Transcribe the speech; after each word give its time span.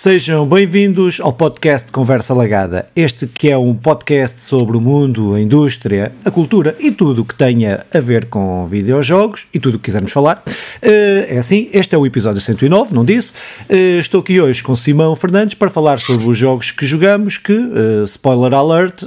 Sejam 0.00 0.46
bem-vindos 0.46 1.18
ao 1.20 1.32
podcast 1.32 1.90
Conversa 1.90 2.32
Lagada. 2.32 2.88
Este 2.94 3.26
que 3.26 3.50
é 3.50 3.58
um 3.58 3.74
podcast 3.74 4.40
sobre 4.42 4.76
o 4.76 4.80
mundo, 4.80 5.34
a 5.34 5.40
indústria, 5.40 6.12
a 6.24 6.30
cultura 6.30 6.76
e 6.78 6.92
tudo 6.92 7.22
o 7.22 7.24
que 7.24 7.34
tenha 7.34 7.84
a 7.92 7.98
ver 7.98 8.26
com 8.26 8.64
videojogos 8.64 9.48
e 9.52 9.58
tudo 9.58 9.74
o 9.74 9.78
que 9.78 9.86
quisermos 9.86 10.12
falar. 10.12 10.40
Eh, 10.80 11.26
é 11.30 11.38
assim, 11.38 11.68
este 11.72 11.96
é 11.96 11.98
o 11.98 12.06
episódio 12.06 12.40
109, 12.40 12.94
não 12.94 13.04
disse? 13.04 13.32
Eh, 13.68 13.98
estou 13.98 14.20
aqui 14.20 14.40
hoje 14.40 14.62
com 14.62 14.76
Simão 14.76 15.16
Fernandes 15.16 15.56
para 15.56 15.68
falar 15.68 15.98
sobre 15.98 16.28
os 16.28 16.38
jogos 16.38 16.70
que 16.70 16.86
jogamos, 16.86 17.36
que, 17.36 17.52
eh, 17.52 18.04
spoiler 18.04 18.54
alert, 18.54 19.02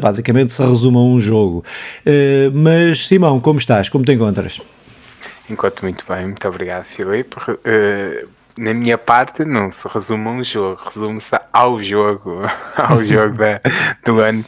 basicamente 0.00 0.52
se 0.52 0.62
resume 0.62 0.96
a 0.96 1.00
um 1.00 1.18
jogo. 1.18 1.64
Mas, 2.54 3.08
Simão, 3.08 3.40
como 3.40 3.58
estás? 3.58 3.88
Como 3.88 4.04
te 4.04 4.12
encontras? 4.12 4.60
Encontro 5.50 5.84
muito 5.84 6.04
bem, 6.08 6.26
muito 6.26 6.46
obrigado, 6.46 6.84
Filipe 6.84 7.34
na 8.58 8.72
minha 8.72 8.96
parte, 8.96 9.44
não 9.44 9.70
se 9.70 9.86
resume 9.88 10.28
a 10.28 10.30
um 10.30 10.44
jogo, 10.44 10.80
resume-se 10.84 11.38
ao 11.52 11.82
jogo, 11.82 12.42
ao 12.76 13.04
jogo 13.04 13.36
da, 13.36 13.60
do 14.04 14.20
ano. 14.20 14.44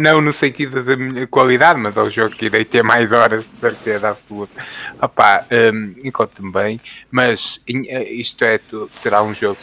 Não 0.00 0.20
no 0.20 0.32
sentido 0.32 0.82
da 0.82 0.96
minha 0.96 1.26
qualidade, 1.26 1.78
mas 1.78 1.96
ao 1.96 2.08
jogo 2.08 2.34
que 2.34 2.46
irei 2.46 2.64
ter 2.64 2.82
mais 2.82 3.12
horas 3.12 3.48
de 3.48 3.56
certeza 3.56 4.08
absoluta. 4.08 4.64
Opa, 5.00 5.44
um, 5.72 5.94
encontro-me 6.04 6.50
bem, 6.50 6.80
mas 7.10 7.62
eh, 7.68 8.12
isto 8.12 8.44
é, 8.44 8.58
será 8.88 9.22
um 9.22 9.34
jogo, 9.34 9.58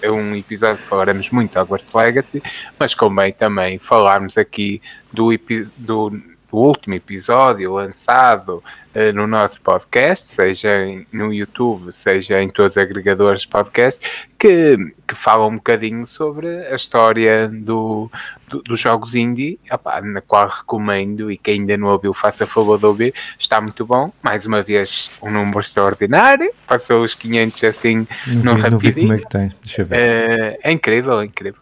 é 0.00 0.10
um 0.10 0.34
episódio 0.34 0.78
que 0.78 0.88
falaremos 0.88 1.30
muito 1.30 1.58
Hogwarts 1.58 1.92
Legacy, 1.92 2.42
mas 2.78 2.94
convém 2.94 3.32
também 3.32 3.78
falarmos 3.78 4.36
aqui 4.36 4.82
do, 5.12 5.30
do 5.76 6.31
do 6.52 6.58
último 6.58 6.94
episódio 6.94 7.72
lançado 7.72 8.62
uh, 8.94 9.12
no 9.14 9.26
nosso 9.26 9.60
podcast, 9.62 10.28
seja 10.28 10.76
no 11.10 11.32
YouTube, 11.32 11.90
seja 11.92 12.42
em 12.42 12.50
todos 12.50 12.74
os 12.74 12.78
agregadores 12.78 13.42
de 13.42 13.48
podcast, 13.48 13.98
que, 14.38 14.76
que 15.08 15.14
fala 15.14 15.46
um 15.46 15.54
bocadinho 15.54 16.06
sobre 16.06 16.48
a 16.66 16.74
história 16.74 17.48
do, 17.48 18.10
do 18.48 18.62
dos 18.62 18.78
jogos 18.78 19.14
indie, 19.14 19.58
opa, 19.70 20.00
na 20.02 20.20
qual 20.20 20.46
recomendo 20.46 21.30
e 21.30 21.38
quem 21.38 21.60
ainda 21.60 21.76
não 21.76 21.88
ouviu, 21.88 22.12
faça 22.12 22.46
favor 22.46 22.78
de 22.78 22.84
ouvir, 22.86 23.14
está 23.38 23.60
muito 23.60 23.86
bom. 23.86 24.12
Mais 24.22 24.44
uma 24.44 24.62
vez, 24.62 25.10
um 25.22 25.30
número 25.30 25.60
extraordinário, 25.60 26.52
passou 26.66 27.02
os 27.02 27.14
500 27.14 27.64
assim 27.64 28.06
no 28.26 28.54
rapidinho. 28.54 29.08
Como 29.08 29.12
é 29.14 29.48
que? 29.48 29.56
Deixa 29.62 29.82
eu 29.82 29.86
ver. 29.86 29.96
Uh, 29.96 30.58
é 30.62 30.72
incrível, 30.72 31.20
é 31.20 31.24
incrível. 31.24 31.61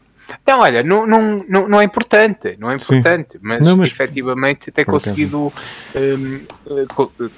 Então, 0.51 0.63
olha, 0.63 0.83
não, 0.83 1.07
não, 1.07 1.37
não, 1.49 1.69
não 1.69 1.81
é 1.81 1.85
importante, 1.85 2.57
não 2.59 2.73
é 2.73 2.75
importante, 2.75 3.39
mas, 3.41 3.65
não, 3.65 3.77
mas 3.77 3.93
efetivamente 3.93 4.73
tem 4.73 4.85
conseguido 4.85 5.53
um, 5.95 6.41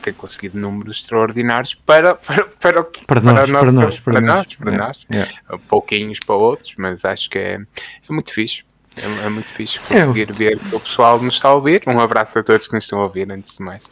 tem 0.00 0.14
conseguido 0.14 0.56
números 0.56 0.96
extraordinários 0.96 1.74
para, 1.74 2.14
para, 2.16 2.44
para, 2.44 2.82
para, 2.82 3.20
nós, 3.20 3.50
para, 3.50 3.60
para 3.60 3.72
nós, 3.72 4.00
para, 4.00 4.20
nós, 4.22 4.54
para 4.54 4.78
nós, 4.78 5.06
yeah. 5.12 5.30
pouquinhos 5.68 6.20
para 6.20 6.36
outros, 6.36 6.72
mas 6.78 7.04
acho 7.04 7.28
que 7.28 7.36
é, 7.36 7.60
é 7.60 8.12
muito 8.12 8.32
fixe. 8.32 8.64
É, 8.96 9.26
é 9.26 9.28
muito 9.28 9.48
fixe 9.48 9.78
é. 9.90 10.06
conseguir 10.06 10.30
é. 10.30 10.32
ver 10.32 10.58
que 10.58 10.74
o 10.74 10.80
pessoal 10.80 11.20
nos 11.20 11.34
está 11.34 11.50
a 11.50 11.54
ouvir. 11.54 11.82
Um 11.86 12.00
abraço 12.00 12.38
a 12.38 12.42
todos 12.42 12.66
que 12.66 12.72
nos 12.72 12.84
estão 12.84 12.98
a 12.98 13.02
ouvir, 13.04 13.30
antes 13.30 13.58
de 13.58 13.62
mais. 13.62 13.84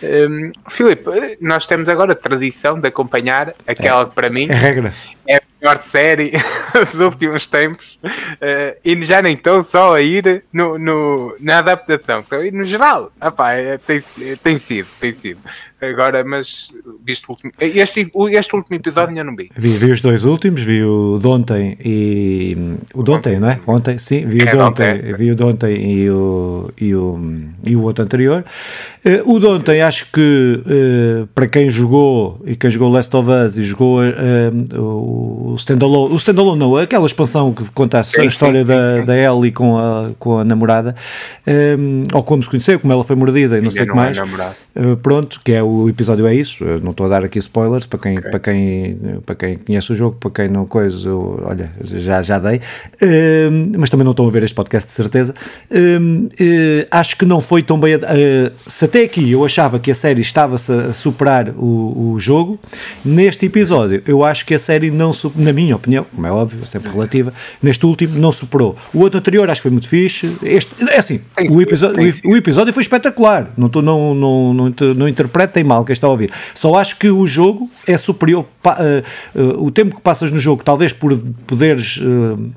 Um, 0.00 0.52
Filipe, 0.68 1.10
nós 1.40 1.66
temos 1.66 1.88
agora 1.88 2.12
a 2.12 2.16
tradição 2.16 2.78
de 2.78 2.86
acompanhar 2.86 3.52
aquela 3.66 4.08
que 4.08 4.14
para 4.14 4.28
mim 4.28 4.46
é, 4.48 4.54
regra. 4.54 4.94
é 5.26 5.40
melhor 5.60 5.82
série 5.82 6.32
dos 6.72 6.94
últimos 6.94 7.46
tempos 7.46 7.98
uh, 8.04 8.80
e 8.84 9.02
já 9.02 9.20
nem 9.20 9.34
estou 9.34 9.62
só 9.62 9.94
a 9.94 10.00
ir 10.00 10.44
no, 10.52 10.78
no, 10.78 11.36
na 11.38 11.58
adaptação, 11.58 12.20
estou 12.20 12.40
a 12.40 12.46
ir 12.46 12.52
no 12.52 12.64
geral. 12.64 13.12
Epá, 13.22 13.52
é, 13.52 13.78
tem, 13.78 14.00
tem 14.42 14.58
sido, 14.58 14.88
tem 14.98 15.12
sido. 15.12 15.40
Agora, 15.80 16.22
mas 16.22 16.68
visto 17.04 17.26
o 17.28 17.32
último, 17.32 17.52
este, 17.58 18.10
este 18.32 18.56
último 18.56 18.76
episódio 18.76 19.08
ainda 19.08 19.24
não 19.24 19.34
vi. 19.34 19.50
vi. 19.56 19.78
Vi 19.78 19.90
os 19.90 20.00
dois 20.00 20.24
últimos, 20.24 20.62
vi 20.62 20.84
o 20.84 21.18
de 21.18 21.26
ontem 21.26 21.76
e 21.82 22.56
o 22.94 23.02
de 23.02 23.10
ontem, 23.10 23.38
não 23.38 23.48
é? 23.48 23.60
Ontem, 23.66 23.96
sim, 23.96 24.26
vi 24.26 24.42
o 24.42 24.46
de 24.46 24.56
ontem, 24.56 24.98
vi 25.16 25.30
o 25.30 25.34
de 25.34 25.42
ontem 25.42 25.92
e 25.92 26.10
o, 26.10 26.70
e 26.78 26.94
o, 26.94 27.18
e 27.64 27.76
o 27.76 27.82
outro 27.82 28.04
anterior. 28.04 28.44
Uh, 29.04 29.34
o 29.34 29.40
de 29.40 29.46
ontem 29.46 29.80
acho 29.80 30.12
que 30.12 30.62
uh, 30.66 31.26
para 31.28 31.46
quem 31.46 31.70
jogou 31.70 32.42
e 32.44 32.54
quem 32.54 32.68
jogou 32.68 32.90
Last 32.90 33.16
of 33.16 33.30
Us 33.30 33.56
e 33.56 33.62
jogou 33.62 34.00
uh, 34.02 35.52
o 35.52 35.54
standalone, 35.56 36.12
o 36.12 36.16
standalone 36.16 36.58
não, 36.58 36.76
aquela 36.76 37.06
expansão 37.06 37.54
que 37.54 37.64
conta 37.72 38.00
a, 38.00 38.04
sim, 38.04 38.26
história 38.26 38.60
sim, 38.60 38.66
da, 38.66 38.98
sim. 38.98 39.04
da 39.06 39.16
Ellie 39.16 39.52
com 39.52 39.78
a, 39.78 40.10
com 40.18 40.38
a 40.38 40.44
namorada, 40.44 40.94
um, 41.78 42.02
ou 42.12 42.22
como 42.22 42.42
se 42.42 42.50
conheceu, 42.50 42.78
como 42.78 42.92
ela 42.92 43.04
foi 43.04 43.16
mordida 43.16 43.56
e 43.56 43.62
não 43.62 43.70
sei 43.70 43.84
o 43.84 43.86
que 43.86 43.94
mais. 43.94 44.18
É 44.18 44.96
pronto, 45.02 45.40
que 45.42 45.52
é 45.52 45.62
o 45.62 45.69
o 45.70 45.88
episódio 45.88 46.26
é 46.26 46.34
isso. 46.34 46.64
Eu 46.64 46.80
não 46.80 46.90
estou 46.90 47.06
a 47.06 47.08
dar 47.08 47.24
aqui 47.24 47.38
spoilers 47.38 47.86
para 47.86 47.98
quem, 47.98 48.18
okay. 48.18 48.30
para 48.30 48.40
quem, 48.40 48.98
para 49.24 49.34
quem 49.34 49.56
conhece 49.56 49.92
o 49.92 49.94
jogo, 49.94 50.16
para 50.18 50.30
quem 50.30 50.48
não 50.48 50.66
coisa, 50.66 51.08
eu, 51.08 51.40
olha, 51.44 51.70
já, 51.82 52.22
já 52.22 52.38
dei. 52.38 52.56
Uh, 52.56 53.78
mas 53.78 53.90
também 53.90 54.04
não 54.04 54.12
estão 54.12 54.26
a 54.26 54.30
ver 54.30 54.42
este 54.42 54.54
podcast 54.54 54.88
de 54.88 54.94
certeza. 54.94 55.34
Uh, 55.70 56.26
uh, 56.26 56.86
acho 56.90 57.16
que 57.16 57.24
não 57.24 57.40
foi 57.40 57.62
tão 57.62 57.78
bem. 57.78 57.94
Eh, 57.94 58.52
se 58.66 58.84
até 58.84 59.02
aqui 59.04 59.30
eu 59.30 59.44
achava 59.44 59.78
que 59.78 59.90
a 59.90 59.94
série 59.94 60.20
estava 60.20 60.56
a 60.56 60.92
superar 60.92 61.50
o, 61.50 62.12
o 62.12 62.20
jogo, 62.20 62.58
neste 63.04 63.46
episódio 63.46 64.02
eu 64.06 64.24
acho 64.24 64.44
que 64.44 64.54
a 64.54 64.58
série 64.58 64.90
não, 64.90 65.12
na 65.34 65.52
minha 65.52 65.76
opinião, 65.76 66.04
como 66.14 66.26
é 66.26 66.30
óbvio, 66.30 66.64
sempre 66.66 66.90
relativa, 66.90 67.32
neste 67.62 67.84
último 67.86 68.18
não 68.18 68.32
superou. 68.32 68.76
O 68.92 69.00
outro 69.00 69.18
anterior 69.18 69.48
acho 69.48 69.60
que 69.60 69.62
foi 69.62 69.70
muito 69.70 69.88
fixe. 69.88 70.30
Este, 70.42 70.72
é 70.88 70.98
assim, 70.98 71.20
o 71.50 71.60
episódio, 71.60 72.02
o, 72.24 72.30
o 72.30 72.36
episódio 72.36 72.72
foi 72.72 72.82
espetacular. 72.82 73.50
Não, 73.56 73.68
tô, 73.68 73.82
não, 73.82 74.14
não, 74.14 74.54
não, 74.54 74.74
não 74.94 75.08
interpreta 75.08 75.59
tem 75.60 75.64
mal 75.64 75.84
quem 75.84 75.92
está 75.92 76.06
a 76.06 76.10
ouvir. 76.10 76.30
Só 76.54 76.76
acho 76.76 76.96
que 76.96 77.08
o 77.08 77.26
jogo 77.26 77.70
é 77.86 77.96
superior. 77.96 78.46
Uh, 78.64 79.38
uh, 79.38 79.64
o 79.64 79.70
tempo 79.70 79.96
que 79.96 80.02
passas 80.02 80.30
no 80.30 80.40
jogo, 80.40 80.62
talvez 80.64 80.92
por 80.92 81.16
poderes. 81.46 81.98
Uh, 81.98 82.52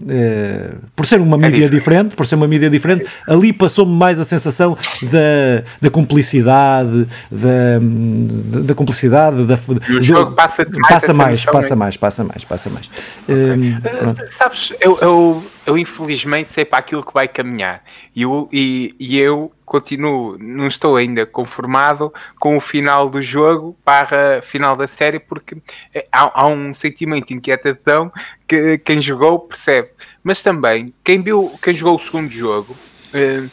por 0.96 1.06
ser 1.06 1.20
uma 1.20 1.36
é 1.36 1.50
mídia 1.50 1.66
é 1.66 1.70
diferente, 1.70 2.16
por 2.16 2.26
ser 2.26 2.36
uma 2.36 2.48
mídia 2.48 2.70
diferente, 2.70 3.06
ali 3.28 3.52
passou-me 3.52 3.94
mais 3.94 4.20
a 4.20 4.26
sensação 4.26 4.78
da, 5.02 5.64
da 5.82 5.90
cumplicidade, 5.90 7.08
da, 7.30 7.80
da, 7.80 8.60
da 8.62 8.76
cumplicidade. 8.76 9.46
Da, 9.46 9.60
o 9.90 10.02
jogo 10.02 10.32
passa 10.32 10.64
mais, 10.64 10.90
passa 10.90 11.14
mais, 11.14 11.46
passa 11.46 11.76
mais, 11.76 11.98
passa 11.98 12.24
mais, 12.24 12.44
passa 12.44 12.70
mais. 12.70 12.90
Okay. 13.24 14.28
Sabes, 14.32 14.74
eu, 14.80 14.98
eu, 15.02 15.44
eu 15.66 15.78
infelizmente 15.78 16.50
sei 16.50 16.66
para 16.66 16.80
aquilo 16.80 17.04
que 17.04 17.14
vai 17.14 17.28
caminhar 17.28 17.84
e 18.16 18.24
eu, 18.24 18.50
e, 18.52 18.96
e 19.00 19.18
eu 19.18 19.52
continuo, 19.66 20.38
não 20.38 20.68
estou 20.68 20.96
ainda 20.96 21.26
conformado 21.26 22.14
com 22.40 22.56
o 22.58 22.62
final 22.62 23.10
do 23.10 23.22
jogo 23.22 23.76
para 23.84 24.42
final 24.42 24.76
da 24.76 24.88
série, 24.88 25.20
porque 25.20 25.58
é, 25.94 26.06
há, 26.12 26.42
há 26.42 26.48
um 26.48 26.74
sentimento 26.74 27.30
de 27.30 27.34
inquietação 27.34 28.12
que 28.48 28.78
quem 28.78 29.02
jogou 29.02 29.40
percebe. 29.40 29.90
Mas 30.24 30.44
também, 30.44 30.86
quem, 31.04 31.22
viu, 31.22 31.52
quem 31.62 31.74
jogou 31.74 31.96
o 31.96 32.00
segundo 32.00 32.30
jogo 32.30 32.76
eh, 33.14 33.44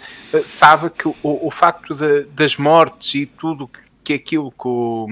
sabe 0.44 0.90
que 0.90 1.08
o, 1.08 1.14
o 1.22 1.50
facto 1.50 1.94
de, 1.94 2.24
das 2.34 2.56
mortes 2.56 3.14
e 3.14 3.26
tudo 3.26 3.68
que 3.68 3.90
que 4.02 4.14
aquilo 4.14 4.50
que 4.50 4.66
o, 4.66 5.06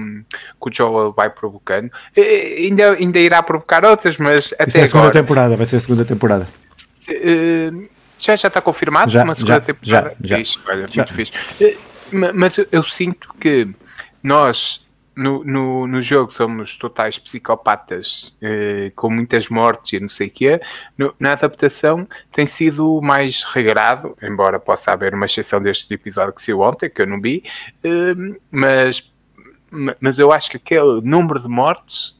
que 0.61 0.69
o 0.69 0.73
Joel 0.73 1.13
vai 1.13 1.29
provocando 1.29 1.91
eh, 2.15 2.55
ainda, 2.57 2.93
ainda 2.93 3.19
irá 3.19 3.41
provocar 3.41 3.85
outras, 3.85 4.17
mas 4.17 4.51
até 4.53 4.67
Isso 4.67 4.77
é 4.79 4.81
a 4.81 4.87
segunda 4.87 5.11
temporada, 5.11 5.55
vai 5.55 5.65
ser 5.65 5.77
a 5.77 5.79
segunda 5.79 6.03
temporada. 6.03 6.47
Uh, 7.09 7.89
já, 8.19 8.35
já 8.35 8.47
está 8.49 8.61
confirmado 8.61 9.11
já, 9.11 9.23
uma 9.23 9.33
segunda 9.33 9.53
já, 9.55 9.61
temporada? 9.61 10.15
Já, 10.19 10.35
já, 10.35 10.39
Ixi, 10.39 10.59
olha, 10.67 10.87
já. 10.87 11.01
muito 11.01 11.13
fixe. 11.13 11.31
Eh, 11.61 11.77
mas 12.33 12.57
eu, 12.57 12.67
eu 12.71 12.83
sinto 12.83 13.33
que 13.39 13.69
nós 14.21 14.85
no, 15.15 15.43
no, 15.43 15.87
no 15.87 16.01
jogo 16.01 16.31
somos 16.31 16.75
totais 16.75 17.17
psicopatas 17.17 18.37
eh, 18.41 18.91
com 18.95 19.09
muitas 19.09 19.47
mortes 19.49 19.93
e 19.93 19.99
não 20.01 20.09
sei 20.09 20.27
o 20.27 20.31
quê. 20.31 20.61
No, 20.97 21.15
na 21.17 21.31
adaptação 21.31 22.07
tem 22.31 22.45
sido 22.45 23.01
mais 23.01 23.43
regrado, 23.43 24.17
embora 24.21 24.59
possa 24.59 24.91
haver 24.91 25.13
uma 25.13 25.25
exceção 25.25 25.61
deste 25.61 25.93
episódio 25.93 26.33
que 26.33 26.41
saiu 26.41 26.59
ontem, 26.59 26.89
que 26.89 27.01
eu 27.01 27.07
não 27.07 27.21
vi, 27.21 27.43
mas, 28.51 29.11
mas 29.99 30.19
eu 30.19 30.31
acho 30.31 30.51
que 30.51 30.57
aquele 30.57 31.01
número 31.01 31.39
de 31.39 31.47
mortes 31.47 32.18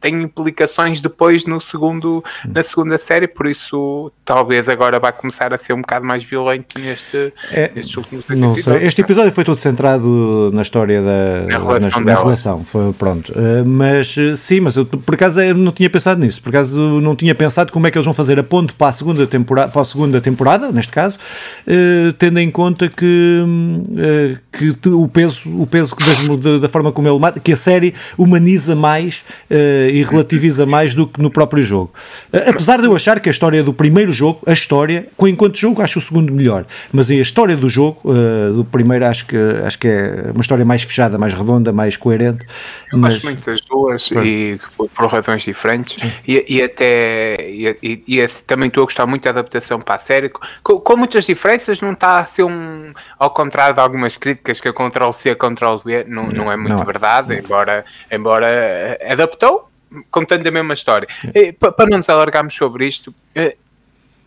tem 0.00 0.22
implicações 0.22 1.00
depois 1.00 1.46
no 1.46 1.60
segundo, 1.60 2.22
na 2.46 2.62
segunda 2.62 2.98
série, 2.98 3.28
por 3.28 3.46
isso 3.46 4.10
talvez 4.24 4.68
agora 4.68 4.98
vai 4.98 5.12
começar 5.12 5.54
a 5.54 5.58
ser 5.58 5.72
um 5.72 5.80
bocado 5.80 6.04
mais 6.04 6.24
violento 6.24 6.78
neste, 6.78 7.32
é, 7.52 7.70
nestes 7.74 7.96
últimos 7.96 8.24
não. 8.28 8.56
Sei. 8.56 8.84
Este 8.84 9.00
episódio 9.02 9.30
foi 9.30 9.44
todo 9.44 9.58
centrado 9.58 10.50
na 10.52 10.62
história 10.62 11.00
da 11.00 11.46
na 11.46 11.58
relação, 11.58 12.00
na, 12.00 12.12
na 12.12 12.18
relação 12.18 12.64
foi 12.64 12.92
pronto. 12.92 13.32
Uh, 13.32 13.64
mas 13.64 14.16
uh, 14.16 14.36
sim, 14.36 14.60
mas 14.60 14.76
eu 14.76 14.84
por 14.84 15.14
acaso 15.14 15.40
eu 15.40 15.54
não 15.54 15.72
tinha 15.72 15.88
pensado 15.88 16.20
nisso, 16.20 16.42
por 16.42 16.48
acaso 16.48 17.00
não 17.00 17.14
tinha 17.14 17.34
pensado 17.34 17.72
como 17.72 17.86
é 17.86 17.90
que 17.90 17.98
eles 17.98 18.04
vão 18.04 18.14
fazer 18.14 18.38
a 18.38 18.42
ponte 18.42 18.72
para 18.72 18.88
a 18.88 18.92
segunda 18.92 19.26
temporada, 19.26 19.68
para 19.68 19.82
a 19.82 19.84
segunda 19.84 20.20
temporada, 20.20 20.72
neste 20.72 20.92
caso, 20.92 21.18
uh, 21.66 22.12
tendo 22.14 22.40
em 22.40 22.50
conta 22.50 22.88
que, 22.88 23.44
que 24.52 24.88
o 24.88 25.08
peso, 25.08 25.40
o 25.46 25.66
peso 25.66 25.94
da, 26.36 26.58
da 26.58 26.68
forma 26.68 26.90
como 26.90 27.08
ele 27.08 27.18
mata, 27.18 27.38
que 27.38 27.52
a 27.52 27.56
série 27.56 27.94
humaniza 28.18 28.74
mais 28.74 29.22
e 29.50 30.02
relativiza 30.02 30.66
mais 30.66 30.94
do 30.94 31.06
que 31.06 31.20
no 31.20 31.30
próprio 31.30 31.64
jogo. 31.64 31.92
apesar 32.46 32.78
de 32.80 32.86
eu 32.86 32.94
achar 32.94 33.20
que 33.20 33.28
a 33.28 33.32
história 33.32 33.62
do 33.62 33.72
primeiro 33.72 34.12
jogo, 34.12 34.40
a 34.46 34.52
história, 34.52 35.08
com 35.16 35.28
enquanto 35.28 35.56
jogo, 35.56 35.82
acho 35.82 35.98
o 35.98 36.02
segundo 36.02 36.32
melhor, 36.32 36.64
mas 36.92 37.10
a 37.10 37.14
história 37.14 37.56
do 37.56 37.68
jogo, 37.68 38.00
do 38.54 38.64
primeiro, 38.64 39.06
acho 39.06 39.26
que, 39.26 39.36
acho 39.64 39.78
que 39.78 39.88
é 39.88 40.30
uma 40.32 40.40
história 40.40 40.64
mais 40.64 40.82
fechada, 40.82 41.18
mais 41.18 41.34
redonda, 41.34 41.72
mais 41.72 41.96
coerente. 41.96 42.46
Eu 42.92 42.98
mas... 42.98 43.14
gosto 43.14 43.24
muito 43.24 43.46
das 43.46 43.60
duas 43.60 44.10
e 44.10 44.60
por, 44.76 44.88
por, 44.88 45.06
razões 45.06 45.42
diferentes, 45.42 46.02
e, 46.26 46.44
e, 46.48 46.62
até 46.62 47.36
e, 47.48 47.76
e, 47.82 48.20
e, 48.20 48.28
também 48.46 48.68
estou 48.68 48.82
a 48.82 48.86
gostar 48.86 49.06
muito 49.06 49.24
da 49.24 49.30
adaptação 49.30 49.80
para 49.80 49.94
a 49.94 49.98
série, 49.98 50.30
com, 50.62 50.80
com 50.80 50.96
muitas 50.96 51.24
diferenças, 51.24 51.80
não 51.80 51.92
está 51.92 52.20
a 52.20 52.24
ser 52.24 52.44
um 52.44 52.92
ao 53.18 53.30
contrário 53.30 53.74
de 53.74 53.80
algumas 53.80 54.16
críticas 54.16 54.60
que 54.60 54.68
a 54.68 54.72
Ctrl-C, 54.72 55.30
a 55.30 55.36
Ctrl-V 55.36 56.04
não, 56.08 56.24
não, 56.24 56.30
não 56.32 56.52
é 56.52 56.56
muito 56.56 56.76
não. 56.76 56.84
verdade, 56.84 57.38
embora, 57.38 57.84
embora 58.10 58.46
eh, 58.48 58.98
adaptou, 59.26 59.68
contando 60.10 60.46
a 60.46 60.50
mesma 60.50 60.74
história. 60.74 61.08
para 61.58 61.86
não 61.88 61.98
nos 61.98 62.08
alargarmos 62.08 62.54
sobre 62.54 62.86
isto, 62.86 63.14
eh, 63.34 63.56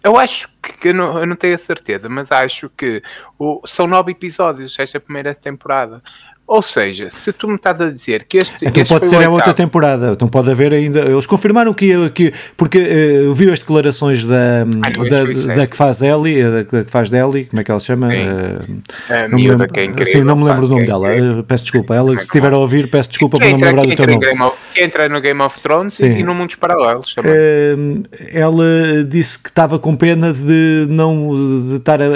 eu 0.04 0.18
acho 0.18 0.50
que 0.62 0.90
eu 0.90 0.94
não, 0.94 1.20
eu 1.20 1.28
não 1.28 1.36
tenho 1.36 1.56
a 1.56 1.58
certeza, 1.58 2.08
mas 2.08 2.32
acho 2.32 2.70
que 2.70 3.02
o, 3.38 3.62
são 3.66 3.86
nove 3.86 4.12
episódios 4.12 4.78
esta 4.80 5.00
primeira 5.00 5.36
temporada. 5.36 6.02
Ou 6.50 6.64
seja, 6.64 7.12
se 7.12 7.32
tu 7.32 7.48
me 7.48 7.58
estás 7.58 7.80
a 7.80 7.92
dizer 7.92 8.24
que 8.24 8.40
este. 8.40 8.66
Então 8.66 8.82
este 8.82 8.92
pode 8.92 9.08
ser 9.08 9.24
a 9.24 9.30
outra 9.30 9.54
temporada. 9.54 10.14
Então 10.14 10.28
pode 10.28 10.50
haver 10.50 10.74
ainda. 10.74 11.02
Eles 11.02 11.28
confirmaram 11.28 11.72
que. 11.76 12.10
que 12.10 12.34
porque 12.58 12.80
uh, 12.80 13.28
eu 13.28 13.36
vi 13.36 13.52
as 13.52 13.60
declarações 13.60 14.26
da, 14.26 14.66
Ai, 14.84 15.10
da, 15.10 15.54
da, 15.54 15.68
que 15.68 15.78
faz 15.78 16.02
Ellie, 16.02 16.42
da, 16.44 16.64
que 16.64 16.90
faz 16.90 17.14
Ellie, 17.14 17.46
como 17.46 17.62
é 17.62 17.64
que 17.64 17.70
ela 17.70 17.80
se 17.80 17.86
chama? 17.86 18.08
Uh, 18.08 18.82
a 19.14 19.28
não 19.28 19.38
me 19.38 19.48
lembro, 19.48 19.68
é 19.76 19.86
incrível, 19.86 20.12
sim, 20.12 20.24
não 20.24 20.36
me 20.36 20.44
lembro 20.44 20.66
o 20.66 20.70
nome 20.70 20.88
dela. 20.88 21.10
Uh, 21.10 21.44
peço 21.44 21.66
desculpa. 21.66 21.94
Ela, 21.94 22.14
se 22.14 22.24
estiver 22.24 22.52
a 22.52 22.58
ouvir, 22.58 22.90
peço 22.90 23.10
desculpa 23.10 23.38
por 23.38 23.46
não 23.48 23.56
me 23.56 23.64
lembrar 23.64 23.86
do 23.86 23.96
teu 23.96 24.08
nome. 24.08 24.42
Of, 24.42 24.58
que 24.74 24.84
entra 24.84 25.08
no 25.08 25.22
Game 25.22 25.42
of 25.44 25.60
Thrones 25.60 25.94
sim. 25.94 26.18
e 26.18 26.24
no 26.24 26.34
Mundos 26.34 26.56
Paralelos 26.56 27.14
também. 27.14 28.04
ela 28.34 29.04
disse 29.08 29.38
que 29.38 29.50
estava 29.50 29.78
com 29.78 29.96
pena 29.96 30.34
de 30.34 30.88
não. 30.90 31.30
de 31.70 31.76
estar 31.76 32.02
a, 32.02 32.08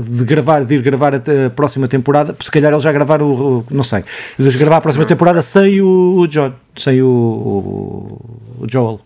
de 0.00 0.24
gravar, 0.24 0.64
de 0.64 0.74
ir 0.74 0.80
gravar 0.80 1.14
a, 1.16 1.18
a 1.18 1.50
próxima 1.50 1.86
temporada. 1.86 2.34
Se 2.40 2.50
calhar 2.50 2.72
eles 2.72 2.82
já 2.82 2.92
gravaram 2.92 3.26
o 3.30 3.57
não 3.70 3.82
sei. 3.82 4.04
Eles 4.38 4.56
gravar 4.56 4.78
a 4.78 4.80
próxima 4.80 5.04
temporada 5.04 5.42
sem 5.42 5.80
o, 5.80 6.16
o 6.18 6.26
John, 6.26 6.52
sem 6.76 7.02
o, 7.02 7.06
o, 7.08 8.64
o 8.64 8.66
Joel. 8.70 9.00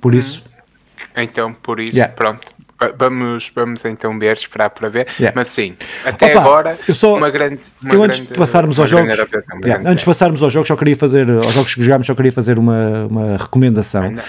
Por 0.00 0.14
hum. 0.14 0.18
isso. 0.18 0.44
Então, 1.16 1.52
por 1.52 1.80
isso, 1.80 1.94
yeah. 1.94 2.12
pronto. 2.14 2.57
Vamos, 2.96 3.50
vamos 3.54 3.84
então 3.84 4.16
ver, 4.18 4.36
esperar 4.36 4.70
para 4.70 4.88
ver. 4.88 5.08
Yeah. 5.18 5.32
Mas 5.34 5.48
sim, 5.48 5.74
até 6.04 6.30
Opa, 6.30 6.40
agora, 6.40 6.78
eu 6.86 6.94
só, 6.94 7.16
uma 7.16 7.28
grande. 7.28 7.60
Uma 7.82 7.94
eu 7.94 8.02
antes 8.04 8.18
grande, 8.20 8.32
de 8.32 8.38
passarmos 8.38 8.78
aos 8.78 8.88
jogos, 8.88 9.16
yeah, 9.64 9.90
antes 9.90 10.00
de 10.00 10.04
passarmos 10.04 10.42
aos 10.44 10.52
jogos, 10.52 10.68
só 10.68 10.76
queria 10.76 10.96
fazer, 10.96 11.28
aos 11.28 11.52
jogos 11.52 11.74
que 11.74 11.82
jogámos, 11.82 12.06
só 12.06 12.14
queria 12.14 12.30
fazer 12.30 12.56
uma, 12.56 13.06
uma 13.10 13.36
recomendação. 13.36 14.14
Uh, 14.14 14.20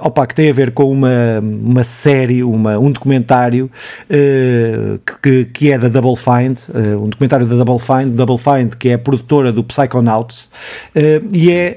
opa, 0.00 0.26
que 0.26 0.34
tem 0.34 0.48
a 0.48 0.54
ver 0.54 0.70
com 0.70 0.90
uma, 0.90 1.38
uma 1.42 1.84
série, 1.84 2.42
uma, 2.42 2.78
um 2.78 2.90
documentário 2.90 3.70
uh, 4.04 4.98
que, 5.22 5.44
que 5.44 5.70
é 5.70 5.76
da 5.76 5.88
Double 5.88 6.16
Find, 6.16 6.58
uh, 6.70 7.04
um 7.04 7.10
documentário 7.10 7.44
da 7.44 7.62
Double 7.62 7.78
Find, 7.78 8.14
Double 8.14 8.38
Find, 8.38 8.74
que 8.74 8.88
é 8.88 8.94
a 8.94 8.98
produtora 8.98 9.52
do 9.52 9.62
Psychonauts, 9.62 10.50
e 11.30 11.50
é 11.50 11.76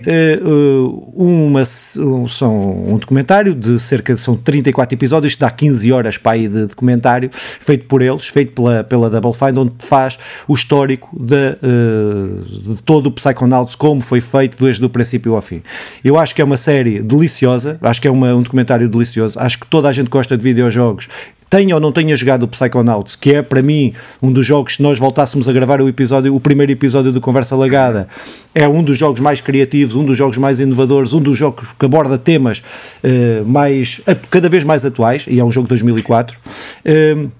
uma, 1.13 1.63
um, 1.97 2.27
são 2.27 2.55
um 2.87 2.97
documentário 2.97 3.53
de 3.53 3.77
cerca 3.79 4.15
de 4.15 4.21
são 4.21 4.37
34 4.37 4.95
episódios, 4.95 5.35
que 5.35 5.41
dá 5.41 5.51
15 5.51 5.88
horas 5.91 6.17
para 6.17 6.33
aí 6.33 6.47
de 6.47 6.65
documentário, 6.67 7.29
feito 7.33 7.85
por 7.85 8.01
eles, 8.01 8.27
feito 8.27 8.53
pela, 8.53 8.83
pela 8.83 9.09
Double 9.09 9.33
Find, 9.33 9.57
onde 9.57 9.73
faz 9.79 10.17
o 10.47 10.53
histórico 10.53 11.09
de, 11.19 11.57
uh, 11.63 12.75
de 12.75 12.81
todo 12.83 13.07
o 13.07 13.11
Psychonauts, 13.11 13.75
como 13.75 14.01
foi 14.01 14.21
feito 14.21 14.61
desde 14.63 14.83
o 14.83 14.89
princípio 14.89 15.35
ao 15.35 15.41
fim. 15.41 15.61
Eu 16.03 16.17
acho 16.17 16.35
que 16.35 16.41
é 16.41 16.45
uma 16.45 16.57
série 16.57 17.01
deliciosa, 17.01 17.77
acho 17.81 18.01
que 18.01 18.07
é 18.07 18.11
uma, 18.11 18.33
um 18.33 18.41
documentário 18.41 18.87
delicioso, 18.87 19.39
acho 19.39 19.59
que 19.59 19.67
toda 19.67 19.89
a 19.89 19.91
gente 19.91 20.09
gosta 20.09 20.37
de 20.37 20.43
videojogos 20.43 21.07
tenha 21.49 21.75
ou 21.75 21.81
não 21.81 21.91
tenha 21.91 22.15
jogado 22.15 22.43
o 22.43 22.47
Psychonauts, 22.47 23.15
que 23.15 23.33
é 23.33 23.41
para 23.41 23.61
mim 23.61 23.93
um 24.21 24.31
dos 24.31 24.45
jogos, 24.45 24.75
se 24.75 24.83
nós 24.83 24.99
voltássemos 24.99 25.49
a 25.49 25.53
gravar 25.53 25.81
o 25.81 25.87
episódio, 25.87 26.33
o 26.35 26.39
primeiro 26.39 26.71
episódio 26.71 27.11
do 27.11 27.19
Conversa 27.19 27.55
Lagada, 27.55 28.07
é 28.53 28.67
um 28.67 28.83
dos 28.83 28.97
jogos 28.97 29.19
mais 29.19 29.41
criativos, 29.41 29.95
um 29.95 30.05
dos 30.05 30.17
jogos 30.17 30.37
mais 30.37 30.59
inovadores, 30.59 31.13
um 31.13 31.21
dos 31.21 31.37
jogos 31.37 31.67
que 31.77 31.85
aborda 31.85 32.17
temas 32.17 32.59
uh, 33.03 33.45
mais, 33.45 34.01
cada 34.29 34.47
vez 34.47 34.63
mais 34.63 34.85
atuais, 34.85 35.25
e 35.27 35.39
é 35.39 35.43
um 35.43 35.51
jogo 35.51 35.65
de 35.65 35.69
2004. 35.69 36.37
Uh, 36.85 37.38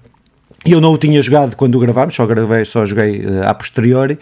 eu 0.64 0.80
não 0.80 0.92
o 0.92 0.98
tinha 0.98 1.22
jogado 1.22 1.56
quando 1.56 1.74
o 1.76 1.78
gravámos, 1.78 2.14
só 2.14 2.26
gravei, 2.26 2.64
só 2.66 2.84
joguei 2.84 3.24
uh, 3.24 3.44
a 3.46 3.54
posteriori, 3.54 4.14
uh, 4.14 4.18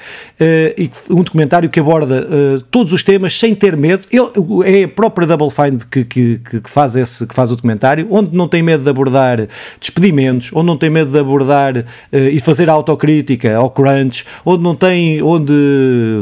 e 0.76 0.88
um 1.11 1.23
documentário 1.23 1.69
que 1.69 1.81
aborda 1.81 2.26
uh, 2.26 2.61
todos 2.70 2.93
os 2.93 3.02
temas 3.02 3.38
sem 3.38 3.56
ter 3.56 3.76
medo. 3.76 4.05
Ele, 4.11 4.29
é 4.64 4.85
a 4.85 4.88
própria 4.88 5.26
Double 5.26 5.50
Find 5.50 5.82
que, 5.90 6.05
que, 6.05 6.38
que, 6.38 6.70
faz 6.70 6.94
esse, 6.94 7.26
que 7.26 7.35
faz 7.35 7.50
o 7.50 7.56
documentário, 7.56 8.06
onde 8.11 8.37
não 8.37 8.46
tem 8.46 8.62
medo 8.62 8.85
de 8.85 8.90
abordar 8.90 9.49
despedimentos, 9.81 10.50
onde 10.55 10.67
não 10.67 10.76
tem 10.76 10.90
medo 10.90 11.11
de 11.11 11.19
abordar 11.19 11.85
e 12.12 12.38
fazer 12.40 12.70
autocrítica 12.70 13.56
ao 13.56 13.70
crunch, 13.70 14.25
onde 14.44 14.62
não 14.62 14.76
tem, 14.76 15.20
onde 15.23 15.52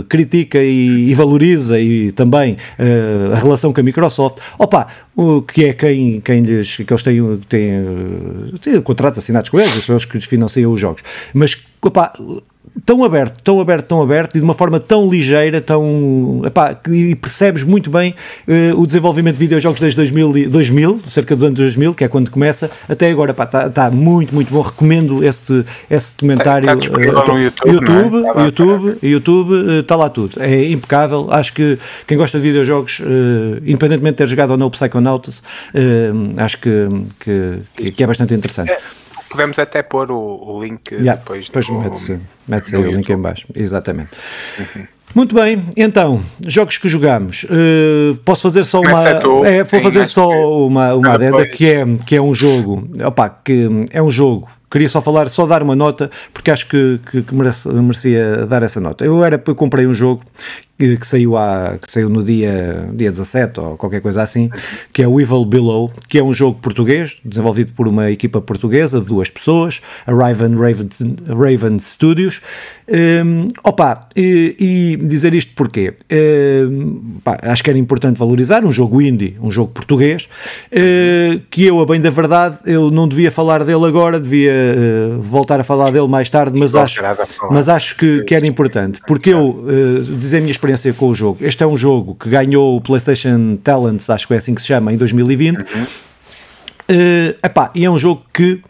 critica 0.08 0.58
e, 0.58 1.10
e 1.10 1.14
valoriza 1.14 1.78
e 1.78 2.10
também 2.12 2.56
a 2.78 3.38
relação 3.38 3.72
com 3.72 3.80
a 3.80 3.84
Microsoft. 3.84 4.38
Opa, 4.58 4.86
o 5.14 5.42
que 5.42 5.64
é 5.64 5.72
quem, 5.72 6.20
quem 6.20 6.42
lhes, 6.42 6.76
que 6.76 6.92
eles 6.92 7.02
têm, 7.02 7.38
têm, 7.48 7.82
têm 8.60 8.80
contratos 8.80 9.18
assinados 9.18 9.48
com 9.48 9.58
eles, 9.58 9.88
eles 9.88 10.05
que 10.06 10.20
financiam 10.20 10.72
os 10.72 10.80
jogos. 10.80 11.02
Mas, 11.34 11.56
opa, 11.82 12.12
tão 12.84 13.04
aberto, 13.04 13.40
tão 13.42 13.60
aberto, 13.60 13.86
tão 13.86 14.02
aberto 14.02 14.36
e 14.36 14.38
de 14.38 14.44
uma 14.44 14.54
forma 14.54 14.78
tão 14.78 15.08
ligeira, 15.08 15.60
tão. 15.60 16.42
Epá, 16.44 16.76
e 16.88 17.14
percebes 17.14 17.62
muito 17.62 17.90
bem 17.90 18.14
uh, 18.46 18.80
o 18.80 18.86
desenvolvimento 18.86 19.34
de 19.34 19.40
videojogos 19.40 19.80
desde 19.80 19.96
2000, 19.96 20.50
2000, 20.50 21.00
cerca 21.06 21.34
dos 21.34 21.44
anos 21.44 21.58
2000, 21.58 21.94
que 21.94 22.04
é 22.04 22.08
quando 22.08 22.30
começa, 22.30 22.70
até 22.88 23.10
agora. 23.10 23.32
Está 23.32 23.70
tá 23.70 23.90
muito, 23.90 24.34
muito 24.34 24.52
bom. 24.52 24.60
Recomendo 24.60 25.24
esse, 25.24 25.64
esse 25.90 26.12
documentário. 26.14 26.68
Está, 26.68 27.00
está 27.00 27.32
uh, 27.32 27.34
no 27.34 27.42
YouTube, 27.42 27.72
YouTube, 27.72 28.16
é? 28.16 28.44
YouTube, 28.44 28.98
YouTube, 29.02 29.80
está 29.80 29.96
uh, 29.96 29.98
lá 29.98 30.08
tudo. 30.08 30.42
É 30.42 30.70
impecável. 30.70 31.28
Acho 31.30 31.52
que 31.52 31.78
quem 32.06 32.16
gosta 32.16 32.38
de 32.38 32.44
videojogos, 32.44 33.00
uh, 33.00 33.62
independentemente 33.64 34.12
de 34.12 34.18
ter 34.18 34.28
jogado 34.28 34.50
ou 34.50 34.56
não 34.56 34.66
o 34.66 34.70
Psychonauts, 34.70 35.42
acho 36.36 36.58
que, 36.58 36.88
que, 37.74 37.90
que, 37.92 38.04
é 38.04 38.06
bastante 38.06 38.34
interessante. 38.34 38.70
É 38.70 38.78
podemos 39.36 39.58
até 39.58 39.82
pôr 39.82 40.10
o, 40.10 40.18
o 40.18 40.62
link 40.62 40.90
yeah, 40.92 41.14
depois. 41.14 41.46
Depois 41.46 41.68
mete-se 41.68 42.18
mete 42.48 42.74
o 42.74 42.90
link 42.90 43.08
em 43.08 43.18
baixo, 43.18 43.46
exatamente. 43.54 44.10
Uhum. 44.58 44.86
Muito 45.14 45.34
bem, 45.34 45.64
então, 45.76 46.20
jogos 46.46 46.78
que 46.78 46.88
jogamos. 46.88 47.44
Uh, 47.44 48.16
posso 48.24 48.42
fazer 48.42 48.64
só 48.64 48.80
uma. 48.80 49.02
É, 49.46 49.62
vou 49.62 49.80
fazer 49.80 50.06
só 50.08 50.28
uma, 50.66 50.94
uma 50.94 51.14
adenda 51.14 51.46
que 51.46 51.66
é, 51.66 51.84
que 52.04 52.16
é 52.16 52.20
um 52.20 52.34
jogo. 52.34 52.88
Opa, 53.04 53.28
que 53.28 53.68
é 53.92 54.02
um 54.02 54.10
jogo 54.10 54.48
queria 54.70 54.88
só 54.88 55.00
falar, 55.00 55.28
só 55.30 55.46
dar 55.46 55.62
uma 55.62 55.76
nota, 55.76 56.10
porque 56.34 56.50
acho 56.50 56.68
que, 56.68 57.00
que, 57.10 57.22
que 57.22 57.34
merecia 57.34 58.46
dar 58.46 58.62
essa 58.62 58.80
nota. 58.80 59.04
Eu 59.04 59.24
era, 59.24 59.42
eu 59.46 59.54
comprei 59.54 59.86
um 59.86 59.94
jogo 59.94 60.22
que, 60.78 60.96
que, 60.96 61.06
saiu, 61.06 61.36
há, 61.36 61.78
que 61.80 61.90
saiu 61.90 62.08
no 62.08 62.22
dia, 62.22 62.88
dia 62.92 63.10
17 63.10 63.60
ou 63.60 63.76
qualquer 63.76 64.00
coisa 64.00 64.22
assim, 64.22 64.50
que 64.92 65.02
é 65.02 65.08
o 65.08 65.20
Evil 65.20 65.44
Below, 65.44 65.90
que 66.08 66.18
é 66.18 66.22
um 66.22 66.34
jogo 66.34 66.58
português, 66.60 67.18
desenvolvido 67.24 67.72
por 67.72 67.88
uma 67.88 68.10
equipa 68.10 68.40
portuguesa 68.40 69.00
de 69.00 69.06
duas 69.06 69.30
pessoas, 69.30 69.80
a 70.06 70.12
Raven, 70.12 70.54
Raven, 70.54 70.88
Raven 71.28 71.78
Studios. 71.78 72.40
Um, 72.88 73.48
opa, 73.64 74.08
e, 74.14 74.56
e, 75.00 75.06
dizer 75.06 75.34
isto 75.34 75.52
porquê? 75.54 75.94
Um, 76.12 77.18
pá, 77.24 77.36
acho 77.42 77.64
que 77.64 77.70
era 77.70 77.78
importante 77.78 78.16
valorizar 78.18 78.64
um 78.64 78.70
jogo 78.70 79.02
indie, 79.02 79.36
um 79.40 79.50
jogo 79.50 79.72
português, 79.72 80.28
uh, 80.72 81.40
que 81.50 81.64
eu, 81.64 81.80
a 81.80 81.86
bem 81.86 82.00
da 82.00 82.10
verdade, 82.10 82.58
eu 82.64 82.90
não 82.90 83.08
devia 83.08 83.30
falar 83.30 83.64
dele 83.64 83.84
agora, 83.86 84.20
devia 84.20 84.52
uh, 84.52 85.20
voltar 85.20 85.58
a 85.58 85.64
falar 85.64 85.90
dele 85.90 86.06
mais 86.06 86.30
tarde, 86.30 86.56
mas 86.56 86.76
acho, 86.76 87.02
mas 87.50 87.68
acho 87.68 87.96
que, 87.96 88.22
que 88.22 88.34
era 88.34 88.46
importante, 88.46 89.00
porque 89.06 89.30
eu, 89.30 89.48
uh, 89.48 90.02
dizer 90.16 90.38
a 90.38 90.40
minha 90.40 90.52
experiência 90.66 90.92
com 90.92 91.08
o 91.08 91.14
jogo. 91.14 91.38
Este 91.40 91.62
é 91.62 91.66
um 91.66 91.76
jogo 91.76 92.14
que 92.14 92.28
ganhou 92.28 92.76
o 92.76 92.80
PlayStation 92.80 93.56
Talents, 93.62 94.10
acho 94.10 94.26
que 94.26 94.34
é 94.34 94.36
assim 94.36 94.54
que 94.54 94.60
se 94.60 94.66
chama, 94.66 94.92
em 94.92 94.96
2020. 94.96 95.58
Uhum. 95.60 95.82
Uh, 96.88 97.34
epá, 97.44 97.70
e 97.74 97.84
é 97.84 97.90
um 97.90 97.98
jogo 97.98 98.22
que 98.32 98.60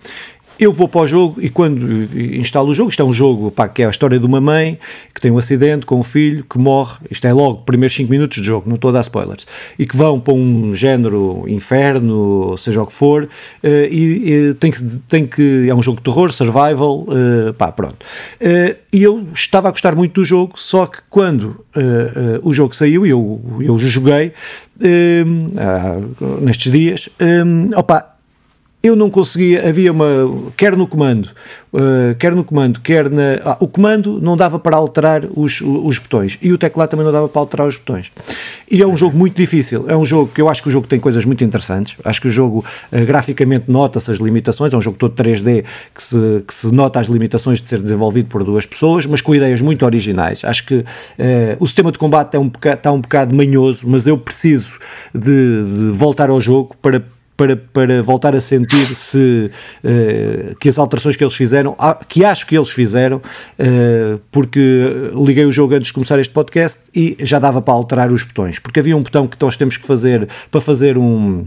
eu 0.58 0.72
vou 0.72 0.88
para 0.88 1.02
o 1.02 1.06
jogo 1.06 1.40
e 1.40 1.48
quando 1.48 2.08
instalo 2.36 2.70
o 2.70 2.74
jogo, 2.74 2.90
isto 2.90 3.02
é 3.02 3.04
um 3.04 3.12
jogo 3.12 3.50
pá, 3.50 3.68
que 3.68 3.82
é 3.82 3.86
a 3.86 3.90
história 3.90 4.18
de 4.18 4.24
uma 4.24 4.40
mãe 4.40 4.78
que 5.14 5.20
tem 5.20 5.30
um 5.30 5.38
acidente 5.38 5.86
com 5.86 5.98
um 6.00 6.02
filho 6.02 6.44
que 6.44 6.58
morre, 6.58 6.98
isto 7.10 7.26
é 7.26 7.32
logo, 7.32 7.62
primeiros 7.62 7.94
5 7.96 8.10
minutos 8.10 8.38
de 8.38 8.44
jogo, 8.44 8.68
não 8.68 8.76
estou 8.76 8.90
a 8.90 8.92
dar 8.92 9.00
spoilers, 9.00 9.46
e 9.78 9.86
que 9.86 9.96
vão 9.96 10.20
para 10.20 10.34
um 10.34 10.74
género 10.74 11.44
inferno, 11.46 12.56
seja 12.58 12.82
o 12.82 12.86
que 12.86 12.92
for, 12.92 13.24
uh, 13.24 13.68
e, 13.90 14.54
tem, 14.60 14.70
que, 14.70 14.82
tem 15.08 15.26
que. 15.26 15.68
É 15.68 15.74
um 15.74 15.82
jogo 15.82 15.98
de 15.98 16.04
terror, 16.04 16.32
survival, 16.32 17.00
uh, 17.00 17.54
pá, 17.54 17.72
pronto. 17.72 18.04
Uh, 18.40 18.76
e 18.92 19.02
eu 19.02 19.26
estava 19.34 19.68
a 19.68 19.70
gostar 19.70 19.94
muito 19.94 20.20
do 20.20 20.24
jogo, 20.24 20.54
só 20.56 20.86
que 20.86 20.98
quando 21.10 21.64
o 22.42 22.54
jogo 22.54 22.74
saiu, 22.74 23.04
eu, 23.04 23.38
eu 23.60 23.78
joguei 23.78 24.32
nestes 26.40 26.72
dias, 26.72 27.10
opa, 27.76 28.15
eu 28.82 28.94
não 28.94 29.10
conseguia, 29.10 29.68
havia 29.68 29.90
uma, 29.90 30.06
quer 30.56 30.76
no 30.76 30.86
comando, 30.86 31.30
uh, 31.72 32.14
quer 32.18 32.32
no 32.34 32.44
comando, 32.44 32.80
quer 32.80 33.10
na, 33.10 33.40
ah, 33.44 33.56
o 33.58 33.66
comando 33.66 34.20
não 34.20 34.36
dava 34.36 34.58
para 34.58 34.76
alterar 34.76 35.24
os, 35.34 35.60
os 35.60 35.98
botões 35.98 36.38
e 36.40 36.52
o 36.52 36.58
teclado 36.58 36.90
também 36.90 37.04
não 37.04 37.12
dava 37.12 37.28
para 37.28 37.40
alterar 37.40 37.66
os 37.66 37.76
botões. 37.76 38.12
E 38.70 38.82
é 38.82 38.86
um 38.86 38.96
jogo 38.96 39.16
muito 39.16 39.36
difícil, 39.36 39.86
é 39.88 39.96
um 39.96 40.04
jogo 40.04 40.30
que 40.32 40.40
eu 40.40 40.48
acho 40.48 40.62
que 40.62 40.68
o 40.68 40.70
jogo 40.70 40.86
tem 40.86 41.00
coisas 41.00 41.24
muito 41.24 41.42
interessantes, 41.42 41.96
acho 42.04 42.20
que 42.20 42.28
o 42.28 42.30
jogo 42.30 42.64
uh, 42.92 43.06
graficamente 43.06 43.70
nota-se 43.70 44.10
as 44.10 44.18
limitações, 44.18 44.72
é 44.72 44.76
um 44.76 44.82
jogo 44.82 44.96
todo 44.96 45.14
3D 45.14 45.64
que 45.94 46.02
se, 46.02 46.44
que 46.46 46.54
se 46.54 46.72
nota 46.72 47.00
as 47.00 47.08
limitações 47.08 47.60
de 47.60 47.68
ser 47.68 47.82
desenvolvido 47.82 48.28
por 48.28 48.44
duas 48.44 48.66
pessoas, 48.66 49.04
mas 49.04 49.20
com 49.20 49.34
ideias 49.34 49.60
muito 49.60 49.84
originais. 49.84 50.44
Acho 50.44 50.64
que 50.64 50.76
uh, 50.76 50.84
o 51.58 51.66
sistema 51.66 51.90
de 51.90 51.98
combate 51.98 52.36
é 52.36 52.38
um 52.38 52.50
está 52.64 52.92
um 52.92 53.00
bocado 53.00 53.34
manhoso, 53.34 53.86
mas 53.86 54.06
eu 54.06 54.16
preciso 54.16 54.72
de, 55.12 55.64
de 55.64 55.90
voltar 55.92 56.30
ao 56.30 56.40
jogo 56.40 56.76
para 56.80 57.02
para, 57.36 57.56
para 57.56 58.02
voltar 58.02 58.34
a 58.34 58.40
sentir 58.40 58.94
se 58.94 59.50
uh, 59.84 60.56
que 60.56 60.68
as 60.68 60.78
alterações 60.78 61.16
que 61.16 61.24
eles 61.24 61.34
fizeram, 61.34 61.74
ah, 61.78 61.94
que 61.94 62.24
acho 62.24 62.46
que 62.46 62.56
eles 62.56 62.70
fizeram, 62.70 63.18
uh, 63.18 64.20
porque 64.30 65.10
liguei 65.14 65.44
o 65.44 65.52
jogo 65.52 65.74
antes 65.74 65.88
de 65.88 65.92
começar 65.92 66.18
este 66.18 66.32
podcast 66.32 66.82
e 66.94 67.16
já 67.20 67.38
dava 67.38 67.60
para 67.60 67.74
alterar 67.74 68.10
os 68.10 68.22
botões, 68.22 68.58
porque 68.58 68.80
havia 68.80 68.96
um 68.96 69.02
botão 69.02 69.26
que 69.26 69.36
nós 69.40 69.56
temos 69.56 69.76
que 69.76 69.86
fazer 69.86 70.28
para 70.50 70.60
fazer 70.60 70.96
um 70.96 71.46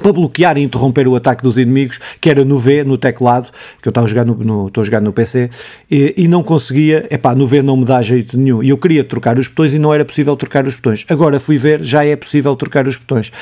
para 0.00 0.12
bloquear 0.12 0.56
e 0.56 0.62
interromper 0.62 1.06
o 1.06 1.16
ataque 1.16 1.42
dos 1.42 1.58
inimigos, 1.58 1.98
que 2.20 2.30
era 2.30 2.44
no 2.44 2.58
V, 2.58 2.84
no 2.84 2.96
teclado, 2.96 3.50
que 3.80 3.88
eu 3.88 3.90
estava 3.90 4.06
jogar 4.06 4.24
no, 4.24 4.66
estou 4.66 4.84
no 5.00 5.12
PC, 5.12 5.50
e, 5.90 6.14
e 6.16 6.28
não 6.28 6.42
conseguia, 6.42 7.06
epá, 7.10 7.34
no 7.34 7.46
V 7.46 7.62
não 7.62 7.76
me 7.76 7.84
dá 7.84 8.00
jeito 8.02 8.38
nenhum, 8.38 8.62
e 8.62 8.70
eu 8.70 8.78
queria 8.78 9.04
trocar 9.04 9.38
os 9.38 9.48
botões 9.48 9.74
e 9.74 9.78
não 9.78 9.92
era 9.92 10.04
possível 10.04 10.36
trocar 10.36 10.66
os 10.66 10.74
botões. 10.74 11.04
Agora 11.08 11.38
fui 11.38 11.56
ver, 11.56 11.82
já 11.82 12.04
é 12.04 12.16
possível 12.16 12.54
trocar 12.56 12.86
os 12.86 12.96
botões. 12.96 13.32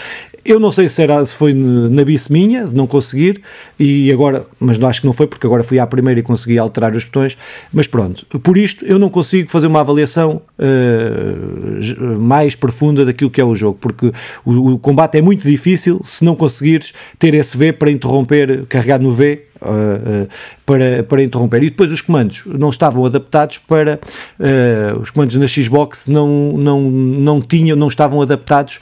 Eu 0.45 0.59
não 0.59 0.73
sei 0.73 0.89
se, 0.89 1.03
era, 1.03 1.23
se 1.25 1.35
foi 1.35 1.53
na 1.53 2.03
bice 2.03 2.33
minha, 2.33 2.67
de 2.67 2.75
não 2.75 2.87
conseguir, 2.87 3.43
e 3.79 4.11
agora, 4.11 4.47
mas 4.59 4.79
não 4.79 4.89
acho 4.89 5.01
que 5.01 5.07
não 5.07 5.13
foi, 5.13 5.27
porque 5.27 5.47
agora 5.47 5.63
fui 5.63 5.79
à 5.79 5.87
primeira 5.87 6.21
e 6.21 6.23
consegui 6.23 6.59
alterar 6.59 6.95
os 6.95 7.05
botões, 7.05 7.37
mas 7.73 7.87
pronto, 7.87 8.25
por 8.39 8.57
isto 8.57 8.85
eu 8.85 8.99
não 8.99 9.11
consigo 9.11 9.51
fazer 9.51 9.67
uma 9.67 9.81
avaliação 9.81 10.41
uh, 10.59 12.19
mais 12.19 12.55
profunda 12.55 13.05
daquilo 13.05 13.31
que 13.31 13.41
é 13.41 13.45
o 13.45 13.55
jogo, 13.55 13.79
porque 13.81 14.13
o, 14.45 14.73
o, 14.73 14.79
combate 14.79 15.19
é 15.19 15.23
muito 15.23 15.47
difícil 15.47 16.01
se 16.03 16.25
não 16.25 16.35
conseguires 16.41 16.93
ter 17.19 17.35
esse 17.35 17.57
V 17.57 17.73
para 17.73 17.91
interromper, 17.91 18.67
carregar 18.67 18.99
no 18.99 19.13
V, 19.13 19.47
Uh, 19.63 20.25
uh, 20.25 20.29
para, 20.65 21.03
para 21.03 21.23
interromper. 21.23 21.63
E 21.63 21.69
depois 21.69 21.93
os 21.93 22.01
comandos 22.01 22.45
não 22.47 22.71
estavam 22.71 23.05
adaptados 23.05 23.59
para. 23.59 24.01
Uh, 24.39 24.99
os 25.01 25.11
comandos 25.11 25.37
na 25.37 25.47
Xbox 25.47 26.07
não, 26.07 26.53
não, 26.57 26.81
não 26.81 27.43
tinham, 27.43 27.77
não 27.77 27.89
estavam 27.89 28.23
adaptados 28.23 28.81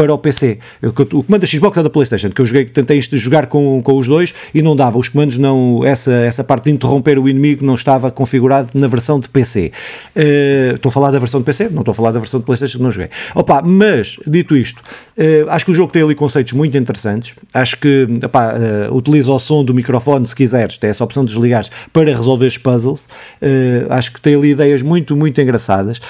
para 0.00 0.14
o 0.14 0.16
PC. 0.16 0.58
O 0.82 1.22
comando 1.22 1.42
da 1.42 1.46
Xbox 1.46 1.76
é 1.76 1.82
da 1.82 1.90
PlayStation, 1.90 2.30
que 2.30 2.40
eu 2.40 2.46
joguei, 2.46 2.64
tentei 2.64 2.98
jogar 3.02 3.48
com, 3.48 3.82
com 3.82 3.98
os 3.98 4.08
dois 4.08 4.32
e 4.54 4.62
não 4.62 4.74
dava. 4.74 4.98
Os 4.98 5.10
comandos 5.10 5.36
não, 5.36 5.84
essa, 5.84 6.10
essa 6.10 6.42
parte 6.42 6.64
de 6.64 6.70
interromper 6.70 7.18
o 7.18 7.28
inimigo 7.28 7.62
não 7.66 7.74
estava 7.74 8.10
configurado 8.10 8.70
na 8.72 8.86
versão 8.86 9.20
de 9.20 9.28
PC. 9.28 9.66
Uh, 9.66 9.70
eh, 10.16 10.72
estou 10.74 10.88
a 10.88 10.92
falar 10.92 11.10
da 11.10 11.18
versão 11.18 11.38
de 11.38 11.44
PC, 11.44 11.68
não 11.68 11.80
estou 11.80 11.92
a 11.92 11.94
falar 11.94 12.12
da 12.12 12.18
versão 12.18 12.40
de 12.40 12.46
PlayStation 12.46 12.78
que 12.78 12.82
não 12.82 12.90
joguei. 12.90 13.10
Opa, 13.34 13.60
mas, 13.60 14.16
dito 14.26 14.56
isto, 14.56 14.78
uh, 14.78 15.50
acho 15.50 15.66
que 15.66 15.72
o 15.72 15.74
jogo 15.74 15.92
tem 15.92 16.02
ali 16.02 16.14
conceitos 16.14 16.54
muito 16.54 16.74
interessantes. 16.78 17.34
Acho 17.52 17.76
que 17.76 18.04
uh, 18.04 18.96
utiliza 18.96 19.30
o 19.30 19.38
som 19.38 19.62
do 19.62 19.74
microfone, 19.74 20.26
se 20.26 20.34
quiseres, 20.34 20.78
tem 20.78 20.88
essa 20.88 21.04
opção 21.04 21.26
de 21.26 21.34
desligar 21.34 21.66
para 21.92 22.14
resolver 22.14 22.46
os 22.46 22.56
puzzles. 22.56 23.06
acho 23.90 24.14
que 24.14 24.20
tem 24.20 24.34
ali 24.34 24.52
ideias 24.52 24.80
muito, 24.80 25.14
muito 25.14 25.38
engraçadas. 25.42 26.00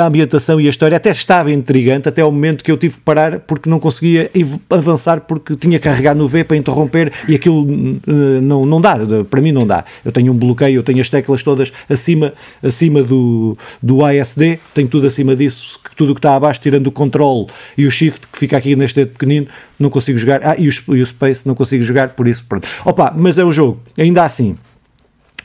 a 0.00 0.06
ambientação 0.06 0.60
e 0.60 0.68
a 0.68 0.70
história 0.70 0.96
até 0.96 1.10
estava 1.10 1.50
intrigante, 1.50 2.08
até 2.08 2.24
o 2.24 2.30
momento 2.30 2.62
que 2.62 2.70
eu 2.70 2.76
tive 2.76 2.94
que 2.94 3.00
parar 3.00 3.31
porque 3.38 3.68
não 3.68 3.78
conseguia 3.78 4.30
avançar 4.70 5.20
porque 5.22 5.56
tinha 5.56 5.78
carregado 5.78 6.18
no 6.18 6.28
V 6.28 6.44
para 6.44 6.56
interromper 6.56 7.12
e 7.28 7.34
aquilo 7.34 7.62
uh, 7.62 8.40
não, 8.42 8.64
não 8.64 8.80
dá, 8.80 8.96
para 9.28 9.40
mim 9.40 9.52
não 9.52 9.66
dá. 9.66 9.84
Eu 10.04 10.12
tenho 10.12 10.32
um 10.32 10.36
bloqueio, 10.36 10.76
eu 10.76 10.82
tenho 10.82 11.00
as 11.00 11.10
teclas 11.10 11.42
todas 11.42 11.72
acima, 11.88 12.32
acima 12.62 13.02
do, 13.02 13.56
do 13.82 14.04
ASD, 14.04 14.58
tenho 14.74 14.88
tudo 14.88 15.06
acima 15.06 15.34
disso, 15.36 15.78
tudo 15.96 16.12
o 16.12 16.14
que 16.14 16.18
está 16.18 16.34
abaixo, 16.34 16.60
tirando 16.60 16.86
o 16.86 16.92
control 16.92 17.48
e 17.76 17.86
o 17.86 17.90
shift 17.90 18.26
que 18.28 18.38
fica 18.38 18.56
aqui 18.56 18.76
neste 18.76 18.96
dedo 18.96 19.12
pequenino, 19.12 19.46
não 19.78 19.90
consigo 19.90 20.18
jogar. 20.18 20.40
Ah, 20.44 20.56
e 20.58 20.68
o, 20.68 20.72
e 20.96 21.02
o 21.02 21.06
space 21.06 21.46
não 21.46 21.54
consigo 21.54 21.82
jogar, 21.82 22.10
por 22.10 22.26
isso, 22.26 22.44
pronto. 22.48 22.68
Opa, 22.84 23.12
mas 23.16 23.38
é 23.38 23.44
um 23.44 23.52
jogo, 23.52 23.80
ainda 23.98 24.24
assim 24.24 24.56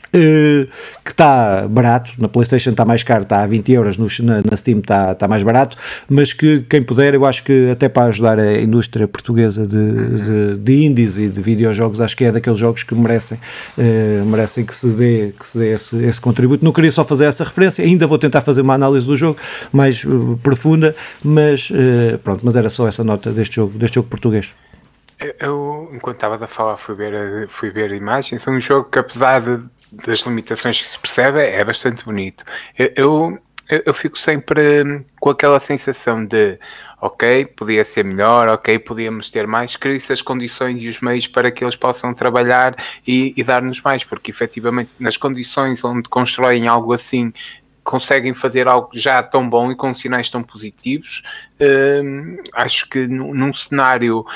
Uh, 0.08 0.66
que 1.04 1.10
está 1.10 1.68
barato, 1.68 2.12
na 2.16 2.28
Playstation 2.28 2.70
está 2.70 2.82
mais 2.82 3.02
caro, 3.02 3.24
está 3.24 3.42
a 3.42 3.46
20 3.46 3.72
euros, 3.72 3.98
no, 3.98 4.06
na, 4.24 4.42
na, 4.42 4.56
Steam 4.56 4.78
está, 4.78 5.12
está 5.12 5.28
mais 5.28 5.42
barato, 5.42 5.76
mas 6.08 6.32
que 6.32 6.60
quem 6.60 6.82
puder, 6.82 7.12
eu 7.12 7.26
acho 7.26 7.44
que 7.44 7.68
até 7.70 7.90
para 7.90 8.08
ajudar 8.08 8.38
a 8.38 8.58
indústria 8.58 9.06
portuguesa 9.06 9.66
de, 9.66 9.76
de, 9.76 10.56
de 10.56 10.84
indies 10.86 11.18
e 11.18 11.28
de 11.28 11.42
videojogos, 11.42 12.00
acho 12.00 12.16
que 12.16 12.24
é 12.24 12.32
daqueles 12.32 12.58
jogos 12.58 12.84
que 12.84 12.94
merecem, 12.94 13.38
uh, 13.76 14.24
merecem 14.24 14.64
que 14.64 14.74
se 14.74 14.88
dê, 14.88 15.34
que 15.38 15.46
se 15.46 15.58
dê 15.58 15.74
esse, 15.74 16.02
esse, 16.02 16.20
contributo. 16.20 16.64
Não 16.64 16.72
queria 16.72 16.90
só 16.92 17.04
fazer 17.04 17.26
essa 17.26 17.44
referência, 17.44 17.84
ainda 17.84 18.06
vou 18.06 18.18
tentar 18.18 18.40
fazer 18.40 18.62
uma 18.62 18.74
análise 18.74 19.06
do 19.06 19.16
jogo 19.16 19.38
mais 19.70 20.02
uh, 20.04 20.40
profunda, 20.42 20.96
mas 21.22 21.70
pronto, 22.24 22.44
mas 22.44 22.56
era 22.56 22.70
só 22.70 22.88
essa 22.88 23.04
nota 23.04 23.30
deste 23.30 23.56
jogo, 23.56 23.78
deste 23.78 23.96
jogo 23.96 24.08
português. 24.08 24.54
Eu, 25.40 25.90
enquanto 25.92 26.16
estava 26.16 26.42
a 26.42 26.46
falar, 26.46 26.76
fui 26.76 26.94
ver, 26.94 27.48
fui 27.48 27.70
ver 27.70 27.90
imagens. 27.90 28.46
É 28.46 28.50
um 28.50 28.60
jogo 28.60 28.88
que, 28.88 28.98
apesar 28.98 29.40
de 29.40 29.68
das 29.90 30.20
limitações 30.20 30.80
que 30.80 30.88
se 30.88 30.98
percebe, 30.98 31.40
é 31.40 31.64
bastante 31.64 32.04
bonito. 32.04 32.44
Eu, 32.76 32.92
eu, 32.96 33.82
eu, 33.86 33.94
fico 33.94 34.18
sempre 34.18 35.04
com 35.20 35.30
aquela 35.30 35.60
sensação 35.60 36.24
de 36.24 36.58
ok, 37.00 37.46
podia 37.46 37.84
ser 37.84 38.04
melhor, 38.04 38.48
ok, 38.48 38.78
podíamos 38.78 39.30
ter 39.30 39.46
mais, 39.46 39.76
crise 39.76 40.12
as 40.12 40.22
condições 40.22 40.82
e 40.82 40.88
os 40.88 41.00
meios 41.00 41.26
para 41.26 41.50
que 41.50 41.64
eles 41.64 41.76
possam 41.76 42.12
trabalhar 42.12 42.74
e, 43.06 43.32
e 43.36 43.44
dar-nos 43.44 43.80
mais, 43.80 44.04
porque 44.04 44.30
efetivamente 44.30 44.90
nas 44.98 45.16
condições 45.16 45.84
onde 45.84 46.08
constroem 46.08 46.66
algo 46.66 46.92
assim 46.92 47.32
conseguem 47.88 48.34
fazer 48.34 48.68
algo 48.68 48.90
já 48.92 49.22
tão 49.22 49.48
bom 49.48 49.72
e 49.72 49.74
com 49.74 49.94
sinais 49.94 50.28
tão 50.28 50.42
positivos, 50.42 51.22
uh, 51.58 52.42
acho 52.52 52.86
que 52.86 53.06
num 53.06 53.50
cenário 53.54 54.26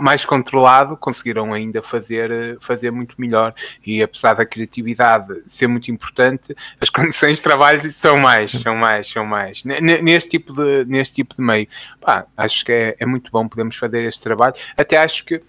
mais 0.00 0.24
controlado 0.24 0.96
conseguiram 0.96 1.52
ainda 1.52 1.82
fazer, 1.82 2.56
fazer 2.62 2.90
muito 2.90 3.14
melhor. 3.18 3.54
E 3.86 4.02
apesar 4.02 4.32
da 4.32 4.46
criatividade 4.46 5.28
ser 5.44 5.66
muito 5.66 5.90
importante, 5.90 6.56
as 6.80 6.88
condições 6.88 7.36
de 7.36 7.42
trabalho 7.42 7.90
são 7.92 8.16
mais, 8.16 8.52
são 8.52 8.74
mais, 8.74 9.06
são 9.06 9.26
mais. 9.26 9.62
Neste 9.64 10.30
tipo 10.30 10.54
de, 10.54 10.86
neste 10.86 11.16
tipo 11.16 11.34
de 11.34 11.42
meio, 11.42 11.68
pá, 12.00 12.24
acho 12.38 12.64
que 12.64 12.72
é, 12.72 12.96
é 12.98 13.04
muito 13.04 13.30
bom 13.30 13.46
podemos 13.46 13.76
fazer 13.76 14.02
este 14.04 14.22
trabalho. 14.22 14.54
Até 14.78 14.96
acho 14.96 15.26
que 15.26 15.42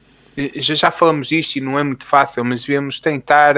já, 0.55 0.75
já 0.75 0.91
falamos 0.91 1.27
disto 1.27 1.57
e 1.57 1.61
não 1.61 1.77
é 1.77 1.83
muito 1.83 2.05
fácil, 2.05 2.43
mas 2.45 2.63
devemos 2.63 2.99
tentar 2.99 3.55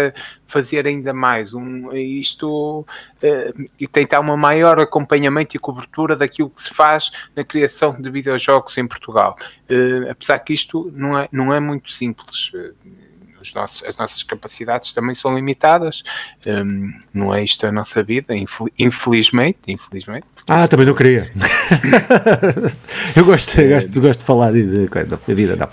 fazer 0.47 0.85
ainda 0.85 1.13
mais 1.13 1.53
um, 1.53 1.91
isto 1.93 2.81
uh, 2.81 3.69
e 3.79 3.87
tentar 3.87 4.19
um 4.19 4.37
maior 4.37 4.79
acompanhamento 4.79 5.55
e 5.55 5.59
cobertura 5.59 6.15
daquilo 6.15 6.49
que 6.49 6.61
se 6.61 6.69
faz 6.69 7.11
na 7.35 7.43
criação 7.43 7.93
de 7.99 8.09
videojogos 8.09 8.77
em 8.77 8.87
Portugal. 8.87 9.35
Uh, 9.69 10.09
apesar 10.09 10.39
que 10.39 10.53
isto 10.53 10.91
não 10.93 11.17
é, 11.17 11.29
não 11.31 11.53
é 11.53 11.59
muito 11.59 11.91
simples. 11.91 12.51
Uh, 12.53 13.10
nossos, 13.53 13.83
as 13.83 13.97
nossas 13.97 14.23
capacidades 14.23 14.93
também 14.93 15.15
são 15.15 15.35
limitadas. 15.35 16.03
Um, 16.45 16.93
não 17.13 17.33
é 17.33 17.43
isto 17.43 17.65
a 17.65 17.71
nossa 17.71 18.03
vida, 18.03 18.33
infelizmente. 18.77 19.59
infelizmente 19.67 20.25
ah, 20.47 20.67
também 20.67 20.85
não 20.85 20.93
queria. 20.93 21.31
eu 23.15 23.23
gosto, 23.23 23.61
eu 23.61 23.69
gosto, 23.69 24.01
gosto 24.01 24.19
de 24.19 24.25
falar 24.25 24.51
de, 24.51 24.63
de, 24.63 24.89
de 24.89 25.33
vida, 25.33 25.55
não. 25.55 25.69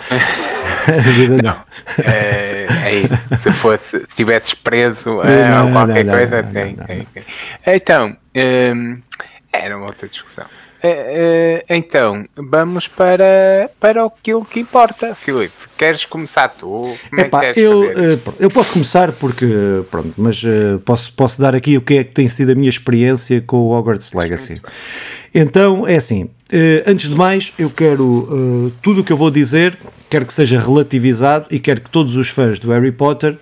vida 1.14 1.42
não. 1.42 1.62
É, 2.04 2.66
é 2.84 2.94
isso. 3.00 3.36
Se 3.38 3.52
fosse, 3.52 3.98
se 3.98 4.06
estivesses 4.06 4.54
preso 4.54 5.20
a 5.20 5.64
ou 5.64 5.72
qualquer 5.72 6.04
não, 6.04 6.14
coisa, 6.14 6.42
não, 6.42 6.52
tem, 6.52 6.76
tem, 6.76 7.04
tem. 7.06 7.24
Então, 7.66 8.16
um, 8.76 9.00
era 9.52 9.76
uma 9.76 9.86
outra 9.86 10.06
discussão. 10.06 10.46
Uh, 10.82 10.86
uh, 10.86 11.64
então, 11.68 12.22
vamos 12.36 12.86
para, 12.86 13.68
para 13.80 14.04
aquilo 14.04 14.44
que 14.44 14.60
importa. 14.60 15.14
Filipe, 15.14 15.52
queres 15.76 16.04
começar 16.04 16.48
tu? 16.48 16.96
Como 17.10 17.20
Epá, 17.20 17.46
é 17.46 17.52
eu, 17.56 17.82
uh, 17.82 18.34
eu 18.38 18.48
posso 18.48 18.72
começar 18.74 19.10
porque, 19.12 19.46
pronto, 19.90 20.14
mas 20.16 20.40
posso, 20.84 21.12
posso 21.12 21.40
dar 21.40 21.54
aqui 21.54 21.76
o 21.76 21.80
que 21.80 21.94
é 21.94 22.04
que 22.04 22.12
tem 22.12 22.28
sido 22.28 22.52
a 22.52 22.54
minha 22.54 22.68
experiência 22.68 23.40
com 23.40 23.56
o 23.56 23.70
Hogwarts 23.72 24.12
Legacy. 24.12 24.60
Então, 25.34 25.86
é 25.86 25.96
assim, 25.96 26.30
antes 26.86 27.10
de 27.10 27.14
mais, 27.14 27.52
eu 27.58 27.70
quero, 27.70 28.72
tudo 28.80 29.02
o 29.02 29.04
que 29.04 29.12
eu 29.12 29.16
vou 29.16 29.30
dizer, 29.30 29.76
quero 30.08 30.24
que 30.24 30.32
seja 30.32 30.58
relativizado 30.58 31.46
e 31.50 31.58
quero 31.58 31.80
que 31.80 31.90
todos 31.90 32.16
os 32.16 32.28
fãs 32.28 32.58
do 32.58 32.70
Harry 32.70 32.90
Potter 32.90 33.36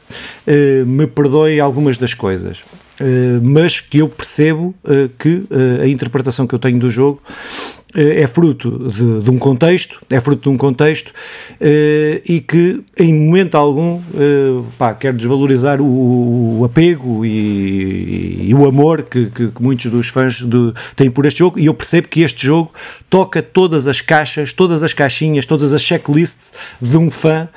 me 0.84 1.06
perdoem 1.06 1.60
algumas 1.60 1.96
das 1.96 2.12
coisas. 2.12 2.64
Uh, 2.98 3.40
mas 3.42 3.78
que 3.78 3.98
eu 3.98 4.08
percebo 4.08 4.74
uh, 4.84 5.08
que 5.18 5.46
uh, 5.50 5.82
a 5.82 5.88
interpretação 5.88 6.46
que 6.46 6.54
eu 6.54 6.58
tenho 6.58 6.78
do 6.78 6.88
jogo 6.88 7.20
eh, 7.26 7.85
é 7.94 8.26
fruto 8.26 8.90
de, 8.90 9.22
de, 9.22 9.30
um 9.30 9.38
contexto, 9.38 9.98
é 10.10 10.20
fruto 10.20 10.42
de 10.42 10.48
um 10.54 10.58
contexto 10.58 11.08
uh, 11.08 12.20
e 12.28 12.40
que 12.40 12.82
em 12.98 13.14
momento 13.14 13.54
algum 13.54 13.96
uh, 13.96 14.66
pá, 14.76 14.92
quer 14.92 15.14
desvalorizar 15.14 15.80
o, 15.80 16.58
o 16.58 16.64
apego 16.64 17.24
e, 17.24 18.48
e, 18.48 18.54
o 18.54 18.66
amor 18.66 19.02
que, 19.02 19.26
que, 19.26 19.48
que 19.48 19.62
muitos 19.62 19.90
dos 19.90 20.08
fãs 20.08 20.44
têm 20.94 21.10
por 21.10 21.24
este 21.24 21.38
jogo 21.38 21.58
e 21.58 21.66
eu 21.66 21.74
percebo 21.74 22.08
que 22.08 22.20
este 22.20 22.44
jogo 22.46 22.72
toca 23.08 23.40
todas 23.40 23.86
as 23.86 24.00
caixas, 24.00 24.52
todas 24.52 24.82
as 24.82 24.92
caixinhas, 24.92 25.46
todas 25.46 25.72
as 25.72 25.80
checklists 25.80 26.52
de 26.80 26.96
um 26.96 27.10
fã, 27.10 27.48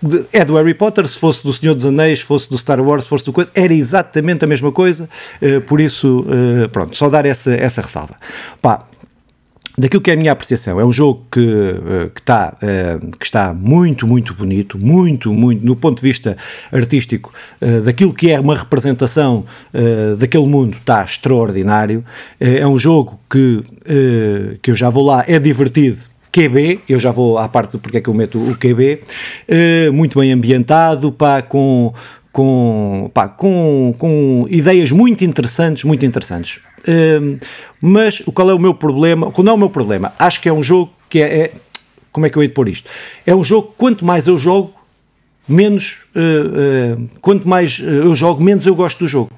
de, 0.00 0.24
é 0.32 0.44
do 0.44 0.54
Harry 0.56 0.74
Potter, 0.74 1.06
se 1.06 1.18
fosse 1.18 1.44
do 1.44 1.52
Senhor 1.52 1.74
dos 1.74 1.84
Anéis, 1.84 2.20
se 2.20 2.24
fosse 2.24 2.48
do 2.48 2.56
Star 2.56 2.80
Wars, 2.80 3.04
se 3.04 3.10
fosse 3.10 3.24
do 3.24 3.32
coisa, 3.32 3.50
era 3.54 3.74
exatamente 3.74 4.44
a 4.44 4.48
mesma 4.48 4.72
coisa, 4.72 5.08
por 5.66 5.80
isso, 5.80 6.24
pronto, 6.70 6.96
só 6.96 7.08
dar 7.08 7.26
essa, 7.26 7.52
essa 7.52 7.82
ressalva. 7.82 8.14
Pá, 8.60 8.86
daquilo 9.76 10.02
que 10.02 10.10
é 10.10 10.14
a 10.14 10.16
minha 10.16 10.32
apreciação, 10.32 10.78
é 10.78 10.84
um 10.84 10.92
jogo 10.92 11.26
que, 11.30 11.40
eh, 11.40 12.10
que, 12.14 12.20
está, 12.20 12.56
eh, 12.60 12.98
que 13.18 13.24
está 13.24 13.54
muito, 13.54 14.06
muito 14.06 14.34
bonito, 14.34 14.78
muito, 14.84 15.32
muito, 15.32 15.64
no 15.64 15.74
ponto 15.74 16.00
de 16.00 16.06
vista 16.06 16.36
artístico, 16.70 17.32
eh, 17.60 17.80
daquilo 17.80 18.12
que 18.12 18.30
é 18.30 18.38
uma 18.38 18.56
representação 18.56 19.44
daquele 20.18 20.46
mundo, 20.46 20.76
está 20.76 21.02
extraordinário. 21.02 22.04
É 22.38 22.66
um 22.66 22.78
jogo 22.78 23.18
que, 23.30 23.62
que 24.60 24.70
eu 24.70 24.74
já 24.74 24.90
vou 24.90 25.04
lá, 25.04 25.24
é 25.26 25.38
divertido, 25.38 26.00
QB, 26.30 26.80
eu 26.88 26.98
já 26.98 27.10
vou 27.10 27.38
à 27.38 27.48
parte 27.48 27.72
do 27.72 27.78
porque 27.78 27.98
é 27.98 28.00
que 28.00 28.08
eu 28.08 28.14
meto 28.14 28.38
o 28.38 28.56
QB, 28.56 29.02
muito 29.92 30.18
bem 30.18 30.32
ambientado, 30.32 31.10
pá, 31.12 31.42
com, 31.42 31.92
com, 32.30 33.10
pá, 33.12 33.28
com, 33.28 33.94
com 33.98 34.46
ideias 34.48 34.90
muito 34.90 35.24
interessantes, 35.24 35.84
muito 35.84 36.04
interessantes. 36.04 36.60
Uh, 36.82 37.38
mas 37.80 38.20
qual 38.34 38.50
é 38.50 38.54
o 38.54 38.58
meu 38.58 38.74
problema? 38.74 39.30
Qual 39.30 39.44
não 39.44 39.52
é 39.52 39.54
o 39.54 39.58
meu 39.58 39.70
problema? 39.70 40.12
Acho 40.18 40.40
que 40.40 40.48
é 40.48 40.52
um 40.52 40.62
jogo 40.62 40.92
que 41.08 41.20
é, 41.20 41.38
é 41.38 41.52
como 42.12 42.26
é 42.26 42.30
que 42.30 42.36
eu 42.36 42.42
ia 42.42 42.50
pôr 42.50 42.68
isto? 42.68 42.88
É 43.26 43.34
um 43.34 43.42
jogo, 43.42 43.74
quanto 43.76 44.04
mais 44.04 44.26
eu 44.26 44.38
jogo, 44.38 44.74
menos, 45.48 46.02
uh, 46.14 47.00
uh, 47.00 47.08
quanto 47.20 47.48
mais 47.48 47.78
eu 47.78 48.14
jogo, 48.14 48.44
menos 48.44 48.66
eu 48.66 48.74
gosto 48.74 49.00
do 49.00 49.08
jogo. 49.08 49.30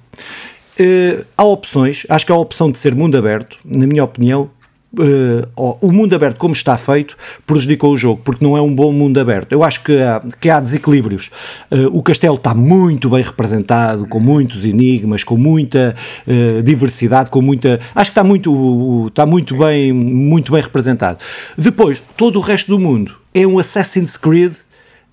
Uh, 0.78 1.24
há 1.36 1.44
opções, 1.44 2.04
acho 2.08 2.26
que 2.26 2.32
há 2.32 2.34
a 2.34 2.38
opção 2.38 2.70
de 2.70 2.78
ser 2.78 2.94
mundo 2.94 3.16
aberto, 3.16 3.58
na 3.64 3.86
minha 3.86 4.02
opinião, 4.02 4.50
Uh, 4.98 5.76
o 5.80 5.92
mundo 5.92 6.14
aberto 6.14 6.38
como 6.38 6.54
está 6.54 6.76
feito 6.76 7.16
prejudicou 7.46 7.92
o 7.92 7.96
jogo, 7.96 8.20
porque 8.24 8.44
não 8.44 8.56
é 8.56 8.62
um 8.62 8.74
bom 8.74 8.92
mundo 8.92 9.18
aberto. 9.18 9.52
Eu 9.52 9.62
acho 9.62 9.82
que 9.82 10.00
há, 10.00 10.22
que 10.40 10.48
há 10.48 10.60
desequilíbrios. 10.60 11.30
Uh, 11.70 11.96
o 11.96 12.02
castelo 12.02 12.36
está 12.36 12.54
muito 12.54 13.10
bem 13.10 13.22
representado, 13.22 14.06
com 14.06 14.20
muitos 14.20 14.64
enigmas, 14.64 15.24
com 15.24 15.36
muita 15.36 15.94
uh, 16.26 16.62
diversidade, 16.62 17.30
com 17.30 17.42
muita. 17.42 17.80
Acho 17.94 18.10
que 18.10 18.12
está 18.12 18.24
muito, 18.24 19.06
está 19.08 19.26
muito 19.26 19.56
bem, 19.56 19.92
muito 19.92 20.52
bem 20.52 20.62
representado. 20.62 21.18
Depois, 21.56 22.02
todo 22.16 22.38
o 22.38 22.40
resto 22.40 22.68
do 22.68 22.78
mundo 22.78 23.16
é 23.32 23.46
um 23.46 23.58
Assassin's 23.58 24.16
Creed 24.16 24.54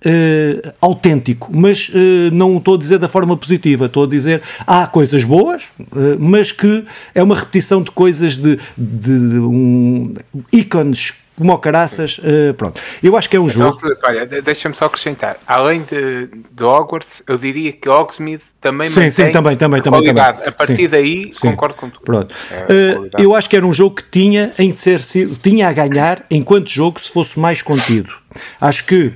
uh, 0.02 0.72
autêntico, 0.80 1.50
mas 1.52 1.88
uh, 1.88 2.32
não 2.32 2.56
estou 2.56 2.74
a 2.74 2.78
dizer 2.78 2.98
da 2.98 3.08
forma 3.08 3.36
positiva, 3.36 3.86
estou 3.86 4.04
a 4.04 4.06
dizer 4.06 4.42
há 4.66 4.86
coisas 4.86 5.24
boas, 5.24 5.64
uh, 5.80 6.16
mas 6.18 6.52
que 6.52 6.84
é 7.14 7.22
uma 7.22 7.36
repetição 7.36 7.82
de 7.82 7.90
coisas 7.90 8.36
de, 8.36 8.58
de, 8.76 9.30
de 9.30 9.38
um, 9.38 10.14
ícones 10.52 11.14
como 11.34 11.50
o 11.54 11.58
caraças, 11.58 12.20
pronto. 12.58 12.80
Eu 13.02 13.16
acho 13.16 13.28
que 13.28 13.36
é 13.36 13.40
um 13.40 13.48
então, 13.48 13.72
jogo. 13.72 13.80
Olha, 14.04 14.26
deixa-me 14.26 14.76
só 14.76 14.84
acrescentar. 14.84 15.38
Além 15.46 15.82
de, 15.82 16.28
de 16.52 16.62
Hogwarts, 16.62 17.22
eu 17.26 17.38
diria 17.38 17.72
que 17.72 17.88
Hogsmeade 17.88 18.42
também 18.60 18.86
sim, 18.86 19.10
sim, 19.10 19.30
também, 19.30 19.56
também, 19.56 19.80
também, 19.80 20.04
também. 20.04 20.22
A 20.22 20.52
partir 20.52 20.76
sim, 20.76 20.88
daí, 20.88 21.30
sim. 21.32 21.50
concordo 21.50 21.74
com 21.74 21.88
tudo. 21.88 22.04
Pronto. 22.04 22.34
É, 22.52 23.22
eu 23.22 23.34
acho 23.34 23.48
que 23.48 23.56
era 23.56 23.66
um 23.66 23.72
jogo 23.72 23.96
que 23.96 24.04
tinha 24.04 24.52
em 24.58 24.76
ser 24.76 25.00
tinha 25.42 25.68
a 25.68 25.72
ganhar 25.72 26.22
enquanto 26.30 26.68
jogo 26.70 27.00
se 27.00 27.10
fosse 27.10 27.40
mais 27.40 27.62
contido. 27.62 28.12
Acho 28.60 28.84
que 28.86 29.12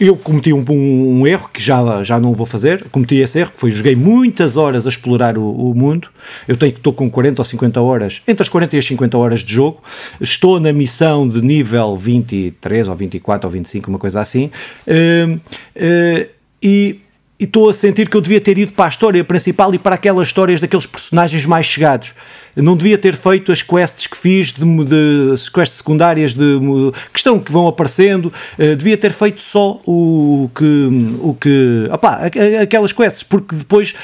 eu 0.00 0.16
cometi 0.16 0.52
um, 0.52 0.64
um, 0.68 1.20
um, 1.20 1.26
erro 1.26 1.48
que 1.52 1.62
já, 1.62 2.02
já 2.02 2.18
não 2.18 2.32
vou 2.32 2.46
fazer, 2.46 2.84
cometi 2.90 3.16
esse 3.16 3.38
erro, 3.38 3.52
que 3.52 3.60
foi 3.60 3.70
joguei 3.70 3.94
muitas 3.94 4.56
horas 4.56 4.86
a 4.86 4.88
explorar 4.88 5.38
o, 5.38 5.70
o 5.70 5.74
mundo. 5.74 6.08
Eu 6.46 6.56
tenho 6.56 6.72
que 6.72 6.78
estou 6.78 6.92
com 6.92 7.10
40 7.10 7.40
ou 7.40 7.44
50 7.44 7.80
horas, 7.80 8.22
entre 8.26 8.42
as 8.42 8.48
40 8.48 8.76
e 8.76 8.78
as 8.78 8.86
50 8.86 9.18
horas 9.18 9.40
de 9.40 9.52
jogo. 9.52 9.82
Estou 10.20 10.58
na 10.58 10.72
missão 10.72 11.28
de 11.28 11.40
nível 11.42 11.96
23 11.96 12.88
ou 12.88 12.94
24 12.94 13.46
ou 13.46 13.52
25, 13.52 13.90
uma 13.90 13.98
coisa 13.98 14.20
assim. 14.20 14.50
Uh, 14.86 15.36
uh, 15.36 16.28
e 16.62 17.00
e 17.40 17.44
estou 17.44 17.68
a 17.68 17.72
sentir 17.72 18.08
que 18.08 18.16
eu 18.16 18.20
devia 18.20 18.40
ter 18.40 18.58
ido 18.58 18.72
para 18.72 18.86
a 18.86 18.88
história 18.88 19.22
principal 19.22 19.72
e 19.72 19.78
para 19.78 19.94
aquelas 19.94 20.26
histórias 20.26 20.60
daqueles 20.60 20.86
personagens 20.86 21.46
mais 21.46 21.66
chegados. 21.66 22.12
Não 22.56 22.76
devia 22.76 22.98
ter 22.98 23.14
feito 23.14 23.52
as 23.52 23.62
quests 23.62 24.08
que 24.08 24.16
fiz, 24.16 24.52
de, 24.52 24.64
de 24.64 25.50
quests 25.52 25.78
secundárias 25.78 26.34
de, 26.34 26.58
de, 26.58 26.92
que 27.12 27.18
estão, 27.18 27.38
que 27.38 27.52
vão 27.52 27.68
aparecendo. 27.68 28.32
Uh, 28.58 28.74
devia 28.74 28.96
ter 28.96 29.12
feito 29.12 29.40
só 29.40 29.80
o 29.86 30.50
que. 30.52 30.88
O 31.20 31.34
que 31.34 31.88
opá, 31.92 32.22
aquelas 32.60 32.92
quests, 32.92 33.22
porque 33.22 33.54
depois 33.54 33.94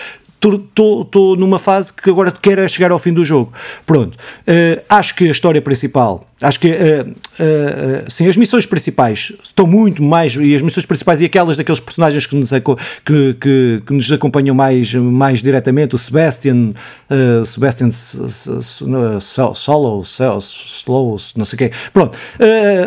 estou 0.52 1.36
numa 1.36 1.58
fase 1.58 1.92
que 1.92 2.10
agora 2.10 2.30
quero 2.30 2.68
chegar 2.68 2.90
ao 2.90 2.98
fim 2.98 3.12
do 3.12 3.24
jogo. 3.24 3.52
Pronto. 3.86 4.16
Uh, 4.16 4.82
acho 4.88 5.14
que 5.14 5.28
a 5.28 5.30
história 5.30 5.62
principal, 5.62 6.26
acho 6.40 6.60
que 6.60 6.68
uh, 6.68 7.10
uh, 7.10 8.10
sim, 8.10 8.28
as 8.28 8.36
missões 8.36 8.66
principais 8.66 9.32
estão 9.42 9.66
muito 9.66 10.02
mais, 10.02 10.34
e 10.34 10.54
as 10.54 10.62
missões 10.62 10.86
principais 10.86 11.20
e 11.20 11.24
aquelas 11.24 11.56
daqueles 11.56 11.80
personagens 11.80 12.26
que 12.26 12.36
nos, 12.36 12.50
que, 12.50 13.36
que, 13.40 13.82
que 13.86 13.92
nos 13.92 14.10
acompanham 14.12 14.54
mais, 14.54 14.92
mais 14.94 15.42
diretamente, 15.42 15.94
o 15.94 15.98
Sebastian, 15.98 16.70
uh, 17.10 17.46
Sebastian 17.46 17.90
Solo, 17.90 20.02
Slow, 20.02 21.16
não 21.36 21.44
sei 21.44 21.54
o 21.54 21.58
quê. 21.58 21.70
Pronto. 21.92 22.18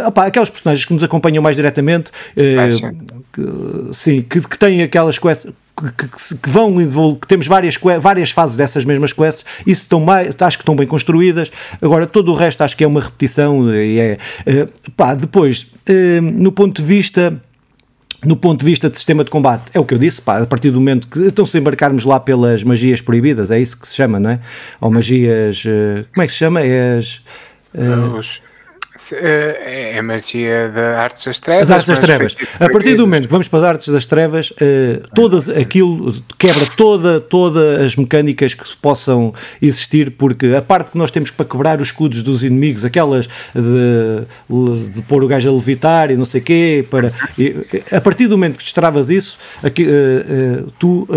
Opa, 0.05 0.25
aqueles 0.25 0.49
personagens 0.49 0.86
que 0.86 0.93
nos 0.93 1.03
acompanham 1.03 1.41
mais 1.41 1.55
diretamente, 1.55 2.12
que, 2.36 3.93
sim, 3.93 4.21
que, 4.21 4.41
que 4.41 4.58
têm 4.58 4.84
aquelas 4.84 5.17
quests 5.17 5.51
que, 5.77 6.37
que, 6.37 6.49
vão 6.49 6.75
que 7.15 7.27
temos 7.27 7.47
várias, 7.47 7.77
várias 8.01 8.31
fases 8.31 8.55
dessas 8.55 8.83
mesmas 8.85 9.13
quests, 9.13 9.45
isso 9.65 9.83
estão 9.83 9.99
mais, 9.99 10.35
acho 10.39 10.57
que 10.57 10.63
estão 10.63 10.75
bem 10.75 10.87
construídas. 10.87 11.51
Agora, 11.81 12.07
todo 12.07 12.31
o 12.31 12.35
resto 12.35 12.63
acho 12.63 12.75
que 12.75 12.83
é 12.83 12.87
uma 12.87 13.01
repetição. 13.01 13.73
E 13.73 13.99
é, 13.99 14.17
uh, 14.47 14.91
pá, 14.91 15.13
depois, 15.13 15.67
uh, 15.89 16.21
no 16.21 16.51
ponto 16.51 16.81
de 16.81 16.87
vista 16.87 17.41
no 18.25 18.35
ponto 18.35 18.61
de 18.61 18.65
vista 18.65 18.89
de 18.89 18.97
sistema 18.97 19.23
de 19.23 19.29
combate, 19.29 19.65
é 19.75 19.79
o 19.79 19.85
que 19.85 19.93
eu 19.93 19.97
disse, 19.99 20.19
pá, 20.19 20.39
a 20.39 20.45
partir 20.47 20.71
do 20.71 20.79
momento 20.79 21.07
que 21.07 21.19
então 21.19 21.45
se 21.45 21.55
embarcarmos 21.55 22.03
lá 22.03 22.19
pelas 22.19 22.63
magias 22.63 22.99
proibidas, 22.99 23.51
é 23.51 23.59
isso 23.59 23.77
que 23.77 23.87
se 23.87 23.95
chama, 23.95 24.19
não 24.19 24.31
é? 24.31 24.39
Ou 24.81 24.89
magias, 24.89 25.63
uh, 25.65 26.07
como 26.11 26.23
é 26.23 26.25
que 26.25 26.31
se 26.31 26.39
chama? 26.39 26.61
É 26.61 26.97
as, 26.97 27.21
uh, 27.75 28.46
é, 29.13 29.97
a 29.97 30.03
magia 30.03 30.69
da 30.69 30.99
artes 30.99 31.25
das 31.25 31.39
trevas. 31.39 31.63
As 31.63 31.71
artes 31.71 31.88
das 31.88 31.99
trevas. 31.99 32.36
A 32.60 32.69
partir 32.69 32.95
do 32.95 33.03
momento 33.03 33.25
que 33.25 33.31
vamos 33.31 33.47
para 33.47 33.60
as 33.60 33.65
artes 33.65 33.88
das 33.89 34.05
trevas, 34.05 34.51
uh, 34.51 35.07
todas 35.13 35.49
aquilo 35.49 36.13
quebra 36.38 36.65
toda, 36.75 37.19
todas 37.19 37.81
as 37.86 37.95
mecânicas 37.95 38.53
que 38.53 38.77
possam 38.77 39.33
existir, 39.62 40.12
porque 40.12 40.47
a 40.55 40.62
parte 40.62 40.91
que 40.91 40.97
nós 40.97 41.12
temos 41.12 41.31
para 41.31 41.45
quebrar 41.45 41.81
os 41.81 41.88
escudos 41.88 42.23
dos 42.23 42.43
inimigos, 42.43 42.83
aquelas 42.83 43.27
de, 43.53 44.89
de 44.93 45.01
pôr 45.03 45.23
o 45.23 45.27
gajo 45.27 45.49
a 45.49 45.53
levitar 45.53 46.12
e 46.12 46.15
não 46.15 46.25
sei 46.25 46.41
o 46.41 46.43
quê, 46.43 46.86
para, 46.89 47.13
e, 47.38 47.55
a 47.91 48.01
partir 48.01 48.27
do 48.27 48.38
momento 48.38 48.57
que 48.57 48.63
destravas 48.63 49.10
isso, 49.10 49.38
aqui, 49.63 49.83
uh, 49.83 50.65
uh, 50.65 50.71
tu 50.79 51.07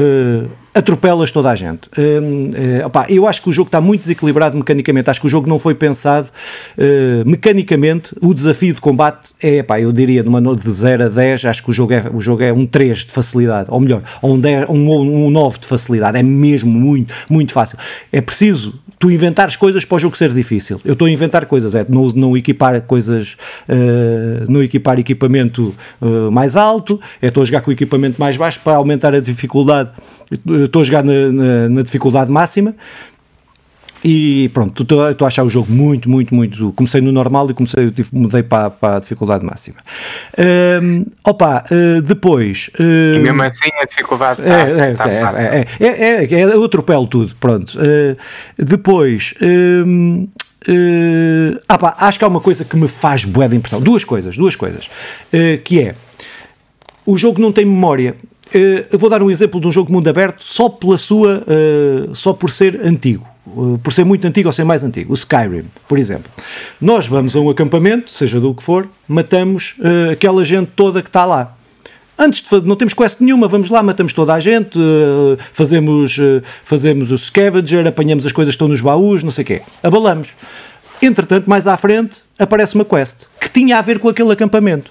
atropelas 0.74 1.32
toda 1.32 1.50
a 1.50 1.54
gente. 1.54 1.88
Uh, 1.88 2.82
uh, 2.82 2.86
opa, 2.86 3.06
eu 3.08 3.26
acho 3.26 3.42
que 3.42 3.48
o 3.48 3.52
jogo 3.52 3.68
está 3.68 3.80
muito 3.80 4.00
desequilibrado 4.00 4.56
mecanicamente. 4.56 5.10
Acho 5.10 5.20
que 5.20 5.26
o 5.26 5.30
jogo 5.30 5.48
não 5.48 5.58
foi 5.58 5.74
pensado 5.74 6.28
uh, 6.78 7.28
mecanicamente. 7.28 8.14
O 8.20 8.32
desafio 8.32 8.74
de 8.74 8.80
combate 8.80 9.30
é, 9.42 9.62
pá, 9.62 9.80
eu 9.80 9.92
diria, 9.92 10.22
numa 10.22 10.40
nota 10.40 10.62
de 10.62 10.70
0 10.70 11.04
a 11.04 11.08
10, 11.08 11.44
acho 11.44 11.62
que 11.62 11.70
o 11.70 11.72
jogo 11.72 11.92
é, 11.92 12.04
o 12.12 12.20
jogo 12.20 12.42
é 12.42 12.52
um 12.52 12.66
3 12.66 12.98
de 12.98 13.12
facilidade, 13.12 13.68
ou 13.70 13.80
melhor, 13.80 14.02
um, 14.22 14.38
10, 14.38 14.68
um, 14.68 15.26
um 15.26 15.30
9 15.30 15.58
de 15.58 15.66
facilidade. 15.66 16.18
É 16.18 16.22
mesmo 16.22 16.70
muito, 16.70 17.14
muito 17.28 17.52
fácil. 17.52 17.78
É 18.12 18.20
preciso 18.20 18.74
tu 19.00 19.10
inventares 19.10 19.56
coisas 19.56 19.82
para 19.82 19.96
o 19.96 19.98
jogo 19.98 20.14
ser 20.14 20.30
difícil. 20.30 20.78
Eu 20.84 20.92
estou 20.92 21.06
a 21.08 21.10
inventar 21.10 21.46
coisas, 21.46 21.74
é 21.74 21.86
não, 21.88 22.08
não 22.08 22.36
equipar 22.36 22.82
coisas, 22.82 23.38
uh, 23.66 24.44
não 24.46 24.62
equipar 24.62 24.98
equipamento 24.98 25.74
uh, 26.02 26.30
mais 26.30 26.54
alto, 26.54 27.00
é 27.20 27.28
estou 27.28 27.42
a 27.42 27.46
jogar 27.46 27.62
com 27.62 27.72
equipamento 27.72 28.20
mais 28.20 28.36
baixo 28.36 28.60
para 28.62 28.76
aumentar 28.76 29.14
a 29.14 29.20
dificuldade. 29.20 29.90
Estou 30.46 30.82
a 30.82 30.84
jogar 30.84 31.02
na, 31.02 31.32
na, 31.32 31.68
na 31.70 31.82
dificuldade 31.82 32.30
máxima 32.30 32.76
e 34.02 34.50
pronto, 34.54 34.82
estou 34.82 35.02
a 35.02 35.26
achar 35.26 35.44
o 35.44 35.50
jogo 35.50 35.70
muito, 35.70 36.08
muito, 36.08 36.34
muito. 36.34 36.72
Comecei 36.72 37.00
no 37.02 37.12
normal 37.12 37.50
e 37.50 37.54
comecei, 37.54 37.92
mudei 38.12 38.42
para, 38.42 38.70
para 38.70 38.96
a 38.96 39.00
dificuldade 39.00 39.44
máxima. 39.44 39.76
Um, 40.82 41.04
opa, 41.22 41.64
uh, 41.70 42.00
depois. 42.00 42.70
Uh, 42.78 43.16
e 43.16 43.18
mesmo 43.18 43.42
assim 43.42 43.68
a 43.80 43.84
dificuldade 43.84 44.40
está, 44.40 44.86
é, 44.86 44.92
está 44.92 45.10
é, 45.10 45.66
é, 45.80 45.86
é, 45.86 46.24
é, 46.24 46.34
é, 46.34 46.44
eu 46.44 46.64
atropelo 46.64 47.06
tudo, 47.06 47.34
pronto. 47.36 47.78
Uh, 47.78 48.16
depois. 48.56 49.34
Um, 49.42 50.28
ah 51.68 51.78
pá, 51.78 51.96
acho 52.00 52.18
que 52.18 52.24
há 52.24 52.28
uma 52.28 52.40
coisa 52.40 52.64
que 52.64 52.76
me 52.76 52.86
faz 52.86 53.24
bué 53.24 53.48
de 53.48 53.56
impressão. 53.56 53.80
Duas 53.80 54.04
coisas, 54.04 54.36
duas 54.36 54.54
coisas. 54.54 54.90
Que 55.64 55.80
é, 55.80 55.94
o 57.06 57.16
jogo 57.16 57.40
não 57.40 57.50
tem 57.50 57.64
memória. 57.64 58.14
Eu 58.92 58.98
vou 58.98 59.08
dar 59.08 59.22
um 59.22 59.30
exemplo 59.30 59.58
de 59.58 59.66
um 59.66 59.72
jogo 59.72 59.86
de 59.86 59.94
mundo 59.94 60.08
aberto 60.08 60.44
só 60.44 60.68
pela 60.68 60.98
sua, 60.98 61.42
só 62.12 62.34
por 62.34 62.50
ser 62.50 62.78
antigo 62.84 63.29
por 63.82 63.92
ser 63.92 64.04
muito 64.04 64.26
antigo 64.26 64.48
ou 64.48 64.52
ser 64.52 64.64
mais 64.64 64.84
antigo, 64.84 65.12
o 65.12 65.14
Skyrim, 65.14 65.64
por 65.88 65.98
exemplo. 65.98 66.30
Nós 66.80 67.06
vamos 67.06 67.34
a 67.36 67.40
um 67.40 67.50
acampamento, 67.50 68.10
seja 68.10 68.40
do 68.40 68.54
que 68.54 68.62
for, 68.62 68.88
matamos 69.08 69.74
uh, 69.78 70.12
aquela 70.12 70.44
gente 70.44 70.70
toda 70.74 71.02
que 71.02 71.08
está 71.08 71.24
lá. 71.24 71.56
Antes 72.18 72.42
de 72.42 72.66
não 72.66 72.76
temos 72.76 72.92
quest 72.92 73.20
nenhuma, 73.20 73.48
vamos 73.48 73.70
lá, 73.70 73.82
matamos 73.82 74.12
toda 74.12 74.34
a 74.34 74.40
gente, 74.40 74.78
uh, 74.78 75.38
fazemos, 75.52 76.18
uh, 76.18 76.42
fazemos 76.62 77.10
o 77.10 77.16
scavenger, 77.16 77.86
apanhamos 77.86 78.26
as 78.26 78.32
coisas 78.32 78.52
que 78.52 78.56
estão 78.56 78.68
nos 78.68 78.80
baús, 78.80 79.22
não 79.22 79.30
sei 79.30 79.42
o 79.42 79.46
quê. 79.46 79.62
Abalamos. 79.82 80.34
Entretanto, 81.02 81.48
mais 81.48 81.66
à 81.66 81.76
frente, 81.78 82.20
aparece 82.38 82.74
uma 82.74 82.84
quest 82.84 83.26
que 83.40 83.48
tinha 83.48 83.78
a 83.78 83.82
ver 83.82 83.98
com 83.98 84.08
aquele 84.08 84.32
acampamento. 84.32 84.90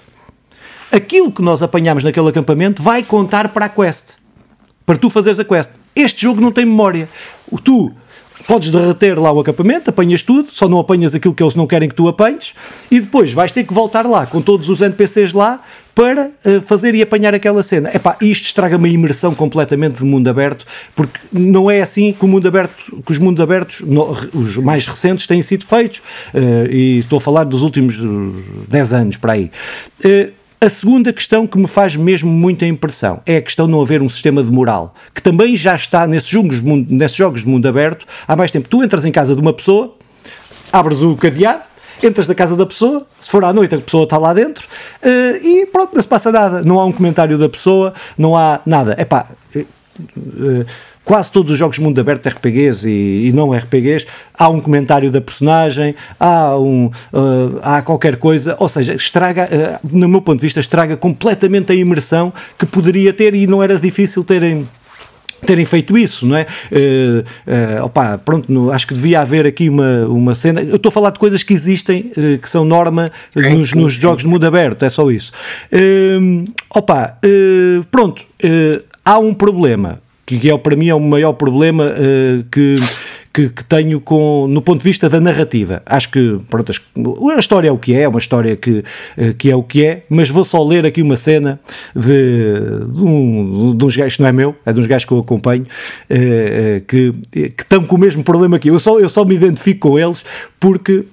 Aquilo 0.90 1.30
que 1.30 1.40
nós 1.40 1.62
apanhamos 1.62 2.02
naquele 2.02 2.28
acampamento 2.28 2.82
vai 2.82 3.04
contar 3.04 3.50
para 3.50 3.66
a 3.66 3.68
quest. 3.68 4.14
Para 4.84 4.98
tu 4.98 5.08
fazeres 5.08 5.38
a 5.38 5.44
quest. 5.44 5.70
Este 5.94 6.22
jogo 6.22 6.40
não 6.40 6.50
tem 6.50 6.64
memória. 6.64 7.08
Tu 7.62 7.92
podes 8.46 8.70
derreter 8.70 9.18
lá 9.18 9.32
o 9.32 9.40
acampamento, 9.40 9.90
apanhas 9.90 10.22
tudo, 10.22 10.48
só 10.52 10.68
não 10.68 10.78
apanhas 10.78 11.14
aquilo 11.14 11.34
que 11.34 11.42
eles 11.42 11.54
não 11.54 11.66
querem 11.66 11.88
que 11.88 11.94
tu 11.94 12.08
apanhes, 12.08 12.54
e 12.90 13.00
depois 13.00 13.32
vais 13.32 13.52
ter 13.52 13.64
que 13.64 13.72
voltar 13.72 14.06
lá 14.06 14.26
com 14.26 14.40
todos 14.40 14.68
os 14.68 14.80
NPCs 14.80 15.32
lá 15.32 15.60
para 15.94 16.30
uh, 16.44 16.60
fazer 16.62 16.94
e 16.94 17.02
apanhar 17.02 17.34
aquela 17.34 17.62
cena. 17.62 17.90
Epá, 17.94 18.16
isto 18.20 18.46
estraga 18.46 18.76
uma 18.76 18.88
imersão 18.88 19.34
completamente 19.34 19.98
de 19.98 20.04
mundo 20.04 20.28
aberto, 20.28 20.64
porque 20.94 21.18
não 21.32 21.70
é 21.70 21.82
assim 21.82 22.12
que 22.12 22.24
o 22.24 22.28
mundo 22.28 22.46
aberto, 22.48 23.02
que 23.04 23.12
os 23.12 23.18
mundos 23.18 23.42
abertos, 23.42 23.80
no, 23.80 24.16
os 24.32 24.56
mais 24.56 24.86
recentes, 24.86 25.26
têm 25.26 25.42
sido 25.42 25.66
feitos, 25.66 25.98
uh, 26.34 26.70
e 26.70 27.00
estou 27.00 27.18
a 27.18 27.20
falar 27.20 27.44
dos 27.44 27.62
últimos 27.62 27.98
10 28.68 28.92
anos 28.92 29.16
para 29.16 29.34
aí. 29.34 29.50
Uh, 30.04 30.39
a 30.62 30.68
segunda 30.68 31.10
questão 31.10 31.46
que 31.46 31.56
me 31.56 31.66
faz 31.66 31.96
mesmo 31.96 32.30
muita 32.30 32.66
impressão 32.66 33.22
é 33.24 33.38
a 33.38 33.42
questão 33.42 33.64
de 33.64 33.72
não 33.72 33.80
haver 33.80 34.02
um 34.02 34.08
sistema 34.10 34.42
de 34.42 34.50
moral, 34.50 34.94
que 35.14 35.22
também 35.22 35.56
já 35.56 35.74
está 35.74 36.06
nesses 36.06 36.28
jogos, 36.28 36.60
nesses 36.60 37.16
jogos 37.16 37.40
de 37.40 37.48
mundo 37.48 37.66
aberto 37.66 38.04
há 38.28 38.36
mais 38.36 38.50
tempo. 38.50 38.68
Tu 38.68 38.84
entras 38.84 39.06
em 39.06 39.10
casa 39.10 39.34
de 39.34 39.40
uma 39.40 39.54
pessoa, 39.54 39.94
abres 40.70 41.00
o 41.00 41.16
cadeado, 41.16 41.62
entras 42.02 42.28
na 42.28 42.34
casa 42.34 42.56
da 42.56 42.66
pessoa, 42.66 43.06
se 43.18 43.30
for 43.30 43.42
à 43.42 43.54
noite 43.54 43.74
a 43.74 43.78
pessoa 43.78 44.04
está 44.04 44.18
lá 44.18 44.34
dentro 44.34 44.68
uh, 45.02 45.46
e 45.46 45.64
pronto, 45.64 45.94
não 45.94 46.02
se 46.02 46.08
passa 46.08 46.30
nada. 46.30 46.60
Não 46.62 46.78
há 46.78 46.84
um 46.84 46.92
comentário 46.92 47.38
da 47.38 47.48
pessoa, 47.48 47.94
não 48.18 48.36
há 48.36 48.60
nada. 48.66 48.94
É 48.98 49.04
pá. 49.06 49.28
Quase 51.10 51.28
todos 51.28 51.50
os 51.50 51.58
jogos 51.58 51.74
de 51.74 51.82
mundo 51.82 52.00
aberto 52.00 52.28
RPGs 52.28 52.88
e, 52.88 53.26
e, 53.26 53.32
não 53.32 53.52
RPGs, 53.52 54.06
há 54.32 54.48
um 54.48 54.60
comentário 54.60 55.10
da 55.10 55.20
personagem, 55.20 55.92
há, 56.20 56.56
um, 56.56 56.86
uh, 56.86 57.58
há 57.64 57.82
qualquer 57.82 58.16
coisa, 58.16 58.54
ou 58.60 58.68
seja, 58.68 58.94
estraga, 58.94 59.48
uh, 59.82 59.88
no 59.92 60.08
meu 60.08 60.22
ponto 60.22 60.36
de 60.36 60.42
vista, 60.42 60.60
estraga 60.60 60.96
completamente 60.96 61.72
a 61.72 61.74
imersão 61.74 62.32
que 62.56 62.64
poderia 62.64 63.12
ter 63.12 63.34
e 63.34 63.44
não 63.48 63.60
era 63.60 63.76
difícil 63.76 64.22
terem 64.22 64.68
terem 65.44 65.64
feito 65.64 65.98
isso, 65.98 66.24
não 66.28 66.36
é? 66.36 66.46
Uh, 66.70 67.80
uh, 67.80 67.86
opa, 67.86 68.16
pronto, 68.18 68.52
no, 68.52 68.70
acho 68.70 68.86
que 68.86 68.94
devia 68.94 69.20
haver 69.20 69.46
aqui 69.46 69.68
uma, 69.68 70.06
uma 70.06 70.34
cena. 70.36 70.62
Eu 70.62 70.76
estou 70.76 70.90
a 70.90 70.92
falar 70.92 71.10
de 71.10 71.18
coisas 71.18 71.42
que 71.42 71.52
existem, 71.52 72.12
uh, 72.16 72.38
que 72.38 72.48
são 72.48 72.64
norma 72.64 73.10
nos, 73.34 73.72
nos 73.72 73.94
jogos 73.94 74.22
de 74.22 74.28
mundo 74.28 74.46
aberto, 74.46 74.84
é 74.84 74.88
só 74.88 75.10
isso. 75.10 75.32
Uh, 75.72 76.44
opa, 76.72 77.18
pronto, 77.90 78.24
há 79.04 79.18
um 79.18 79.34
problema 79.34 79.98
que 80.38 80.50
é 80.50 80.58
para 80.58 80.76
mim 80.76 80.88
é 80.88 80.94
o 80.94 81.00
maior 81.00 81.32
problema 81.32 81.86
uh, 81.86 82.44
que, 82.50 82.76
que, 83.32 83.48
que, 83.48 83.64
tenho 83.64 84.00
com, 84.00 84.46
no 84.48 84.62
ponto 84.62 84.78
de 84.78 84.84
vista 84.84 85.08
da 85.08 85.20
narrativa. 85.20 85.82
Acho 85.86 86.10
que 86.10 86.38
pronto, 86.48 86.72
a 86.72 87.38
história 87.38 87.68
é 87.68 87.72
o 87.72 87.78
que 87.78 87.94
é, 87.94 88.02
é 88.02 88.08
uma 88.08 88.18
história 88.18 88.56
que, 88.56 88.84
uh, 89.18 89.34
que 89.38 89.50
é 89.50 89.56
o 89.56 89.62
que 89.62 89.84
é, 89.84 90.02
mas 90.08 90.28
vou 90.28 90.44
só 90.44 90.62
ler 90.62 90.86
aqui 90.86 91.02
uma 91.02 91.16
cena 91.16 91.58
de, 91.94 92.52
de, 92.92 93.00
um, 93.00 93.74
de 93.76 93.84
uns 93.84 93.96
gajos, 93.96 94.18
não 94.18 94.26
é 94.28 94.32
meu, 94.32 94.54
é 94.64 94.72
de 94.72 94.80
uns 94.80 94.86
gajos 94.86 95.04
que 95.04 95.12
eu 95.12 95.18
acompanho, 95.18 95.62
uh, 95.62 96.80
que, 96.86 97.12
que 97.32 97.62
estão 97.62 97.84
com 97.84 97.96
o 97.96 97.98
mesmo 97.98 98.22
problema 98.22 98.58
que 98.58 98.68
eu. 98.68 98.74
Eu 98.74 98.80
só, 98.80 98.98
eu 99.00 99.08
só 99.08 99.24
me 99.24 99.34
identifico 99.34 99.90
com 99.90 99.98
eles 99.98 100.24
porque 100.58 101.04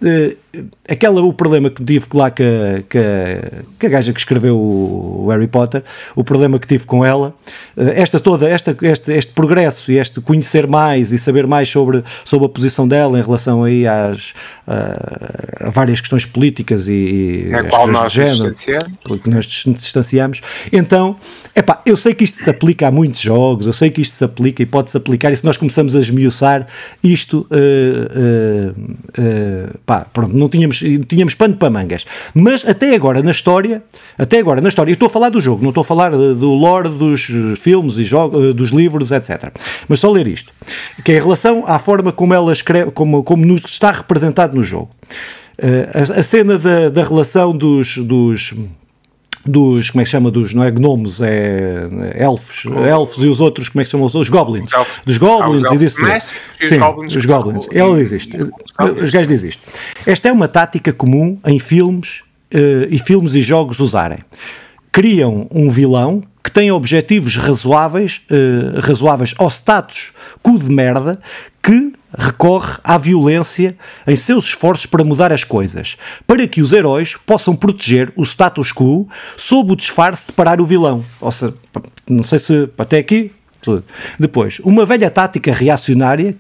aquela 0.87 1.21
o 1.21 1.33
problema 1.33 1.69
que 1.69 1.83
tive 1.83 2.05
lá 2.13 2.29
com 2.31 2.43
a, 2.43 2.81
com, 2.83 3.85
a, 3.85 3.89
gaja 3.89 4.13
que 4.13 4.19
escreveu 4.19 4.57
o 4.57 5.27
Harry 5.29 5.47
Potter, 5.47 5.83
o 6.15 6.23
problema 6.23 6.59
que 6.59 6.67
tive 6.67 6.85
com 6.85 7.05
ela, 7.05 7.33
eh, 7.75 8.01
esta 8.01 8.19
toda, 8.19 8.47
esta, 8.47 8.75
este, 8.81 9.11
este 9.11 9.33
progresso 9.33 9.91
e 9.91 9.97
este 9.97 10.21
conhecer 10.21 10.67
mais 10.67 11.11
e 11.11 11.17
saber 11.17 11.47
mais 11.47 11.69
sobre, 11.69 12.03
sobre 12.23 12.45
a 12.45 12.49
posição 12.49 12.87
dela 12.87 13.19
em 13.19 13.21
relação 13.21 13.63
aí 13.63 13.87
às 13.87 14.33
a, 14.67 15.67
a 15.67 15.69
várias 15.69 16.01
questões 16.01 16.25
políticas 16.25 16.89
e, 16.89 17.49
as 17.53 17.69
qual 17.69 17.87
nós 17.87 18.11
género, 18.11 18.53
que 18.53 19.29
nós 19.29 19.65
nos 19.65 19.81
distanciamos. 19.81 20.41
Então, 20.71 21.15
epá, 21.55 21.81
eu 21.85 21.95
sei 21.95 22.13
que 22.13 22.23
isto 22.23 22.37
se 22.37 22.49
aplica 22.49 22.87
a 22.87 22.91
muitos 22.91 23.21
jogos, 23.21 23.65
eu 23.65 23.73
sei 23.73 23.89
que 23.89 24.01
isto 24.01 24.15
se 24.15 24.23
aplica 24.23 24.61
e 24.61 24.65
pode-se 24.65 24.97
aplicar, 24.97 25.31
e 25.31 25.37
se 25.37 25.45
nós 25.45 25.55
começamos 25.55 25.95
a 25.95 25.99
esmiuçar 25.99 26.67
isto, 27.03 27.47
uh, 27.51 28.73
uh, 28.75 28.81
uh, 28.81 29.77
pá, 29.85 30.05
pronto, 30.11 30.35
não 30.35 30.46
tínhamos, 30.49 30.83
tínhamos 31.07 31.35
pano 31.35 31.55
para 31.55 31.69
mangas. 31.69 32.05
Mas 32.33 32.67
até 32.67 32.95
agora 32.95 33.21
na 33.21 33.31
história, 33.31 33.83
até 34.17 34.39
agora 34.39 34.61
na 34.61 34.69
história, 34.69 34.91
eu 34.91 34.93
estou 34.93 35.07
a 35.07 35.09
falar 35.09 35.29
do 35.29 35.41
jogo, 35.41 35.61
não 35.61 35.69
estou 35.69 35.81
a 35.81 35.85
falar 35.85 36.11
do 36.11 36.53
lore 36.53 36.89
dos 36.89 37.27
filmes 37.57 37.97
e 37.97 38.03
jogos, 38.03 38.53
dos 38.53 38.71
livros, 38.71 39.11
etc. 39.11 39.51
Mas 39.87 39.99
só 39.99 40.11
ler 40.11 40.27
isto, 40.27 40.51
que 41.03 41.11
é 41.11 41.17
em 41.17 41.21
relação 41.21 41.63
à 41.67 41.79
forma 41.79 42.11
como 42.11 42.33
ela 42.33 42.51
escreve, 42.51 42.91
como, 42.91 43.23
como 43.23 43.45
nos 43.45 43.65
está 43.65 43.91
representado 43.91 44.55
no 44.55 44.63
jogo. 44.63 44.89
A, 45.61 46.19
a 46.19 46.23
cena 46.23 46.57
da, 46.57 46.89
da 46.89 47.03
relação 47.03 47.51
dos, 47.51 47.97
dos 47.97 48.53
dos, 49.49 49.89
como 49.89 50.01
é 50.01 50.03
que 50.03 50.09
se 50.09 50.11
chama, 50.11 50.31
dos, 50.31 50.53
não 50.53 50.63
é 50.63 50.71
gnomos, 50.71 51.21
é, 51.21 51.87
é 52.13 52.23
elfos, 52.23 52.65
elfos 52.65 53.23
e 53.23 53.27
os 53.27 53.39
outros, 53.39 53.69
como 53.69 53.81
é 53.81 53.83
que 53.83 53.89
se 53.89 53.91
chamam, 53.91 54.07
os 54.07 54.29
goblins, 54.29 54.69
dos 55.05 55.17
goblins 55.17 55.67
ah, 55.69 55.75
e 55.75 55.77
disso 55.77 55.97
tudo. 55.97 56.11
Sim, 56.59 56.79
goblins, 56.79 57.15
os 57.15 57.25
goblins. 57.25 57.67
Ela 57.71 57.97
diz 57.97 58.11
isto, 58.11 58.37
os 59.01 59.09
gajos 59.09 59.27
dizem 59.27 59.49
isto. 59.49 59.61
Esta 60.05 60.29
é 60.29 60.31
uma 60.31 60.47
tática 60.47 60.91
comum 60.93 61.39
em 61.45 61.59
filmes 61.59 62.21
uh, 62.53 62.87
e 62.89 62.99
filmes 62.99 63.33
e 63.33 63.41
jogos 63.41 63.79
usarem. 63.79 64.19
Criam 64.91 65.47
um 65.51 65.69
vilão 65.69 66.23
que 66.43 66.51
tem 66.51 66.71
objetivos 66.71 67.35
razoáveis, 67.35 68.21
uh, 68.31 68.79
razoáveis 68.79 69.33
ao 69.37 69.49
status 69.49 70.13
cu 70.41 70.57
de 70.57 70.69
merda, 70.69 71.19
que 71.61 71.93
recorre 72.15 72.77
à 72.83 72.97
violência 72.97 73.75
em 74.05 74.15
seus 74.15 74.45
esforços 74.45 74.85
para 74.85 75.03
mudar 75.03 75.31
as 75.31 75.43
coisas, 75.43 75.97
para 76.25 76.47
que 76.47 76.61
os 76.61 76.73
heróis 76.73 77.15
possam 77.25 77.55
proteger 77.55 78.11
o 78.15 78.23
status 78.23 78.71
quo 78.71 79.07
sob 79.35 79.73
o 79.73 79.75
disfarce 79.75 80.27
de 80.27 80.33
parar 80.33 80.61
o 80.61 80.65
vilão. 80.65 81.03
Ou 81.19 81.31
seja, 81.31 81.53
não 82.07 82.23
sei 82.23 82.39
se 82.39 82.69
até 82.77 82.97
aqui. 82.97 83.31
Depois, 84.17 84.59
uma 84.63 84.85
velha 84.85 85.09
tática 85.09 85.51
reacionária 85.51 86.33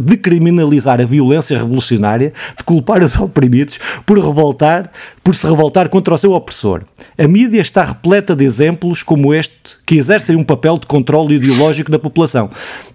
de 0.00 0.16
criminalizar 0.16 0.98
a 0.98 1.04
violência 1.04 1.58
revolucionária, 1.58 2.32
de 2.56 2.64
culpar 2.64 3.02
os 3.02 3.18
oprimidos 3.18 3.78
por 4.06 4.18
revoltar, 4.18 4.90
por 5.22 5.34
se 5.34 5.46
revoltar 5.46 5.90
contra 5.90 6.14
o 6.14 6.16
seu 6.16 6.32
opressor. 6.32 6.82
A 7.18 7.28
mídia 7.28 7.60
está 7.60 7.84
repleta 7.84 8.34
de 8.34 8.46
exemplos 8.46 9.02
como 9.02 9.34
este 9.34 9.76
que 9.84 9.96
exercem 9.96 10.36
um 10.36 10.44
papel 10.44 10.78
de 10.78 10.86
controle 10.86 11.34
ideológico 11.34 11.90
da 11.90 11.98
população. 11.98 12.48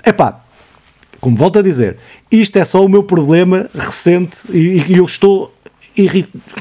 Epá, 0.04 0.45
como 1.26 1.36
volto 1.36 1.58
a 1.58 1.62
dizer, 1.64 1.98
isto 2.32 2.56
é 2.60 2.64
só 2.64 2.86
o 2.86 2.88
meu 2.88 3.02
problema 3.02 3.68
recente 3.74 4.38
e, 4.54 4.80
e 4.88 4.98
eu 4.98 5.06
estou 5.06 5.52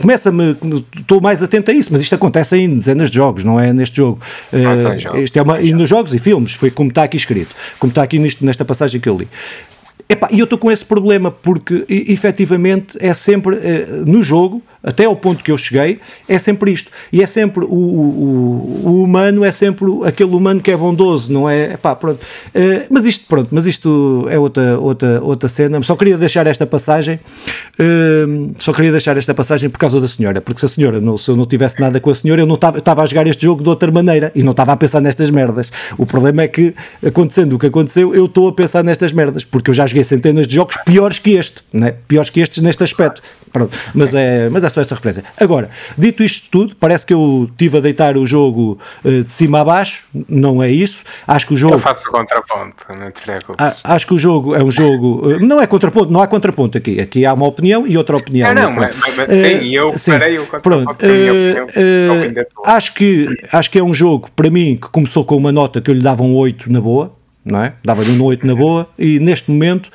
começa-me, 0.00 0.56
estou 0.96 1.20
mais 1.20 1.42
atento 1.42 1.70
a 1.70 1.74
isso, 1.74 1.90
mas 1.92 2.00
isto 2.00 2.14
acontece 2.14 2.56
em 2.56 2.78
dezenas 2.78 3.10
de 3.10 3.16
jogos, 3.16 3.44
não 3.44 3.60
é 3.60 3.74
neste 3.74 3.96
jogo. 3.96 4.20
Uh, 4.50 5.18
isto 5.18 5.36
é 5.36 5.42
uma, 5.42 5.60
e 5.60 5.74
nos 5.74 5.90
jogos 5.90 6.14
e 6.14 6.18
filmes, 6.18 6.52
foi 6.52 6.70
como 6.70 6.88
está 6.88 7.02
aqui 7.02 7.18
escrito, 7.18 7.54
como 7.78 7.90
está 7.90 8.02
aqui 8.02 8.18
nisto, 8.18 8.42
nesta 8.42 8.64
passagem 8.64 8.98
que 8.98 9.08
eu 9.08 9.18
li. 9.18 9.28
e 10.30 10.38
eu 10.38 10.44
estou 10.44 10.58
com 10.58 10.72
esse 10.72 10.84
problema 10.84 11.30
porque 11.30 11.84
efetivamente 11.90 12.96
é 13.00 13.12
sempre 13.12 13.56
uh, 13.56 14.06
no 14.06 14.22
jogo 14.22 14.62
até 14.84 15.06
ao 15.06 15.16
ponto 15.16 15.42
que 15.42 15.50
eu 15.50 15.56
cheguei, 15.56 15.98
é 16.28 16.38
sempre 16.38 16.70
isto. 16.70 16.90
E 17.10 17.22
é 17.22 17.26
sempre 17.26 17.64
o, 17.64 17.68
o, 17.68 18.82
o 18.84 19.02
humano, 19.02 19.44
é 19.44 19.50
sempre 19.50 19.86
aquele 20.04 20.34
humano 20.34 20.60
que 20.60 20.70
é 20.70 20.76
bondoso, 20.76 21.32
não 21.32 21.48
é? 21.48 21.72
Epá, 21.72 21.96
pronto. 21.96 22.20
Uh, 22.54 22.84
mas 22.90 23.06
isto, 23.06 23.26
pronto, 23.26 23.48
mas 23.50 23.66
isto 23.66 24.26
é 24.28 24.38
outra, 24.38 24.78
outra, 24.78 25.20
outra 25.22 25.48
cena. 25.48 25.82
Só 25.82 25.96
queria 25.96 26.18
deixar 26.18 26.46
esta 26.46 26.66
passagem, 26.66 27.18
uh, 27.80 28.54
só 28.58 28.72
queria 28.72 28.90
deixar 28.90 29.16
esta 29.16 29.34
passagem 29.34 29.70
por 29.70 29.78
causa 29.78 30.00
da 30.00 30.06
senhora, 30.06 30.40
porque 30.40 30.60
se 30.60 30.66
a 30.66 30.68
senhora, 30.68 31.00
não, 31.00 31.16
se 31.16 31.30
eu 31.30 31.36
não 31.36 31.46
tivesse 31.46 31.80
nada 31.80 31.98
com 31.98 32.10
a 32.10 32.14
senhora, 32.14 32.42
eu 32.42 32.46
não 32.46 32.54
estava 32.54 33.02
a 33.02 33.06
jogar 33.06 33.26
este 33.26 33.44
jogo 33.44 33.62
de 33.62 33.68
outra 33.68 33.90
maneira 33.90 34.30
e 34.34 34.42
não 34.42 34.50
estava 34.50 34.72
a 34.72 34.76
pensar 34.76 35.00
nestas 35.00 35.30
merdas. 35.30 35.72
O 35.96 36.04
problema 36.04 36.42
é 36.42 36.48
que, 36.48 36.74
acontecendo 37.04 37.54
o 37.54 37.58
que 37.58 37.66
aconteceu, 37.66 38.14
eu 38.14 38.26
estou 38.26 38.48
a 38.48 38.52
pensar 38.52 38.84
nestas 38.84 39.12
merdas, 39.12 39.44
porque 39.44 39.70
eu 39.70 39.74
já 39.74 39.86
joguei 39.86 40.04
centenas 40.04 40.46
de 40.46 40.54
jogos 40.54 40.76
piores 40.84 41.18
que 41.18 41.32
este, 41.32 41.62
né? 41.72 41.94
piores 42.06 42.28
que 42.28 42.40
estes 42.40 42.62
neste 42.62 42.84
aspecto. 42.84 43.22
Pronto, 43.52 43.70
mas 43.94 44.12
é, 44.12 44.48
mas 44.50 44.64
é 44.64 44.68
só 44.74 44.80
esta 44.80 44.94
referência. 44.94 45.24
Agora, 45.38 45.70
dito 45.96 46.22
isto 46.22 46.48
tudo, 46.50 46.76
parece 46.76 47.06
que 47.06 47.14
eu 47.14 47.48
estive 47.50 47.78
a 47.78 47.80
deitar 47.80 48.16
o 48.16 48.26
jogo 48.26 48.78
uh, 49.04 49.24
de 49.24 49.32
cima 49.32 49.60
a 49.60 49.64
baixo, 49.64 50.04
não 50.28 50.62
é 50.62 50.70
isso. 50.70 51.02
Acho 51.26 51.46
que 51.46 51.54
o 51.54 51.56
jogo. 51.56 51.74
Eu 51.74 51.78
faço 51.78 52.08
o 52.08 52.12
contraponto, 52.12 52.76
não 52.98 53.10
te 53.10 53.22
preocupes. 53.22 53.76
acho 53.82 54.06
que 54.06 54.14
o 54.14 54.18
jogo 54.18 54.54
é 54.54 54.62
um 54.62 54.70
jogo. 54.70 55.28
Uh, 55.28 55.38
não 55.40 55.60
é 55.60 55.66
contraponto, 55.66 56.12
não 56.12 56.20
há 56.20 56.26
contraponto 56.26 56.76
aqui. 56.76 57.00
Aqui 57.00 57.24
há 57.24 57.32
uma 57.32 57.46
opinião 57.46 57.86
e 57.86 57.96
outra 57.96 58.16
opinião. 58.16 58.52
Não, 58.54 58.62
não, 58.62 58.72
mas, 58.72 58.96
mas 59.16 59.28
sim, 59.28 59.58
uh, 59.58 59.74
eu 59.74 59.98
sim, 59.98 60.10
parei 60.12 60.38
o 60.38 60.46
contraponto. 60.46 60.96
Pronto, 60.96 61.04
acho, 62.66 62.94
que, 62.94 63.28
acho 63.52 63.70
que 63.70 63.78
é 63.78 63.82
um 63.82 63.94
jogo, 63.94 64.28
para 64.34 64.50
mim, 64.50 64.76
que 64.80 64.88
começou 64.88 65.24
com 65.24 65.36
uma 65.36 65.52
nota 65.52 65.80
que 65.80 65.90
eu 65.90 65.94
lhe 65.94 66.02
dava 66.02 66.22
um 66.22 66.34
8 66.34 66.70
na 66.70 66.80
boa 66.80 67.12
não 67.44 67.62
é? 67.62 67.74
Dava-lhe 67.84 68.10
um 68.10 68.22
8 68.22 68.46
na 68.46 68.54
boa 68.54 68.88
e 68.98 69.18
neste 69.18 69.50
momento 69.50 69.90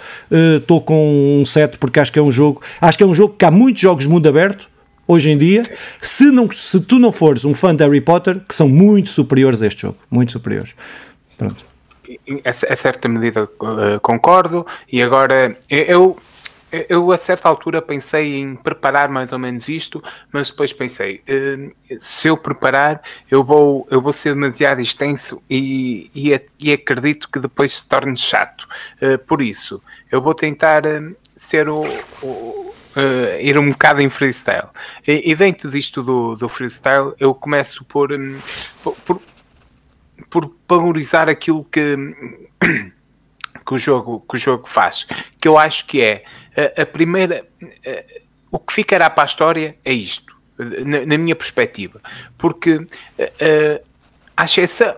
estou 0.59 0.77
uh, 0.77 0.81
com 0.81 1.39
um 1.41 1.45
7 1.45 1.77
porque 1.77 1.99
acho 1.99 2.11
que 2.11 2.19
é 2.19 2.21
um 2.21 2.31
jogo, 2.31 2.61
acho 2.79 2.97
que 2.97 3.03
é 3.03 3.07
um 3.07 3.15
jogo 3.15 3.35
que 3.37 3.45
há 3.45 3.51
muitos 3.51 3.81
jogos 3.81 4.03
de 4.03 4.09
mundo 4.09 4.27
aberto 4.27 4.69
hoje 5.09 5.31
em 5.31 5.37
dia, 5.37 5.63
se, 5.99 6.25
não, 6.25 6.51
se 6.51 6.79
tu 6.81 6.99
não 6.99 7.11
fores 7.11 7.43
um 7.43 7.51
fã 7.55 7.75
de 7.75 7.83
Harry 7.83 7.99
Potter, 7.99 8.39
que 8.47 8.53
são 8.53 8.69
muito 8.69 9.09
superiores 9.09 9.59
a 9.59 9.65
este 9.65 9.81
jogo, 9.81 9.97
muito 10.11 10.31
superiores. 10.31 10.75
Pronto. 11.35 11.65
A, 12.45 12.75
certa 12.75 13.09
medida 13.09 13.43
uh, 13.43 13.99
concordo, 14.01 14.65
e 14.91 15.01
agora 15.01 15.55
eu, 15.67 16.15
eu 16.71 17.11
a 17.11 17.17
certa 17.17 17.49
altura 17.49 17.81
pensei 17.81 18.37
em 18.37 18.55
preparar 18.55 19.09
mais 19.09 19.31
ou 19.31 19.39
menos 19.39 19.67
isto, 19.67 20.03
mas 20.31 20.49
depois 20.49 20.71
pensei, 20.71 21.21
uh, 21.27 21.99
se 21.99 22.27
eu 22.27 22.37
preparar, 22.37 23.01
eu 23.29 23.43
vou, 23.43 23.87
eu 23.89 24.01
vou 24.01 24.13
ser 24.13 24.33
demasiado 24.33 24.81
extenso 24.81 25.41
e, 25.49 26.11
e, 26.13 26.39
e 26.59 26.71
acredito 26.71 27.29
que 27.29 27.39
depois 27.39 27.73
se 27.73 27.87
torne 27.87 28.15
chato. 28.17 28.67
Uh, 29.01 29.17
por 29.19 29.41
isso, 29.41 29.81
eu 30.11 30.21
vou 30.21 30.33
tentar 30.33 30.83
ser 31.35 31.69
o, 31.69 31.83
o 32.21 32.59
uh, 32.95 33.39
ir 33.39 33.57
um 33.57 33.69
bocado 33.69 34.01
em 34.01 34.09
freestyle. 34.09 34.67
E, 35.07 35.31
e 35.31 35.35
dentro 35.35 35.69
disto 35.69 36.03
do, 36.03 36.35
do, 36.35 36.49
freestyle, 36.49 37.13
eu 37.19 37.33
começo 37.33 37.83
por, 37.85 38.11
um, 38.11 38.37
por, 39.05 39.21
por 40.29 40.55
valorizar 40.67 41.29
aquilo 41.29 41.63
que, 41.63 41.95
que, 43.65 43.73
o 43.73 43.77
jogo, 43.77 44.25
que 44.27 44.35
o 44.35 44.37
jogo 44.37 44.67
faz. 44.67 45.05
Que 45.39 45.47
eu 45.47 45.57
acho 45.57 45.85
que 45.85 46.01
é 46.01 46.23
a, 46.77 46.81
a 46.81 46.85
primeira. 46.85 47.45
Uh, 47.61 48.29
o 48.51 48.57
que 48.57 48.73
ficará 48.73 49.09
para 49.09 49.23
a 49.23 49.25
história 49.25 49.77
é 49.85 49.93
isto, 49.93 50.35
na, 50.57 51.05
na 51.05 51.17
minha 51.19 51.35
perspectiva. 51.35 52.01
Porque, 52.35 52.83
à 54.35 54.43
exceção, 54.43 54.95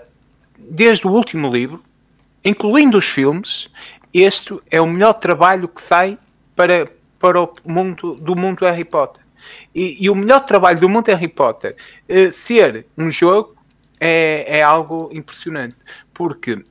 desde 0.57 1.05
o 1.05 1.11
último 1.11 1.51
livro, 1.51 1.83
incluindo 2.45 2.97
os 2.97 3.09
filmes, 3.09 3.69
este 4.13 4.57
é 4.69 4.79
o 4.81 4.87
melhor 4.87 5.13
trabalho 5.13 5.67
que 5.67 5.81
sai 5.81 6.17
para, 6.55 6.85
para 7.19 7.41
o 7.41 7.53
mundo 7.65 8.15
do 8.15 8.35
mundo 8.35 8.65
Harry 8.65 8.83
Potter. 8.83 9.21
E, 9.73 10.03
e 10.03 10.09
o 10.09 10.15
melhor 10.15 10.45
trabalho 10.45 10.79
do 10.79 10.89
mundo 10.89 11.07
Harry 11.07 11.27
Potter 11.27 11.75
uh, 12.09 12.31
ser 12.31 12.85
um 12.97 13.09
jogo 13.09 13.55
é, 13.99 14.59
é 14.59 14.61
algo 14.61 15.09
impressionante. 15.13 15.75
Porque, 16.13 16.53
uh, 16.53 16.65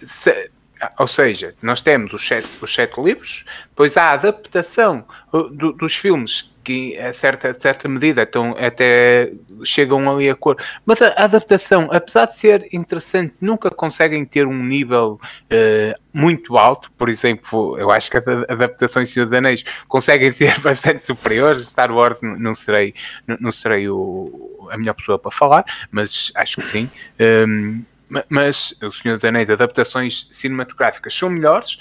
se, 0.00 0.50
ou 0.98 1.06
seja, 1.06 1.54
nós 1.62 1.80
temos 1.80 2.12
os 2.12 2.26
sete, 2.26 2.48
os 2.60 2.74
sete 2.74 3.00
livros, 3.00 3.44
depois 3.68 3.96
há 3.96 4.10
a 4.10 4.12
adaptação 4.12 5.04
uh, 5.32 5.44
do, 5.44 5.72
dos 5.72 5.94
filmes 5.94 6.50
que 6.62 6.96
a 6.98 7.12
certa, 7.12 7.52
certa 7.58 7.88
medida 7.88 8.22
então, 8.22 8.54
até 8.58 9.32
chegam 9.64 10.10
ali 10.10 10.28
a 10.28 10.34
cor. 10.34 10.56
Mas 10.84 11.00
a, 11.00 11.08
a, 11.08 11.24
adaptação, 11.24 11.88
apesar 11.90 12.26
de 12.26 12.38
ser 12.38 12.68
interessante, 12.72 13.34
nunca 13.40 13.70
conseguem 13.70 14.24
ter 14.24 14.46
um 14.46 14.62
nível 14.62 15.18
uh, 15.22 16.00
muito 16.12 16.56
alto. 16.58 16.92
Por 16.92 17.08
exemplo, 17.08 17.78
eu 17.78 17.90
acho 17.90 18.10
que 18.10 18.18
as 18.18 18.26
adaptações 18.26 19.10
Senhor 19.10 19.26
dos 19.26 19.36
Anéis 19.36 19.64
conseguem 19.88 20.30
ser 20.32 20.58
bastante 20.60 21.04
superiores. 21.04 21.66
Star 21.66 21.90
Wars 21.90 22.20
não 22.22 22.54
serei, 22.54 22.94
não 23.40 23.50
serei 23.50 23.88
o, 23.88 24.68
a 24.70 24.76
melhor 24.76 24.94
pessoa 24.94 25.18
para 25.18 25.30
falar, 25.30 25.64
mas 25.90 26.30
acho 26.34 26.56
que 26.56 26.66
sim. 26.66 26.90
Um, 27.18 27.82
mas 28.28 28.74
o 28.82 28.90
Senhor 28.90 29.14
dos 29.14 29.24
Anéis, 29.24 29.48
adaptações 29.48 30.26
cinematográficas 30.30 31.14
são 31.14 31.30
melhores, 31.30 31.78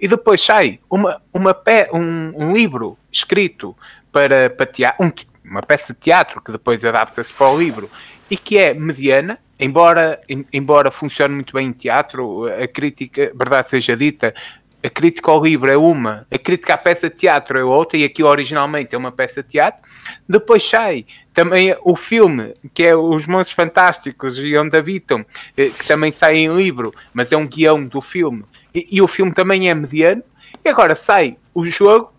e 0.00 0.08
depois 0.08 0.40
sai 0.40 0.80
uma, 0.90 1.20
uma 1.32 1.52
pe 1.52 1.88
um, 1.92 2.32
um 2.34 2.52
livro 2.52 2.96
escrito 3.12 3.76
para, 4.10 4.48
para 4.50 4.66
teatro, 4.66 5.04
um, 5.04 5.12
uma 5.44 5.60
peça 5.60 5.92
de 5.92 6.00
teatro 6.00 6.40
que 6.40 6.50
depois 6.50 6.84
adapta-se 6.84 7.32
para 7.32 7.50
o 7.50 7.58
livro 7.58 7.90
e 8.30 8.36
que 8.36 8.58
é 8.58 8.74
mediana, 8.74 9.38
embora, 9.58 10.20
embora 10.52 10.90
funcione 10.90 11.34
muito 11.34 11.52
bem 11.52 11.68
em 11.68 11.72
teatro, 11.72 12.46
a 12.46 12.66
crítica, 12.66 13.30
verdade 13.34 13.70
seja 13.70 13.96
dita, 13.96 14.34
a 14.82 14.90
crítica 14.90 15.30
ao 15.30 15.44
livro 15.44 15.70
é 15.70 15.76
uma, 15.76 16.26
a 16.30 16.38
crítica 16.38 16.74
à 16.74 16.78
peça 16.78 17.08
de 17.10 17.16
teatro 17.16 17.58
é 17.58 17.64
outra, 17.64 17.98
e 17.98 18.04
aqui 18.04 18.22
originalmente 18.22 18.94
é 18.94 18.98
uma 18.98 19.10
peça 19.10 19.42
de 19.42 19.48
teatro. 19.48 19.80
Depois 20.28 20.62
sai 20.68 21.06
também 21.32 21.76
o 21.82 21.96
filme, 21.96 22.54
que 22.72 22.84
é 22.84 22.96
Os 22.96 23.26
Monstros 23.26 23.56
Fantásticos 23.56 24.38
e 24.38 24.56
Onde 24.56 24.76
Habitam, 24.76 25.24
que 25.54 25.86
também 25.86 26.12
sai 26.12 26.36
em 26.36 26.54
livro, 26.54 26.94
mas 27.12 27.32
é 27.32 27.36
um 27.36 27.46
guião 27.46 27.84
do 27.84 28.00
filme, 28.00 28.44
e, 28.74 28.86
e 28.92 29.02
o 29.02 29.08
filme 29.08 29.32
também 29.32 29.68
é 29.68 29.74
mediano. 29.74 30.22
E 30.64 30.68
agora 30.68 30.94
sai 30.94 31.36
o 31.54 31.64
jogo, 31.64 32.12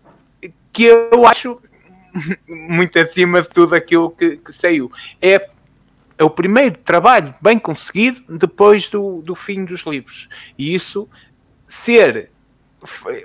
que 0.72 0.84
eu 0.84 1.26
acho 1.26 1.60
muito 2.46 2.98
acima 2.98 3.42
de 3.42 3.48
tudo 3.48 3.74
aquilo 3.74 4.10
que, 4.10 4.36
que 4.36 4.52
saiu. 4.52 4.90
É, 5.20 5.48
é 6.16 6.24
o 6.24 6.30
primeiro 6.30 6.76
trabalho 6.78 7.34
bem 7.40 7.58
conseguido 7.58 8.20
depois 8.36 8.88
do, 8.88 9.22
do 9.22 9.34
fim 9.34 9.64
dos 9.64 9.82
livros. 9.82 10.28
E 10.58 10.74
isso 10.74 11.08
ser 11.66 12.30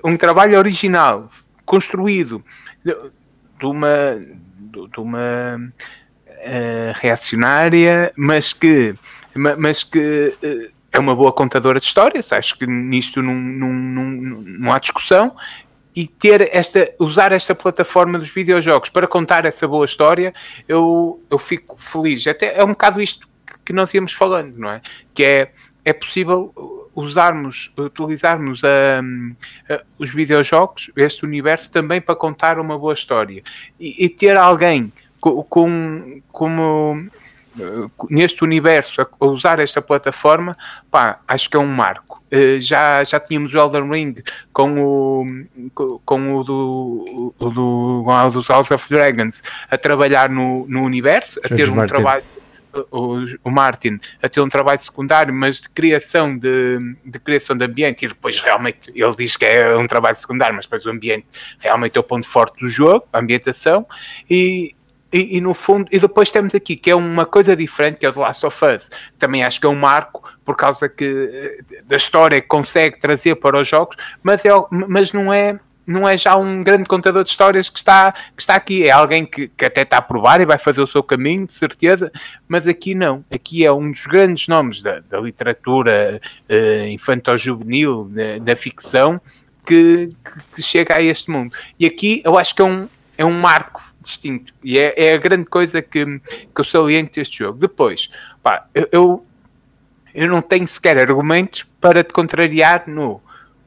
um 0.04 0.16
trabalho 0.16 0.58
original, 0.58 1.30
construído 1.64 2.44
de, 2.84 2.94
de 3.58 3.66
uma, 3.66 4.18
de, 4.20 4.88
de 4.88 5.00
uma 5.00 5.56
uh, 5.56 6.92
reacionária, 6.94 8.12
mas 8.16 8.52
que, 8.52 8.94
mas 9.34 9.84
que 9.84 10.34
uh, 10.42 10.74
é 10.92 10.98
uma 10.98 11.14
boa 11.14 11.32
contadora 11.32 11.78
de 11.78 11.86
histórias. 11.86 12.32
Acho 12.32 12.58
que 12.58 12.66
nisto 12.66 13.22
não, 13.22 13.34
não, 13.34 13.72
não, 13.72 14.04
não 14.42 14.72
há 14.72 14.78
discussão 14.78 15.34
e 15.94 16.06
ter 16.06 16.50
esta, 16.52 16.92
usar 16.98 17.32
esta 17.32 17.54
plataforma 17.54 18.18
dos 18.18 18.28
videojogos 18.28 18.88
para 18.88 19.06
contar 19.06 19.44
essa 19.44 19.66
boa 19.68 19.84
história, 19.84 20.32
eu, 20.66 21.22
eu 21.30 21.38
fico 21.38 21.76
feliz. 21.78 22.26
Até 22.26 22.58
é 22.58 22.64
um 22.64 22.68
bocado 22.68 23.00
isto 23.00 23.28
que 23.64 23.72
nós 23.72 23.94
íamos 23.94 24.12
falando, 24.12 24.56
não 24.56 24.70
é? 24.70 24.80
Que 25.14 25.24
é, 25.24 25.52
é 25.84 25.92
possível 25.92 26.83
usarmos, 26.94 27.72
utilizarmos 27.76 28.62
um, 28.64 29.34
os 29.98 30.12
videojogos, 30.12 30.90
este 30.96 31.24
universo, 31.24 31.70
também 31.70 32.00
para 32.00 32.14
contar 32.14 32.58
uma 32.58 32.78
boa 32.78 32.94
história. 32.94 33.42
E, 33.78 34.04
e 34.04 34.08
ter 34.08 34.36
alguém 34.36 34.92
com, 35.20 35.42
com, 35.42 36.20
como 36.30 37.08
neste 38.10 38.42
universo 38.42 39.00
a, 39.00 39.24
usar 39.24 39.58
esta 39.58 39.80
plataforma, 39.80 40.52
pá, 40.90 41.20
acho 41.26 41.48
que 41.48 41.56
é 41.56 41.60
um 41.60 41.66
marco. 41.66 42.22
Uh, 42.32 42.60
já, 42.60 43.02
já 43.04 43.20
tínhamos 43.20 43.54
o 43.54 43.58
Elden 43.58 43.90
Ring 43.90 44.14
com 44.52 44.70
o, 44.80 45.26
com 46.04 46.36
o 46.36 46.44
do, 46.44 47.34
o 47.38 47.50
do, 47.50 48.30
dos 48.32 48.48
House 48.48 48.70
of 48.70 48.88
Dragons 48.88 49.42
a 49.70 49.78
trabalhar 49.78 50.28
no, 50.28 50.66
no 50.68 50.82
universo, 50.82 51.40
a 51.44 51.48
ter 51.48 51.68
um 51.68 51.86
trabalho. 51.86 52.24
O, 52.90 53.24
o, 53.44 53.50
Martin 53.50 54.00
a 54.22 54.28
ter 54.28 54.40
um 54.40 54.48
trabalho 54.48 54.78
secundário, 54.78 55.32
mas 55.32 55.60
de 55.60 55.68
criação 55.68 56.36
de, 56.36 56.78
de 57.04 57.18
criação 57.18 57.56
de 57.56 57.64
ambiente, 57.64 58.04
e 58.04 58.08
depois 58.08 58.40
realmente 58.40 58.90
ele 58.94 59.16
diz 59.16 59.36
que 59.36 59.44
é 59.44 59.76
um 59.76 59.86
trabalho 59.86 60.16
secundário, 60.16 60.54
mas 60.54 60.64
depois 60.64 60.84
o 60.84 60.90
ambiente 60.90 61.26
realmente 61.58 61.96
é 61.96 62.00
o 62.00 62.02
ponto 62.02 62.26
forte 62.26 62.58
do 62.60 62.68
jogo, 62.68 63.06
a 63.12 63.20
ambientação, 63.20 63.86
e, 64.28 64.74
e, 65.12 65.36
e, 65.36 65.40
no 65.40 65.54
fundo, 65.54 65.88
e 65.92 65.98
depois 66.00 66.30
temos 66.32 66.56
aqui 66.56 66.74
que 66.74 66.90
é 66.90 66.94
uma 66.96 67.24
coisa 67.24 67.54
diferente, 67.54 68.00
que 68.00 68.06
é 68.06 68.08
o 68.08 68.12
The 68.12 68.20
Last 68.20 68.44
of 68.44 68.64
Us. 68.64 68.90
Também 69.16 69.44
acho 69.44 69.60
que 69.60 69.66
é 69.66 69.68
um 69.68 69.76
marco 69.76 70.28
por 70.44 70.56
causa 70.56 70.88
que 70.88 71.04
eh, 71.60 71.82
da 71.84 71.94
história 71.94 72.40
que 72.40 72.48
consegue 72.48 72.98
trazer 72.98 73.36
para 73.36 73.60
os 73.60 73.68
jogos, 73.68 73.96
mas, 74.24 74.44
é, 74.44 74.50
mas 74.70 75.12
não 75.12 75.32
é 75.32 75.60
não 75.86 76.08
é 76.08 76.16
já 76.16 76.36
um 76.36 76.62
grande 76.62 76.84
contador 76.84 77.22
de 77.22 77.30
histórias 77.30 77.68
que 77.68 77.78
está, 77.78 78.12
que 78.12 78.40
está 78.42 78.54
aqui, 78.54 78.84
é 78.84 78.90
alguém 78.90 79.24
que, 79.26 79.48
que 79.48 79.64
até 79.64 79.82
está 79.82 79.98
a 79.98 80.02
provar 80.02 80.40
e 80.40 80.46
vai 80.46 80.58
fazer 80.58 80.80
o 80.80 80.86
seu 80.86 81.02
caminho, 81.02 81.46
de 81.46 81.52
certeza, 81.52 82.10
mas 82.48 82.66
aqui 82.66 82.94
não. 82.94 83.24
Aqui 83.30 83.64
é 83.64 83.72
um 83.72 83.90
dos 83.90 84.06
grandes 84.06 84.48
nomes 84.48 84.82
da, 84.82 85.00
da 85.00 85.20
literatura 85.20 86.20
uh, 86.48 86.86
infantil-juvenil, 86.88 88.10
da, 88.42 88.56
ficção, 88.56 89.20
que, 89.66 90.10
que, 90.24 90.54
que, 90.54 90.62
chega 90.62 90.96
a 90.96 91.02
este 91.02 91.30
mundo. 91.30 91.54
E 91.78 91.86
aqui 91.86 92.22
eu 92.24 92.38
acho 92.38 92.54
que 92.54 92.62
é 92.62 92.64
um, 92.64 92.88
é 93.18 93.24
um 93.24 93.32
marco 93.32 93.82
distinto. 94.00 94.52
E 94.62 94.78
é, 94.78 94.94
é 94.96 95.14
a 95.14 95.18
grande 95.18 95.46
coisa 95.46 95.82
que, 95.82 96.04
que 96.20 96.60
eu 96.60 96.64
saliento 96.64 97.18
este 97.18 97.38
jogo. 97.38 97.58
Depois, 97.58 98.10
pá, 98.42 98.66
eu, 98.74 98.88
eu, 98.92 99.26
eu 100.14 100.28
não 100.28 100.42
tenho 100.42 100.66
sequer 100.68 100.98
argumentos 100.98 101.66
para 101.80 102.04
te 102.04 102.12
contrariar 102.12 102.84
no 102.86 103.20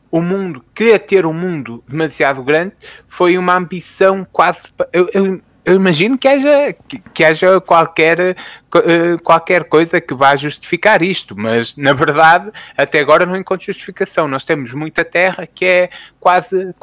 o 0.09 0.21
mundo, 0.21 0.63
querer 0.73 0.99
ter 0.99 1.25
um 1.25 1.33
mundo 1.33 1.83
demasiado 1.87 2.43
grande 2.43 2.73
foi 3.07 3.37
uma 3.37 3.55
ambição 3.55 4.25
quase. 4.31 4.67
Eu, 4.93 5.09
eu, 5.13 5.41
eu 5.65 5.75
imagino 5.75 6.17
que 6.17 6.27
haja, 6.27 6.73
que, 6.87 6.99
que 6.99 7.23
haja 7.25 7.59
qualquer, 7.59 8.37
uh, 8.73 9.21
qualquer 9.21 9.65
coisa 9.65 9.99
que 9.99 10.13
vá 10.13 10.35
justificar 10.35 11.03
isto, 11.03 11.35
mas 11.37 11.75
na 11.75 11.91
verdade 11.91 12.51
até 12.77 12.99
agora 12.99 13.25
não 13.25 13.35
encontro 13.35 13.65
justificação. 13.65 14.27
Nós 14.27 14.45
temos 14.45 14.73
muita 14.73 15.03
terra 15.03 15.45
que 15.45 15.65
é 15.65 15.89
quase 16.19 16.73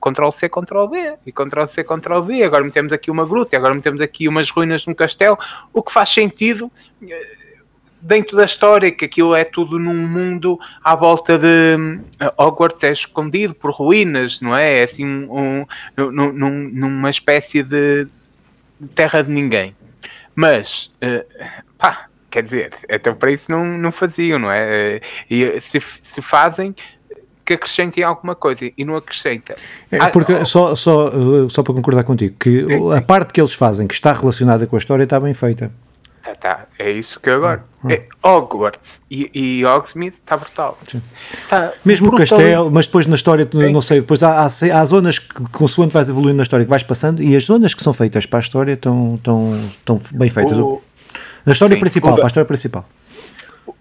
Ctrl 0.00 0.30
C, 0.30 0.48
Ctrl 0.48 0.86
V, 0.86 1.14
e 1.24 1.32
Ctrl 1.32 1.66
C, 1.66 1.82
Ctrl 1.82 2.20
V, 2.20 2.42
agora 2.44 2.62
metemos 2.62 2.92
aqui 2.92 3.10
uma 3.10 3.24
gruta, 3.24 3.56
agora 3.56 3.74
metemos 3.74 4.00
aqui 4.00 4.28
umas 4.28 4.50
ruínas 4.50 4.86
num 4.86 4.94
castelo, 4.94 5.38
o 5.72 5.82
que 5.82 5.92
faz 5.92 6.10
sentido 6.10 6.70
eh, 7.02 7.45
dentro 8.06 8.36
da 8.36 8.44
história, 8.44 8.90
que 8.90 9.04
aquilo 9.04 9.34
é 9.34 9.44
tudo 9.44 9.78
num 9.78 10.06
mundo 10.06 10.58
à 10.82 10.94
volta 10.94 11.36
de 11.36 12.00
eh, 12.20 12.32
Hogwarts 12.38 12.84
é 12.84 12.92
escondido 12.92 13.54
por 13.54 13.72
ruínas, 13.72 14.40
não 14.40 14.56
é? 14.56 14.80
É 14.80 14.82
assim 14.84 15.04
um, 15.04 15.66
um, 15.98 16.12
num, 16.12 16.70
numa 16.72 17.10
espécie 17.10 17.62
de 17.62 18.06
terra 18.94 19.22
de 19.22 19.30
ninguém. 19.30 19.74
Mas, 20.34 20.92
uh, 21.02 21.24
pá, 21.76 22.06
quer 22.30 22.42
dizer, 22.42 22.72
até 22.88 23.12
para 23.12 23.32
isso 23.32 23.50
não, 23.50 23.64
não 23.64 23.90
faziam, 23.90 24.38
não 24.38 24.52
é? 24.52 25.00
E 25.28 25.60
se, 25.60 25.80
se 26.02 26.22
fazem, 26.22 26.74
que 27.44 27.54
acrescentem 27.54 28.02
alguma 28.04 28.34
coisa 28.34 28.70
e 28.76 28.84
não 28.84 28.96
acrescenta. 28.96 29.56
É, 29.90 30.08
porque 30.08 30.32
ah, 30.32 30.44
só, 30.44 30.74
só, 30.74 31.10
só 31.48 31.62
para 31.62 31.74
concordar 31.74 32.02
contigo, 32.02 32.34
que 32.38 32.66
a 32.94 33.00
parte 33.00 33.32
que 33.32 33.40
eles 33.40 33.54
fazem 33.54 33.86
que 33.86 33.94
está 33.94 34.12
relacionada 34.12 34.66
com 34.66 34.74
a 34.74 34.78
história 34.78 35.04
está 35.04 35.18
bem 35.20 35.32
feita. 35.32 35.70
Tá, 36.26 36.34
tá. 36.34 36.66
É 36.76 36.90
isso 36.90 37.20
que 37.20 37.30
agora. 37.30 37.62
Hum. 37.84 37.90
É 37.90 38.02
Hogwarts 38.22 39.00
e, 39.08 39.30
e 39.32 39.64
Hogsmeade 39.64 40.16
está 40.16 40.36
brutal. 40.36 40.76
Tá 41.48 41.72
Mesmo 41.84 42.08
brutal. 42.08 42.26
o 42.26 42.28
castelo, 42.28 42.70
mas 42.70 42.86
depois 42.86 43.06
na 43.06 43.14
história, 43.14 43.48
não 43.52 43.80
sei, 43.80 44.00
depois 44.00 44.24
há, 44.24 44.42
há, 44.42 44.46
há, 44.46 44.84
zonas 44.84 45.20
que, 45.20 45.34
consoante 45.52 45.94
vais 45.94 46.08
evoluindo 46.08 46.38
na 46.38 46.42
história, 46.42 46.64
que 46.64 46.70
vais 46.70 46.82
passando, 46.82 47.22
e 47.22 47.36
as 47.36 47.44
zonas 47.44 47.74
que 47.74 47.82
são 47.82 47.92
feitas 47.92 48.26
para 48.26 48.40
a 48.40 48.40
história 48.40 48.72
estão, 48.72 49.14
estão, 49.14 49.54
estão 49.68 50.00
bem 50.12 50.28
feitas. 50.28 50.58
O, 50.58 50.82
na 51.44 51.52
história 51.52 51.74
sim, 51.74 51.80
principal, 51.80 52.14
para 52.14 52.24
a 52.24 52.26
história 52.26 52.46
principal 52.46 52.84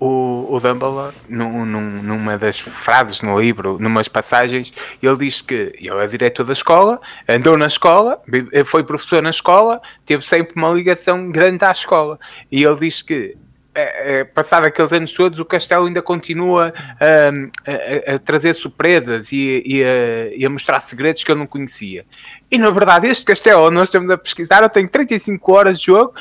o, 0.06 0.56
o 0.56 0.60
Dumbledore, 0.60 1.16
num, 1.28 1.66
num, 1.66 2.04
numa 2.04 2.38
das 2.38 2.60
frases 2.60 3.24
no 3.24 3.40
livro, 3.40 3.78
numas 3.80 4.08
passagens, 4.08 4.72
ele 5.02 5.18
diz 5.18 5.42
que 5.42 5.74
ele 5.80 6.04
é 6.04 6.08
diretor 6.08 6.44
da 6.44 6.54
escola, 6.54 7.02
andou 7.28 7.58
na 7.58 7.66
escola, 7.66 8.22
foi 8.66 8.84
professor 8.84 9.22
na 9.22 9.32
escola, 9.32 9.82
teve 10.06 10.26
sempre 10.26 10.56
uma 10.56 10.70
ligação 10.70 11.32
grande 11.32 11.66
à 11.66 11.72
escola. 11.72 12.20
E 12.52 12.64
ele 12.64 12.76
diz 12.76 13.02
que 13.02 13.36
é, 13.74 14.20
é, 14.20 14.24
passado 14.24 14.64
aqueles 14.64 14.94
anos 14.94 15.12
todos, 15.12 15.38
o 15.38 15.44
castelo 15.44 15.88
ainda 15.88 16.02
continua 16.02 16.74
a, 16.98 18.14
a, 18.14 18.20
trazer 18.20 18.54
surpresas 18.54 19.32
e, 19.34 19.62
e, 19.66 19.84
a, 19.84 20.36
e, 20.36 20.46
a, 20.46 20.50
mostrar 20.50 20.80
segredos 20.80 21.24
que 21.24 21.32
eu 21.32 21.36
não 21.36 21.46
conhecia. 21.46 22.06
E 22.50 22.58
na 22.58 22.70
verdade, 22.70 23.08
este 23.08 23.26
castelo 23.26 23.64
onde 23.64 23.76
nós 23.76 23.90
estamos 23.90 24.10
a 24.10 24.18
pesquisar, 24.18 24.64
eu 24.64 24.70
tenho 24.70 24.88
35 24.88 25.52
horas 25.52 25.80
de 25.80 25.88
jogo, 25.88 26.14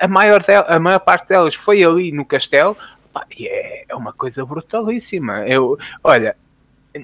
a 0.00 0.08
maior, 0.08 0.42
a 0.66 0.80
maior 0.80 1.00
parte 1.00 1.28
delas 1.28 1.54
foi 1.54 1.84
ali 1.84 2.12
no 2.12 2.24
castelo, 2.24 2.76
é, 3.40 3.84
é 3.88 3.94
uma 3.94 4.12
coisa 4.12 4.44
brutalíssima. 4.44 5.46
Eu, 5.46 5.78
olha, 6.02 6.36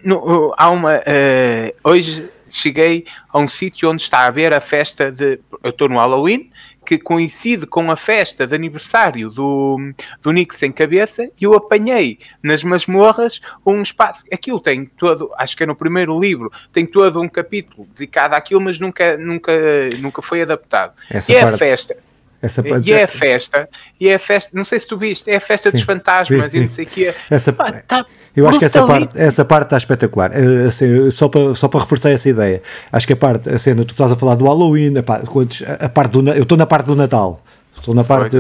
no, 0.04 0.54
há 0.56 0.70
uma. 0.70 0.96
Uh, 0.96 1.72
hoje 1.84 2.28
cheguei 2.48 3.06
a 3.30 3.38
um 3.38 3.48
sítio 3.48 3.90
onde 3.90 4.02
está 4.02 4.26
a 4.26 4.30
ver 4.30 4.52
a 4.52 4.60
festa 4.60 5.10
de. 5.10 5.40
Eu 5.62 5.70
estou 5.70 5.88
no 5.88 5.96
Halloween, 5.96 6.50
que 6.84 6.98
coincide 6.98 7.66
com 7.66 7.90
a 7.90 7.96
festa 7.96 8.46
de 8.46 8.54
aniversário 8.54 9.30
do, 9.30 9.78
do 10.22 10.32
Nick 10.32 10.54
sem 10.54 10.72
cabeça, 10.72 11.30
e 11.40 11.44
eu 11.44 11.54
apanhei 11.54 12.18
nas 12.42 12.62
masmorras 12.62 13.40
um 13.64 13.82
espaço. 13.82 14.24
Aquilo 14.32 14.60
tem 14.60 14.86
todo, 14.86 15.30
acho 15.36 15.56
que 15.56 15.64
é 15.64 15.66
no 15.66 15.76
primeiro 15.76 16.18
livro, 16.18 16.50
tem 16.72 16.86
todo 16.86 17.20
um 17.20 17.28
capítulo 17.28 17.86
dedicado 17.94 18.34
àquilo, 18.34 18.60
mas 18.60 18.78
nunca, 18.78 19.16
nunca, 19.18 19.52
nunca 19.98 20.22
foi 20.22 20.42
adaptado. 20.42 20.94
Essa 21.10 21.32
e 21.32 21.34
é 21.34 21.42
parte... 21.42 21.54
a 21.54 21.58
festa. 21.58 22.07
Essa 22.40 22.62
e 22.84 22.92
é 22.92 23.02
a 23.02 23.08
festa, 23.08 23.68
e 24.00 24.08
é 24.08 24.14
a 24.14 24.18
festa, 24.18 24.52
não 24.54 24.62
sei 24.62 24.78
se 24.78 24.86
tu 24.86 24.96
viste, 24.96 25.28
é 25.28 25.36
a 25.36 25.40
festa 25.40 25.70
sim, 25.70 25.76
dos 25.76 25.84
fantasmas 25.84 26.42
vi, 26.42 26.48
vi. 26.50 26.58
e 26.58 26.60
não 26.60 26.68
sei 26.68 26.84
o 26.84 26.88
que. 26.88 27.14
Essa, 27.28 27.52
Pá, 27.52 27.72
tá 27.72 28.06
eu 28.36 28.48
acho 28.48 28.60
que 28.60 28.64
essa 28.64 28.86
parte, 28.86 29.20
essa 29.20 29.44
parte 29.44 29.64
está 29.64 29.76
espetacular. 29.76 30.30
Eh, 30.32 30.66
assim, 30.66 31.10
só, 31.10 31.28
para, 31.28 31.52
só 31.56 31.66
para 31.66 31.80
reforçar 31.80 32.10
essa 32.10 32.28
ideia, 32.28 32.62
acho 32.92 33.08
que 33.08 33.12
a 33.12 33.16
parte, 33.16 33.50
a 33.50 33.58
cena, 33.58 33.84
tu 33.84 33.90
estás 33.90 34.12
a 34.12 34.16
falar 34.16 34.36
do 34.36 34.44
Halloween, 34.44 34.94
a, 34.98 35.84
a 35.84 35.88
parte 35.88 36.12
do, 36.12 36.30
eu 36.30 36.42
estou 36.42 36.56
na 36.56 36.64
parte 36.64 36.86
do 36.86 36.94
Natal, 36.94 37.42
estou 37.76 37.92
na 37.92 38.04
parte. 38.04 38.36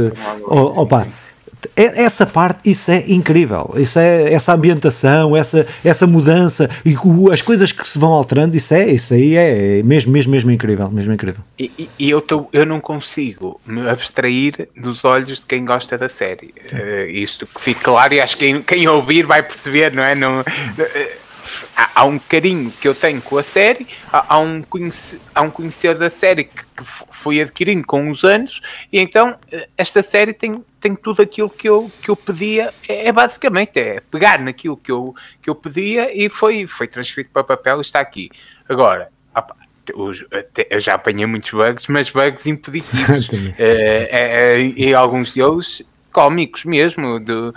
Oh, 0.46 0.82
opa, 0.82 1.02
é, 1.02 1.27
essa 1.74 2.26
parte, 2.26 2.70
isso 2.70 2.90
é 2.90 3.04
incrível. 3.08 3.74
Isso 3.76 3.98
é 3.98 4.32
essa 4.32 4.52
ambientação, 4.52 5.36
essa, 5.36 5.66
essa 5.84 6.06
mudança 6.06 6.68
e 6.84 6.94
as 7.32 7.42
coisas 7.42 7.72
que 7.72 7.86
se 7.86 7.98
vão 7.98 8.12
alterando, 8.12 8.56
isso 8.56 8.74
é, 8.74 8.86
isso 8.88 9.14
aí 9.14 9.36
é 9.36 9.82
mesmo, 9.82 10.12
mesmo, 10.12 10.32
mesmo 10.32 10.50
incrível, 10.50 10.90
mesmo 10.90 11.12
incrível. 11.12 11.42
E, 11.58 11.88
e 11.98 12.10
eu, 12.10 12.20
tô, 12.20 12.48
eu 12.52 12.66
não 12.66 12.80
consigo 12.80 13.60
me 13.66 13.88
abstrair 13.88 14.68
dos 14.76 15.04
olhos 15.04 15.40
de 15.40 15.46
quem 15.46 15.64
gosta 15.64 15.96
da 15.96 16.08
série. 16.08 16.54
Uh, 16.72 17.10
isto 17.10 17.46
que 17.46 17.60
fique 17.60 17.80
claro 17.80 18.14
e 18.14 18.20
acho 18.20 18.36
que 18.36 18.46
quem, 18.46 18.62
quem 18.62 18.88
ouvir 18.88 19.26
vai 19.26 19.42
perceber, 19.42 19.92
não 19.92 20.02
é? 20.02 20.14
Não, 20.14 20.40
uh, 20.40 20.44
há, 21.78 22.00
há, 22.00 22.04
um 22.04 22.18
carinho 22.18 22.72
que 22.72 22.88
eu 22.88 22.94
tenho 22.94 23.22
com 23.22 23.38
a 23.38 23.42
série, 23.44 23.86
há, 24.12 24.34
há 24.34 24.38
um, 24.40 24.62
conhecer, 24.62 25.20
há 25.32 25.42
um 25.42 25.50
conhecer 25.50 25.96
da 25.96 26.10
série 26.10 26.44
que, 26.44 26.64
que 26.64 26.84
fui 26.84 27.40
adquirindo 27.40 27.86
com 27.86 28.10
os 28.10 28.24
anos, 28.24 28.60
e 28.92 28.98
então 28.98 29.38
eh, 29.52 29.68
esta 29.78 30.02
série 30.02 30.32
tem, 30.32 30.64
tem 30.80 30.96
tudo 30.96 31.22
aquilo 31.22 31.48
que 31.48 31.68
eu, 31.68 31.90
que 32.02 32.10
eu 32.10 32.16
pedia, 32.16 32.74
é, 32.88 33.06
é 33.06 33.12
basicamente 33.12 33.78
é 33.78 34.00
pegar 34.10 34.40
naquilo 34.40 34.76
que 34.76 34.90
eu, 34.90 35.14
que 35.40 35.48
eu 35.48 35.54
pedia 35.54 36.10
e 36.12 36.28
foi, 36.28 36.66
foi 36.66 36.88
transcrito 36.88 37.30
para 37.32 37.44
papel 37.44 37.78
e 37.78 37.80
está 37.82 38.00
aqui. 38.00 38.28
Agora, 38.68 39.08
os, 39.94 40.24
eu 40.68 40.80
já 40.80 40.94
apanhei 40.94 41.26
muitos 41.26 41.50
bugs, 41.50 41.86
mas 41.86 42.10
bugs 42.10 42.46
impeditivos. 42.46 43.28
é, 43.58 44.60
e 44.60 44.92
alguns 44.92 45.32
deles 45.32 45.82
cómicos 46.18 46.64
mesmo, 46.64 47.20
de, 47.20 47.52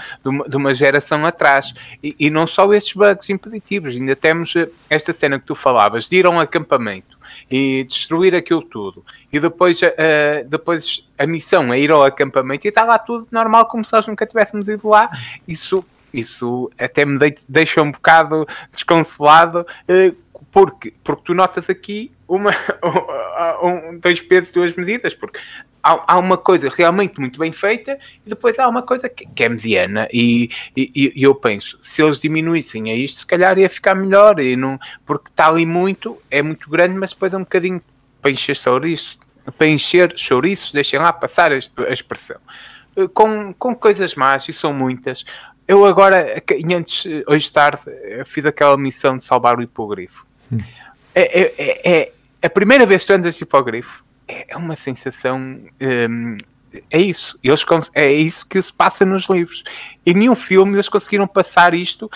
de, 0.47 0.55
uma 0.55 0.71
geração 0.71 1.25
atrás. 1.25 1.73
E, 2.03 2.15
e, 2.19 2.29
não 2.29 2.45
só 2.45 2.71
estes 2.75 2.93
bugs 2.93 3.27
impeditivos, 3.27 3.95
ainda 3.95 4.15
temos 4.15 4.55
eh, 4.55 4.69
esta 4.87 5.11
cena 5.11 5.39
que 5.39 5.47
tu 5.47 5.55
falavas, 5.55 6.07
de 6.07 6.17
ir 6.17 6.27
a 6.27 6.29
um 6.29 6.39
acampamento 6.39 7.17
e 7.49 7.83
destruir 7.85 8.35
aquilo 8.35 8.61
tudo. 8.61 9.03
E 9.33 9.39
depois, 9.39 9.81
uh, 9.81 10.47
depois 10.47 11.09
a 11.17 11.25
missão 11.25 11.73
é 11.73 11.79
ir 11.79 11.89
ao 11.89 12.03
acampamento 12.03 12.67
e 12.67 12.69
está 12.69 12.83
lá 12.83 12.99
tudo 12.99 13.27
normal, 13.31 13.65
como 13.65 13.83
se 13.83 13.93
nós 13.93 14.05
nunca 14.05 14.27
tivéssemos 14.27 14.67
ido 14.67 14.87
lá. 14.87 15.09
Isso, 15.47 15.83
isso 16.13 16.69
até 16.79 17.03
me 17.03 17.17
deixa 17.49 17.81
um 17.81 17.91
bocado 17.91 18.47
desconsolado. 18.71 19.65
Uh, 19.89 20.15
porque, 20.51 20.93
porque 21.03 21.23
tu 21.25 21.33
notas 21.33 21.67
aqui 21.67 22.11
uma, 22.27 22.51
um, 23.63 23.97
dois 23.97 24.21
pesos, 24.21 24.51
duas 24.51 24.75
medidas, 24.75 25.15
porque 25.15 25.39
há, 25.83 26.13
há, 26.13 26.17
uma 26.17 26.37
coisa 26.37 26.69
realmente 26.69 27.19
muito 27.19 27.39
bem 27.39 27.51
feita 27.51 27.97
e 28.25 28.29
depois 28.29 28.57
há 28.59 28.67
uma 28.67 28.81
coisa 28.81 29.09
que, 29.09 29.25
que 29.25 29.43
é 29.43 29.49
mediana. 29.49 30.07
E, 30.11 30.49
e, 30.75 31.13
e, 31.15 31.23
eu 31.23 31.33
penso, 31.35 31.77
se 31.81 32.01
eles 32.01 32.19
diminuíssem 32.19 32.91
a 32.91 32.95
isto, 32.95 33.19
se 33.19 33.25
calhar 33.25 33.57
ia 33.57 33.69
ficar 33.69 33.95
melhor, 33.95 34.39
e 34.39 34.55
não, 34.55 34.79
porque 35.05 35.29
está 35.29 35.47
ali 35.47 35.65
muito, 35.65 36.21
é 36.29 36.41
muito 36.41 36.69
grande, 36.69 36.95
mas 36.95 37.11
depois 37.11 37.33
é 37.33 37.37
um 37.37 37.41
bocadinho 37.41 37.81
para 38.21 38.31
encher 38.31 38.55
chouriços, 38.55 39.19
para 39.57 39.67
encher 39.67 40.13
chouriços, 40.17 40.71
deixem 40.71 40.99
lá 40.99 41.11
passar 41.11 41.51
a, 41.51 41.55
a 41.55 41.93
expressão. 41.93 42.37
Eh, 42.95 43.07
com, 43.13 43.53
com 43.53 43.75
coisas 43.75 44.15
más, 44.15 44.47
e 44.47 44.53
são 44.53 44.73
muitas. 44.73 45.25
Eu 45.67 45.85
agora, 45.85 46.41
antes, 46.75 47.05
hoje 47.27 47.51
tarde, 47.51 47.81
fiz 48.25 48.45
aquela 48.45 48.77
missão 48.77 49.17
de 49.17 49.23
salvar 49.23 49.57
o 49.57 49.61
hipogrifo. 49.61 50.25
Hum. 50.51 50.59
É, 51.15 51.41
é, 51.41 51.53
é, 51.57 51.91
é, 51.91 52.11
a 52.41 52.49
primeira 52.49 52.85
vez 52.85 53.03
que 53.03 53.07
tu 53.07 53.13
andas 53.13 53.35
de 53.35 53.43
hipogrifo 53.43 54.03
é, 54.31 54.45
é 54.49 54.57
uma 54.57 54.75
sensação. 54.75 55.59
Um, 55.81 56.37
é 56.89 57.01
isso. 57.01 57.37
Eles, 57.43 57.65
é 57.93 58.11
isso 58.11 58.47
que 58.47 58.61
se 58.61 58.71
passa 58.71 59.05
nos 59.05 59.29
livros. 59.29 59.63
Em 60.05 60.13
nenhum 60.13 60.35
filme 60.35 60.73
eles 60.73 60.87
conseguiram 60.87 61.27
passar 61.27 61.73
isto. 61.73 62.09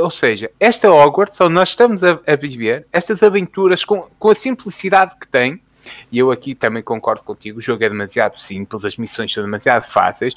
Ou 0.00 0.10
seja, 0.10 0.50
esta 0.58 0.90
Hogwarts, 0.90 1.40
onde 1.40 1.54
nós 1.54 1.70
estamos 1.70 2.04
a, 2.04 2.18
a 2.26 2.36
viver, 2.36 2.86
estas 2.92 3.22
aventuras 3.22 3.82
com, 3.82 4.06
com 4.18 4.28
a 4.28 4.34
simplicidade 4.34 5.16
que 5.18 5.26
tem, 5.26 5.60
e 6.12 6.18
eu 6.18 6.30
aqui 6.30 6.54
também 6.54 6.82
concordo 6.82 7.24
contigo, 7.24 7.58
o 7.58 7.62
jogo 7.62 7.82
é 7.82 7.88
demasiado 7.88 8.38
simples, 8.38 8.84
as 8.84 8.98
missões 8.98 9.32
são 9.32 9.42
demasiado 9.42 9.84
fáceis, 9.84 10.34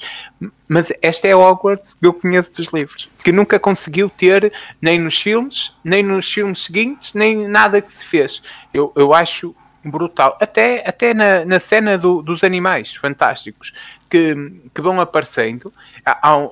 mas 0.66 0.90
esta 1.02 1.28
é 1.28 1.36
Hogwarts 1.36 1.92
que 1.92 2.06
eu 2.06 2.14
conheço 2.14 2.54
dos 2.56 2.68
livros, 2.68 3.06
que 3.22 3.30
nunca 3.32 3.58
conseguiu 3.58 4.08
ter 4.08 4.50
nem 4.80 4.98
nos 4.98 5.20
filmes, 5.20 5.74
nem 5.84 6.02
nos 6.02 6.30
filmes 6.30 6.64
seguintes, 6.64 7.12
nem 7.12 7.46
nada 7.46 7.82
que 7.82 7.92
se 7.92 8.04
fez. 8.04 8.42
Eu, 8.72 8.92
eu 8.96 9.12
acho 9.12 9.54
brutal. 9.84 10.36
Até, 10.40 10.82
até 10.86 11.12
na, 11.12 11.44
na 11.44 11.60
cena 11.60 11.98
do, 11.98 12.22
dos 12.22 12.42
animais 12.42 12.94
fantásticos 12.94 13.72
que, 14.08 14.34
que 14.74 14.80
vão 14.80 15.00
aparecendo. 15.00 15.72
Há, 16.04 16.30
há 16.30 16.36
um, 16.36 16.50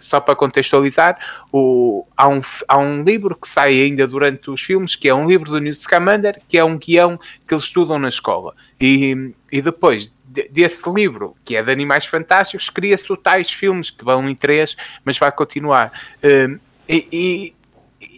só 0.00 0.20
para 0.20 0.36
contextualizar, 0.36 1.18
o, 1.52 2.06
há, 2.16 2.28
um, 2.28 2.40
há 2.68 2.78
um 2.78 3.02
livro 3.02 3.34
que 3.34 3.48
sai 3.48 3.80
ainda 3.80 4.06
durante 4.06 4.50
os 4.50 4.60
filmes, 4.60 4.94
que 4.94 5.08
é 5.08 5.14
um 5.14 5.26
livro 5.26 5.50
do 5.50 5.60
Newt 5.60 5.80
Scamander, 5.80 6.40
que 6.48 6.58
é 6.58 6.64
um 6.64 6.78
guião 6.78 7.18
que 7.46 7.54
eles 7.54 7.64
estudam 7.64 7.98
na 7.98 8.08
escola. 8.08 8.54
E, 8.80 9.32
e 9.50 9.60
depois 9.62 10.14
desse 10.50 10.88
livro, 10.90 11.34
que 11.44 11.56
é 11.56 11.62
de 11.62 11.72
Animais 11.72 12.04
Fantásticos, 12.04 12.68
cria-se 12.68 13.16
tais 13.16 13.50
filmes 13.50 13.90
que 13.90 14.04
vão 14.04 14.28
em 14.28 14.34
três, 14.34 14.76
mas 15.04 15.18
vai 15.18 15.32
continuar. 15.32 15.92
Uh, 16.22 16.60
e, 16.88 17.54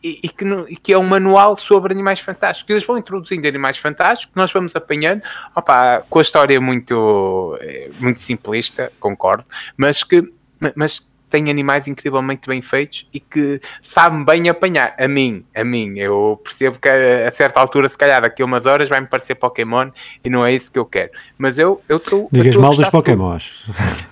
e, 0.03 0.29
que, 0.29 0.45
e, 0.69 0.77
que, 0.77 0.93
é 0.93 0.99
um 0.99 1.05
manual 1.05 1.57
sobre 1.57 1.93
animais 1.93 2.21
fantásticos. 2.21 2.71
Eles 2.71 2.85
vão 2.85 2.99
introduzindo 2.99 3.47
animais 3.47 3.79
fantásticos, 3.79 4.35
nós 4.37 4.53
vamos 4.53 4.75
apanhando, 4.77 5.23
opa, 5.55 6.03
com 6.09 6.19
a 6.19 6.23
história 6.23 6.61
muito, 6.61 7.59
eh, 7.61 7.91
muito 7.99 8.21
simplista, 8.21 8.93
concordo, 9.01 9.45
mas 9.77 10.03
que 10.03 10.33
mas 10.75 11.13
tem 11.29 11.51
animais 11.51 11.87
incrivelmente 11.87 12.49
bem 12.49 12.63
feitos 12.63 13.07
e 13.13 13.21
que 13.21 13.61
sabem 13.83 14.25
bem 14.25 14.49
apanhar. 14.49 14.95
A 14.99 15.07
mim, 15.09 15.45
a 15.55 15.65
mim, 15.65 15.99
eu 15.99 16.41
percebo 16.43 16.79
que 16.79 16.89
a, 16.89 17.29
a 17.29 17.31
certa 17.31 17.61
altura, 17.61 17.89
se 17.89 17.97
calhar 17.97 18.23
daqui 18.23 18.43
a 18.43 18.45
umas 18.45 18.67
horas, 18.67 18.89
vai-me 18.89 19.07
parecer 19.07 19.35
Pokémon 19.35 19.91
e 20.25 20.31
não 20.31 20.45
é 20.45 20.53
isso 20.53 20.71
que 20.71 20.79
eu 20.79 20.85
quero. 20.85 21.11
Mas 21.37 21.59
eu 21.59 21.81
estou. 21.89 22.29
Digas 22.33 22.57
mal 22.57 22.75
dos 22.75 22.89
Pokémons. 22.89 23.65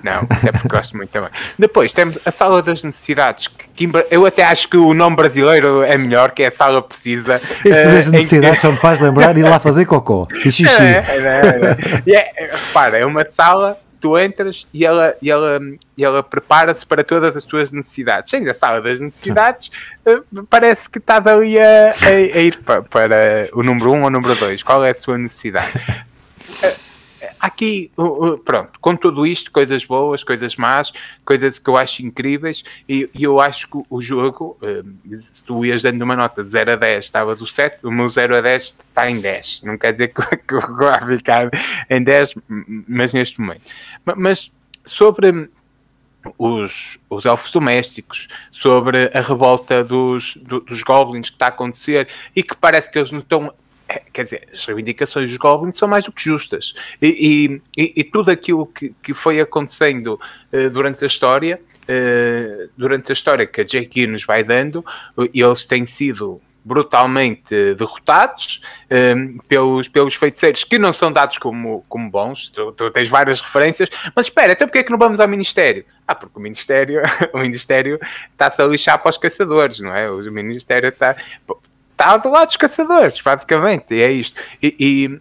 Não, 0.03 0.27
é 0.47 0.53
porque 0.53 0.69
gosto 0.69 0.97
muito 0.97 1.11
também. 1.11 1.31
Depois 1.59 1.93
temos 1.93 2.19
a 2.25 2.31
Sala 2.31 2.63
das 2.63 2.83
Necessidades, 2.83 3.49
que, 3.49 3.87
que, 3.87 3.91
eu 4.11 4.27
até 4.27 4.45
acho 4.45 4.69
que 4.69 4.77
o 4.77 4.95
nome 4.95 5.17
brasileiro 5.17 5.83
é 5.83 5.97
melhor, 5.97 6.31
que 6.31 6.43
é 6.43 6.49
a 6.49 6.53
Sala 6.53 6.83
Precisa. 6.83 7.37
Esse 7.37 7.69
uh, 7.69 7.93
das 7.93 8.11
Necessidades 8.11 8.61
só 8.61 8.71
me 8.71 8.79
faz 8.79 9.01
lembrar 9.01 9.37
ir 9.37 9.43
lá 9.43 9.59
fazer 9.59 9.87
cocô 9.87 10.29
e 10.45 10.51
xixi. 10.53 10.83
É, 10.83 11.05
é, 11.09 12.07
é, 12.07 12.13
é. 12.13 12.33
é 12.37 12.51
repara, 12.57 12.99
é 12.99 13.07
uma 13.07 13.25
sala 13.29 13.79
tu 14.01 14.19
entras 14.19 14.67
e 14.73 14.85
ela, 14.85 15.17
e 15.21 15.31
ela, 15.31 15.61
e 15.97 16.05
ela 16.05 16.23
prepara-se 16.23 16.85
para 16.85 17.03
todas 17.03 17.37
as 17.37 17.45
tuas 17.45 17.73
necessidades. 17.73 18.31
Sendo 18.31 18.51
a 18.51 18.55
sala 18.55 18.81
das 18.81 19.01
necessidades, 19.01 19.71
eh, 20.07 20.21
parece 20.49 20.89
que 20.89 20.99
estás 20.99 21.27
ali 21.27 21.59
a, 21.59 21.91
a, 21.91 22.09
a 22.09 22.41
ir 22.41 22.59
para, 22.59 22.83
para, 22.83 23.49
o 23.53 23.63
número 23.63 23.93
1 23.93 23.95
um 23.95 24.01
ou 24.03 24.07
o 24.07 24.11
número 24.11 24.35
2. 24.35 24.63
Qual 24.63 24.85
é 24.85 24.91
a 24.91 24.95
sua 24.95 25.19
necessidade? 25.19 25.73
aqui, 27.41 27.91
pronto, 28.45 28.79
com 28.81 28.97
tudo 28.97 29.27
isto, 29.27 29.51
coisas 29.51 29.85
boas, 29.85 30.23
coisas 30.23 30.57
más, 30.57 30.93
coisas 31.25 31.59
que 31.59 31.69
eu 31.69 31.77
acho 31.77 32.03
incríveis, 32.03 32.65
e, 32.89 33.09
e 33.15 33.25
eu 33.25 33.41
acho 33.41 33.69
que 33.69 33.83
o 33.89 34.01
jogo, 34.01 34.57
eh, 34.63 34.83
se 35.17 35.45
tu 35.45 35.65
ias 35.65 35.83
dando 35.83 36.03
uma 36.03 36.17
nota 36.17 36.43
de 36.43 36.51
0 36.51 36.73
a 36.73 36.77
10, 36.77 37.05
estavas 37.05 37.41
o 37.41 37.47
7, 37.47 37.87
o 37.87 37.91
meu 37.91 38.09
0 38.09 38.37
a 38.37 38.41
10 38.41 38.65
está 38.65 39.11
em 39.11 39.21
10. 39.21 39.63
Não 39.65 39.77
quer 39.77 39.93
dizer 39.93 40.09
que, 40.15 40.37
que 40.37 40.55
eu 40.55 40.61
vou 40.61 41.17
ficar 41.17 41.51
em 41.89 42.03
10, 42.03 42.35
mas 42.89 43.13
neste 43.13 43.41
momento. 43.41 43.63
Mas 44.17 44.51
sobre 44.85 45.49
os, 46.39 46.99
os 47.09 47.25
elfos 47.25 47.53
domésticos, 47.53 48.29
sobre 48.51 49.11
a 49.13 49.21
revolta 49.21 49.85
dos, 49.85 50.37
do, 50.37 50.61
dos 50.61 50.83
goblins 50.83 51.29
que 51.29 51.37
está 51.37 51.47
a 51.47 51.51
acontecer 51.51 52.09
e 52.35 52.43
que 52.43 52.57
parece 52.57 52.91
que 52.91 52.99
eles 52.99 53.13
não 53.13 53.21
estão 53.21 53.53
é, 53.89 54.03
quer 54.13 54.25
dizer, 54.25 54.49
as 54.53 54.65
reivindicações 54.65 55.31
dos 55.31 55.39
Goblins 55.39 55.77
são 55.77 55.87
mais 55.87 56.05
do 56.05 56.13
que 56.13 56.23
justas. 56.23 56.75
E, 57.01 57.61
e, 57.77 57.93
e 57.97 58.05
tudo 58.05 58.31
aquilo 58.31 58.67
que, 58.67 58.95
que 59.03 59.15
foi 59.15 59.41
acontecendo 59.41 60.21
uh, 60.53 60.71
durante 60.71 61.05
a 61.05 61.07
história, 61.07 61.61
uh, 61.83 62.71
durante 62.77 63.13
a 63.13 63.15
história 63.15 63.47
que 63.47 63.61
a 63.61 63.65
J.K. 63.65 64.07
nos 64.09 64.25
vai 64.25 64.43
dando, 64.43 64.85
eles 65.33 65.65
têm 65.65 65.87
sido 65.87 66.41
brutalmente 66.67 67.75
derrotados 67.75 68.61
um, 68.91 69.39
pelos, 69.47 69.87
pelos 69.87 70.17
feiticeiros 70.17 70.65
que 70.65 70.81
não 70.81 70.93
são 70.93 71.13
dados 71.13 71.39
como, 71.39 71.85
como 71.89 72.11
bons. 72.11 72.51
Tu, 72.51 72.73
tu 72.73 72.91
tens 72.91 73.09
várias 73.09 73.41
referências, 73.41 73.89
mas 74.17 74.27
espera, 74.27 74.53
então 74.53 74.67
porquê 74.67 74.81
é 74.81 74.83
que 74.83 74.91
não 74.91 74.99
vamos 74.99 75.21
ao 75.21 75.29
Ministério? 75.29 75.85
Ah, 76.09 76.15
porque 76.15 76.37
o 76.37 76.43
Ministério, 76.43 77.03
o 77.33 77.39
Ministério 77.39 78.01
está-se 78.33 78.61
a 78.61 78.67
lixar 78.67 79.01
para 79.01 79.11
os 79.11 79.17
caçadores, 79.17 79.79
não 79.79 79.95
é? 79.95 80.11
O 80.11 80.21
Ministério 80.33 80.89
está 80.89 81.15
está 81.97 82.17
do 82.19 82.29
lado 82.29 82.49
dos 82.49 82.57
caçadores, 82.57 83.21
basicamente, 83.21 84.01
é 84.01 84.13
isto. 84.13 84.41
E, 84.63 84.77
e 84.79 85.21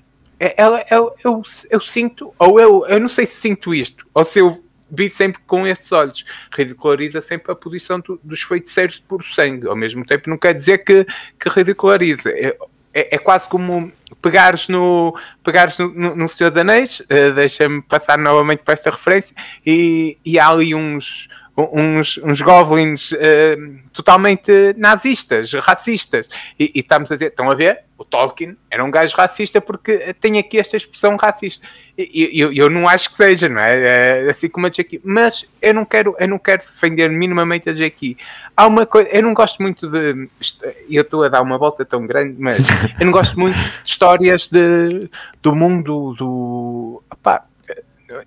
ela, 0.58 0.82
é, 0.82 0.88
eu, 0.92 1.16
eu, 1.24 1.42
eu, 1.72 1.80
sinto, 1.80 2.34
ou 2.38 2.60
eu, 2.60 2.86
eu 2.88 3.00
não 3.00 3.08
sei 3.08 3.26
se 3.26 3.38
sinto 3.38 3.74
isto, 3.74 4.06
ou 4.14 4.26
se 4.26 4.40
eu 4.40 4.62
vi 4.92 5.10
sempre 5.10 5.42
com 5.48 5.66
estes 5.66 5.92
olhos, 5.92 6.26
ridiculariza 6.52 7.22
sempre 7.22 7.52
a 7.52 7.56
posição 7.56 8.00
do, 8.00 8.20
dos 8.24 8.42
feiticeiros 8.44 9.00
por 9.00 9.24
sangue, 9.24 9.68
ao 9.68 9.76
mesmo 9.76 10.06
tempo 10.06 10.30
não 10.30 10.38
quer 10.38 10.54
dizer 10.54 10.80
que, 10.80 11.06
que 11.40 11.50
ridiculariza. 11.50 12.30
É, 12.30 12.58
é, 12.94 13.16
é 13.16 13.18
quase 13.18 13.48
como 13.50 13.92
pegares 14.22 14.70
no, 14.70 15.18
pegares 15.44 15.78
no, 15.78 15.94
no, 15.94 16.16
no 16.16 16.30
Senhor 16.30 16.50
dos 16.50 16.60
Anéis, 16.60 17.00
uh, 17.02 17.34
deixa-me 17.34 17.82
passar 17.82 18.18
novamente 18.18 18.60
para 18.60 18.74
esta 18.74 18.92
referência, 18.92 19.36
e, 19.66 20.18
e 20.24 20.38
há 20.38 20.50
ali 20.50 20.76
uns 20.76 21.28
uns, 21.58 22.18
uns 22.18 22.42
goblins 22.42 23.12
uh, 23.12 23.18
totalmente 23.94 24.52
nazistas, 24.78 25.54
racistas. 25.54 26.30
E, 26.60 26.72
e, 26.76 26.80
estamos 26.80 27.10
a 27.12 27.16
dizer, 27.16 27.28
estão 27.28 27.50
a 27.50 27.56
ver? 27.56 27.84
O 27.98 28.04
Tolkien 28.04 28.58
era 28.70 28.84
um 28.84 28.92
gajo 28.92 29.16
racista 29.16 29.62
porque 29.62 30.14
tem 30.20 30.38
aqui 30.38 30.60
esta 30.60 30.76
expressão 30.76 31.16
racista. 31.16 31.66
E 31.98 32.38
eu, 32.38 32.52
eu 32.52 32.70
não 32.70 32.90
acho 32.90 33.10
que 33.10 33.16
seja, 33.16 33.48
não 33.48 33.62
é? 33.62 34.26
é 34.26 34.30
assim 34.30 34.50
como 34.50 34.68
a 34.68 34.70
Jackie. 34.70 35.00
Mas 35.02 35.46
eu 35.62 35.74
não 35.74 35.86
quero, 35.86 36.14
eu 36.20 36.28
não 36.28 36.38
quero 36.38 36.62
defender 36.62 37.10
minimamente 37.10 37.70
a 37.70 37.74
Jackie. 37.74 38.18
Há 38.56 38.68
uma 38.68 38.86
coisa, 38.86 39.10
eu 39.12 39.24
não 39.24 39.34
gosto 39.34 39.62
muito 39.62 39.88
de. 39.88 40.28
Eu 40.90 41.04
estou 41.04 41.24
a 41.24 41.30
dar 41.30 41.42
uma 41.42 41.58
volta 41.58 41.86
tão 41.86 42.06
grande, 42.06 42.36
mas 42.38 42.58
eu 43.00 43.06
não 43.06 43.14
gosto 43.14 43.40
muito 43.40 43.58
de 43.58 43.72
histórias 43.86 44.50
de, 44.50 45.10
do 45.42 45.56
mundo 45.56 46.14
do. 46.16 47.02
Opá, 47.10 47.46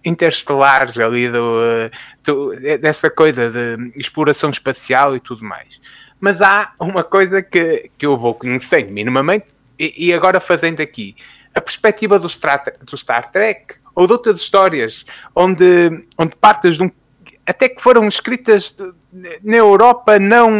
interestelares 0.04 0.98
ali 0.98 1.28
do, 1.28 1.90
do, 2.24 2.78
dessa 2.78 3.10
coisa 3.10 3.50
de 3.50 3.92
exploração 3.96 4.50
espacial 4.50 5.16
e 5.16 5.20
tudo 5.20 5.44
mais. 5.44 5.80
Mas 6.20 6.42
há 6.42 6.72
uma 6.80 7.04
coisa 7.04 7.42
que, 7.42 7.90
que 7.96 8.06
eu 8.06 8.16
vou 8.16 8.34
conhecendo 8.34 8.90
minimamente 8.90 9.46
e, 9.78 10.08
e 10.08 10.12
agora 10.12 10.40
fazendo 10.40 10.80
aqui 10.80 11.14
a 11.54 11.60
perspectiva 11.60 12.18
do 12.18 12.28
Star, 12.28 12.64
do 12.82 12.96
Star 12.96 13.30
Trek 13.30 13.76
ou 13.94 14.06
de 14.06 14.12
outras 14.12 14.38
histórias 14.38 15.04
onde, 15.34 16.06
onde 16.16 16.34
partes 16.36 16.76
de 16.76 16.82
um 16.82 16.90
até 17.48 17.66
que 17.66 17.80
foram 17.80 18.06
escritas 18.06 18.76
na 19.42 19.56
Europa 19.56 20.18
não, 20.18 20.50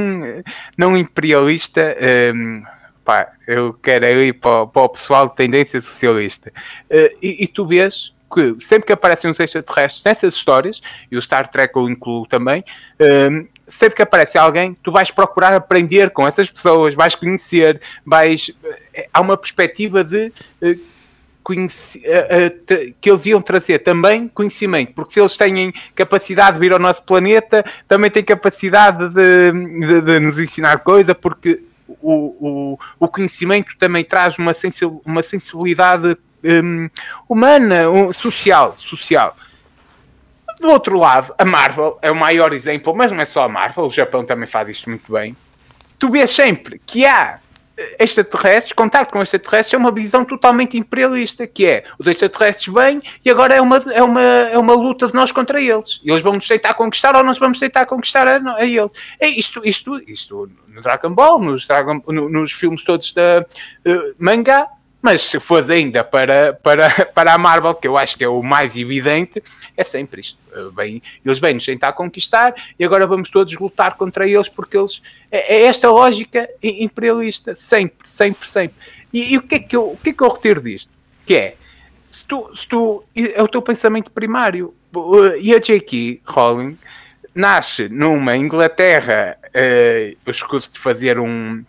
não 0.74 0.96
imperialista, 0.96 1.94
um, 2.34 2.62
pá, 3.04 3.30
eu 3.46 3.74
quero 3.74 4.06
ir 4.06 4.32
para, 4.32 4.66
para, 4.66 4.82
o 4.82 4.88
pessoal 4.88 5.28
de 5.28 5.36
tendência 5.36 5.82
socialista. 5.82 6.50
Uh, 6.90 7.14
e, 7.22 7.44
e, 7.44 7.46
tu 7.46 7.66
vês 7.66 8.14
que 8.32 8.56
sempre 8.60 8.86
que 8.86 8.92
aparecem 8.92 9.30
os 9.30 9.40
extraterrestres 9.40 10.04
nessas 10.04 10.34
histórias, 10.34 10.80
e 11.10 11.16
o 11.16 11.22
Star 11.22 11.48
Trek 11.48 11.76
eu 11.76 11.88
incluo 11.88 12.26
também, 12.26 12.64
um, 13.00 13.46
sempre 13.68 13.96
que 13.96 14.02
aparece 14.02 14.38
alguém, 14.38 14.76
tu 14.82 14.90
vais 14.90 15.10
procurar 15.10 15.52
aprender 15.52 16.10
com 16.10 16.26
essas 16.26 16.50
pessoas, 16.50 16.94
vais 16.94 17.14
conhecer, 17.14 17.80
vais. 18.04 18.50
Eh, 18.94 19.08
há 19.12 19.20
uma 19.20 19.36
perspectiva 19.36 20.02
de. 20.02 20.32
Uh, 20.62 20.98
que 23.00 23.08
eles 23.08 23.24
iam 23.24 23.40
trazer 23.40 23.78
também 23.78 24.28
conhecimento, 24.28 24.92
porque 24.92 25.14
se 25.14 25.20
eles 25.20 25.34
têm 25.34 25.72
capacidade 25.94 26.56
de 26.56 26.60
vir 26.60 26.74
ao 26.74 26.78
nosso 26.78 27.02
planeta, 27.02 27.64
também 27.88 28.10
têm 28.10 28.22
capacidade 28.22 29.08
de, 29.08 29.52
de, 29.80 30.00
de 30.02 30.20
nos 30.20 30.38
ensinar 30.38 30.80
coisa, 30.80 31.14
porque 31.14 31.62
o, 32.02 32.74
o, 32.74 32.78
o 33.00 33.08
conhecimento 33.08 33.74
também 33.78 34.04
traz 34.04 34.36
uma 34.38 35.22
sensibilidade 35.22 36.18
um, 36.44 36.88
humana, 37.28 37.88
um, 37.90 38.12
social, 38.12 38.74
social. 38.78 39.36
Do 40.60 40.70
outro 40.70 40.98
lado, 40.98 41.34
a 41.38 41.44
Marvel 41.44 41.98
é 42.02 42.10
o 42.10 42.16
maior 42.16 42.52
exemplo, 42.52 42.94
mas 42.94 43.12
não 43.12 43.20
é 43.20 43.24
só 43.24 43.44
a 43.44 43.48
Marvel, 43.48 43.84
o 43.84 43.90
Japão 43.90 44.24
também 44.24 44.46
faz 44.46 44.68
isto 44.68 44.90
muito 44.90 45.12
bem. 45.12 45.36
Tu 45.98 46.10
vês 46.10 46.30
sempre 46.30 46.80
que 46.84 47.06
há 47.06 47.38
eh, 47.76 47.96
extraterrestres, 48.00 48.72
contato 48.72 49.12
com 49.12 49.22
extraterrestres 49.22 49.74
é 49.74 49.76
uma 49.76 49.92
visão 49.92 50.24
totalmente 50.24 50.76
imperialista, 50.76 51.46
que 51.46 51.64
é 51.64 51.84
os 51.96 52.08
extraterrestres 52.08 52.74
vêm 52.74 53.00
e 53.24 53.30
agora 53.30 53.54
é 53.54 53.60
uma, 53.60 53.76
é 53.76 54.02
uma, 54.02 54.20
é 54.20 54.58
uma 54.58 54.74
luta 54.74 55.06
de 55.06 55.14
nós 55.14 55.30
contra 55.30 55.60
eles. 55.60 56.00
Eles 56.04 56.20
vão 56.20 56.32
nos 56.32 56.48
tentar 56.48 56.74
conquistar 56.74 57.14
ou 57.14 57.22
nós 57.22 57.38
vamos 57.38 57.60
tentar 57.60 57.86
conquistar 57.86 58.26
a, 58.26 58.56
a 58.56 58.66
eles. 58.66 58.90
É 59.20 59.28
isto, 59.28 59.60
isto, 59.64 59.96
isto 60.10 60.50
no 60.66 60.82
Dragon 60.82 61.10
Ball, 61.10 61.38
nos, 61.38 61.66
Dragon, 61.68 62.02
no, 62.08 62.28
nos 62.28 62.50
filmes 62.50 62.82
todos 62.82 63.12
da 63.12 63.46
uh, 63.86 64.14
mas 65.00 65.22
se 65.22 65.38
fosse 65.38 65.72
ainda 65.72 66.02
para, 66.02 66.52
para, 66.54 67.04
para 67.14 67.32
a 67.32 67.38
Marvel, 67.38 67.74
que 67.74 67.86
eu 67.86 67.96
acho 67.96 68.16
que 68.16 68.24
é 68.24 68.28
o 68.28 68.42
mais 68.42 68.76
evidente, 68.76 69.42
é 69.76 69.84
sempre 69.84 70.20
isto. 70.20 70.38
Bem, 70.74 71.00
eles 71.24 71.38
vêm 71.38 71.54
nos 71.54 71.64
tentar 71.64 71.92
conquistar 71.92 72.54
e 72.78 72.84
agora 72.84 73.06
vamos 73.06 73.30
todos 73.30 73.52
lutar 73.54 73.96
contra 73.96 74.26
eles 74.26 74.48
porque 74.48 74.76
eles. 74.76 75.00
É, 75.30 75.56
é 75.56 75.62
esta 75.66 75.88
lógica 75.90 76.48
imperialista, 76.62 77.54
sempre, 77.54 78.08
sempre, 78.08 78.48
sempre. 78.48 78.76
E, 79.12 79.34
e, 79.34 79.38
o, 79.38 79.42
que 79.42 79.54
é 79.54 79.58
que 79.60 79.76
eu, 79.76 79.92
o 79.92 79.96
que 79.96 80.10
é 80.10 80.12
que 80.12 80.22
eu 80.22 80.28
retiro 80.28 80.60
disto? 80.60 80.90
Que 81.24 81.36
é, 81.36 81.56
se 82.10 82.24
tu, 82.24 82.50
se 82.56 82.66
tu, 82.66 83.04
é 83.14 83.42
o 83.42 83.48
teu 83.48 83.62
pensamento 83.62 84.10
primário. 84.10 84.74
E 85.40 85.54
a 85.54 85.58
J.K. 85.58 86.22
Rowling 86.24 86.76
nasce 87.34 87.88
numa 87.88 88.36
Inglaterra, 88.36 89.36
uh, 89.44 90.16
eu 90.26 90.30
escuso 90.30 90.70
de 90.72 90.78
fazer 90.78 91.18
um 91.18 91.62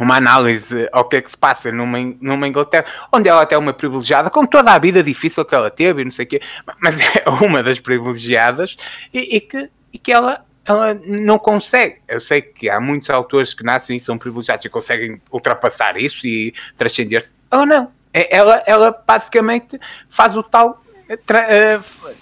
uma 0.00 0.16
análise 0.16 0.88
ao 0.92 1.04
que 1.04 1.16
é 1.16 1.20
que 1.20 1.30
se 1.30 1.36
passa 1.36 1.70
numa, 1.70 1.98
numa 2.20 2.48
Inglaterra, 2.48 2.86
onde 3.12 3.28
ela 3.28 3.42
até 3.42 3.54
é 3.54 3.58
uma 3.58 3.72
privilegiada, 3.72 4.30
com 4.30 4.46
toda 4.46 4.72
a 4.72 4.78
vida 4.78 5.02
difícil 5.02 5.44
que 5.44 5.54
ela 5.54 5.70
teve 5.70 6.02
e 6.02 6.04
não 6.04 6.10
sei 6.10 6.24
o 6.24 6.28
quê, 6.28 6.40
mas 6.80 6.98
é 7.00 7.28
uma 7.28 7.62
das 7.62 7.78
privilegiadas 7.78 8.76
e, 9.12 9.36
e, 9.36 9.40
que, 9.40 9.70
e 9.92 9.98
que 9.98 10.10
ela, 10.10 10.44
ela 10.64 10.94
não 10.94 11.38
consegue. 11.38 12.00
Eu 12.08 12.18
sei 12.18 12.40
que 12.40 12.70
há 12.70 12.80
muitos 12.80 13.10
autores 13.10 13.52
que 13.52 13.62
nascem 13.62 13.96
e 13.96 14.00
são 14.00 14.16
privilegiados 14.16 14.64
e 14.64 14.68
conseguem 14.68 15.20
ultrapassar 15.30 15.96
isso 15.96 16.26
e 16.26 16.54
transcender-se. 16.76 17.32
Ela 17.50 17.66
não. 17.66 17.92
É, 18.12 18.36
ela, 18.36 18.62
ela 18.66 19.04
basicamente 19.06 19.78
faz 20.08 20.36
o 20.36 20.42
tal 20.42 20.82
eh, 21.10 21.80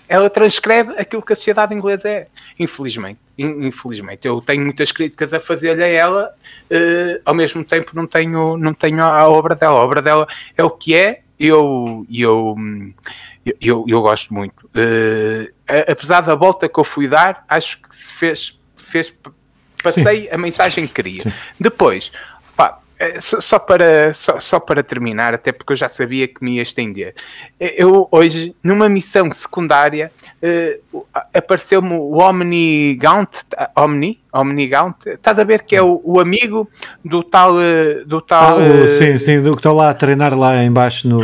ela 0.08 0.30
transcreve 0.30 0.94
aquilo 0.98 1.22
que 1.22 1.32
a 1.32 1.36
sociedade 1.36 1.74
inglesa 1.74 2.08
é, 2.08 2.26
infelizmente. 2.58 3.20
Infelizmente, 3.38 4.26
eu 4.26 4.40
tenho 4.40 4.64
muitas 4.64 4.90
críticas 4.90 5.32
a 5.32 5.38
fazer-lhe 5.38 5.84
a 5.84 5.86
ela, 5.86 6.34
uh, 6.70 7.22
ao 7.24 7.34
mesmo 7.34 7.64
tempo 7.64 7.92
não 7.94 8.04
tenho, 8.04 8.56
não 8.56 8.74
tenho 8.74 9.00
a 9.00 9.28
obra 9.28 9.54
dela. 9.54 9.78
A 9.78 9.84
obra 9.84 10.02
dela 10.02 10.26
é 10.56 10.64
o 10.64 10.70
que 10.70 10.92
é, 10.94 11.22
eu, 11.38 12.04
eu, 12.12 12.56
eu, 13.60 13.84
eu 13.86 14.02
gosto 14.02 14.34
muito. 14.34 14.66
Uh, 14.66 15.52
apesar 15.86 16.22
da 16.22 16.34
volta 16.34 16.68
que 16.68 16.80
eu 16.80 16.84
fui 16.84 17.06
dar, 17.06 17.44
acho 17.48 17.80
que 17.80 17.94
se 17.94 18.12
fez, 18.12 18.58
fez 18.76 19.14
passei 19.82 20.22
Sim. 20.22 20.28
a 20.32 20.38
mensagem 20.38 20.86
que 20.86 20.94
queria. 20.94 21.22
Sim. 21.22 21.32
Depois, 21.60 22.10
é, 22.98 23.20
só, 23.20 23.58
para, 23.58 24.12
só, 24.12 24.40
só, 24.40 24.58
para 24.58 24.82
terminar, 24.82 25.34
até 25.34 25.52
porque 25.52 25.72
eu 25.72 25.76
já 25.76 25.88
sabia 25.88 26.26
que 26.26 26.42
me 26.42 26.56
ia 26.56 26.62
estender. 26.62 27.14
Eu 27.58 28.08
hoje, 28.10 28.54
numa 28.62 28.88
missão 28.88 29.30
secundária, 29.30 30.10
uh, 30.92 31.06
apareceu-me 31.32 31.94
o 31.94 32.18
Omni 32.18 32.96
Gaunt, 32.96 33.44
Omni, 33.76 34.20
Omnigaunt, 34.32 34.96
estás 35.06 35.38
a 35.38 35.44
ver 35.44 35.62
que 35.62 35.74
é 35.74 35.82
o, 35.82 36.00
o 36.04 36.20
amigo 36.20 36.68
do 37.04 37.22
tal. 37.22 37.60
eh, 37.60 38.02
Do 38.06 38.20
tal 38.20 38.58
Ah, 38.58 38.62
o- 38.62 38.84
eh, 38.84 38.86
sim, 38.88 39.16
sim, 39.18 39.40
do 39.40 39.52
que 39.52 39.58
está 39.58 39.72
lá 39.72 39.90
a 39.90 39.94
treinar 39.94 40.36
lá 40.38 40.62
embaixo 40.62 41.08
no. 41.08 41.20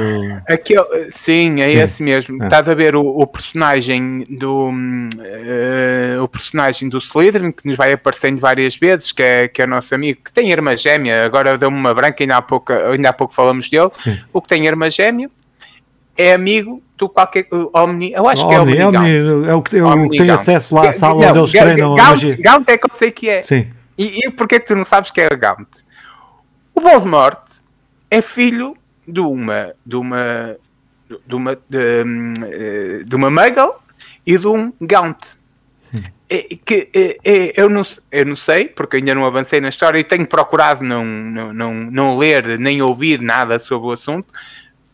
Aquele, 0.48 1.10
sim, 1.10 1.60
é 1.60 1.68
Sim. 1.70 1.78
esse 1.78 2.02
mesmo. 2.02 2.42
É. 2.42 2.46
Estás 2.46 2.68
a 2.68 2.74
ver 2.74 2.96
o, 2.96 3.02
o 3.04 3.26
personagem 3.26 4.24
do 4.30 4.70
eh, 5.22 6.16
o 6.20 6.28
personagem 6.28 6.88
do 6.88 6.98
Slytherin 6.98 7.50
que 7.52 7.66
nos 7.66 7.76
vai 7.76 7.92
aparecendo 7.92 8.40
várias 8.40 8.76
vezes, 8.76 9.12
que 9.12 9.22
é, 9.22 9.48
que 9.48 9.62
é 9.62 9.66
nosso 9.66 9.94
amigo, 9.94 10.20
que 10.24 10.32
tem 10.32 10.50
irmã 10.50 10.76
gêmea, 10.76 11.24
agora 11.24 11.56
deu-me 11.58 11.76
uma 11.76 11.92
branca, 11.94 12.22
ainda 12.22 12.36
há 12.36 12.42
pouco, 12.42 12.72
ainda 12.72 13.10
há 13.10 13.12
pouco 13.12 13.34
falamos 13.34 13.68
dele. 13.68 13.88
Sim. 13.92 14.18
O 14.32 14.40
que 14.40 14.48
tem 14.48 14.66
irmã 14.66 14.88
gêmea 14.90 15.30
é 16.16 16.32
amigo 16.32 16.82
do 16.96 17.08
qualquer 17.08 17.46
Omni, 17.72 18.12
eu 18.12 18.28
acho 18.28 18.46
que 18.46 18.54
é 18.54 18.60
Omni. 18.60 18.82
Omni, 18.82 19.48
é 19.48 19.54
o 19.54 19.62
que, 19.62 19.76
é 19.78 19.84
o 19.84 20.08
que 20.10 20.18
tem 20.18 20.30
acesso 20.30 20.74
lá 20.74 20.88
à 20.88 20.92
sala 20.92 21.20
não, 21.20 21.28
onde 21.30 21.38
eles 21.40 21.50
treinam 21.50 21.94
Gaunt- 21.96 22.10
magia. 22.10 22.36
Gaunt 22.40 22.68
é 22.70 22.78
que 22.78 22.86
eu 22.90 22.94
sei 22.96 23.10
que 23.10 23.28
é. 23.28 23.42
Sim. 23.42 23.68
E, 23.98 24.26
e 24.26 24.30
porquê 24.30 24.60
que 24.60 24.66
tu 24.66 24.76
não 24.76 24.84
sabes 24.84 25.10
que 25.10 25.20
é 25.20 25.28
Gaunt? 25.34 25.68
O 26.74 26.80
Voldemort 26.80 27.40
é 28.10 28.20
filho 28.22 28.76
de 29.06 29.20
uma 29.20 29.72
de 29.84 29.96
uma 29.96 30.56
de 31.26 31.34
uma 31.34 31.56
de, 31.68 31.78
eh, 31.78 33.04
de 33.04 33.16
uma 33.16 33.30
Muggle 33.30 33.74
e 34.26 34.38
de 34.38 34.46
um 34.46 34.72
Gaunt. 34.80 35.18
É, 36.28 36.38
que, 36.64 36.88
é, 36.94 37.18
é, 37.22 37.52
eu, 37.60 37.68
não, 37.68 37.82
eu 38.10 38.24
não 38.24 38.34
sei, 38.34 38.66
porque 38.66 38.96
ainda 38.96 39.14
não 39.14 39.26
avancei 39.26 39.60
na 39.60 39.68
história 39.68 39.98
e 39.98 40.02
tenho 40.04 40.26
procurado 40.26 40.82
não, 40.82 41.04
não, 41.04 41.52
não, 41.52 41.74
não 41.74 42.16
ler 42.16 42.58
nem 42.58 42.80
ouvir 42.80 43.20
nada 43.20 43.58
sobre 43.58 43.88
o 43.88 43.92
assunto, 43.92 44.32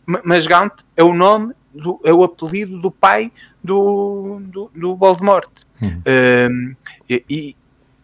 ma- 0.05 0.19
mas 0.23 0.45
Gaunt 0.45 0.73
é 0.95 1.03
o 1.03 1.13
nome, 1.13 1.53
do, 1.73 1.99
é 2.03 2.13
o 2.13 2.23
apelido 2.23 2.79
do 2.79 2.91
pai 2.91 3.31
do, 3.63 4.39
do, 4.43 4.71
do 4.75 4.95
Voldemort. 4.95 5.49
Um, 5.81 6.75
e, 7.09 7.23
e- 7.29 7.55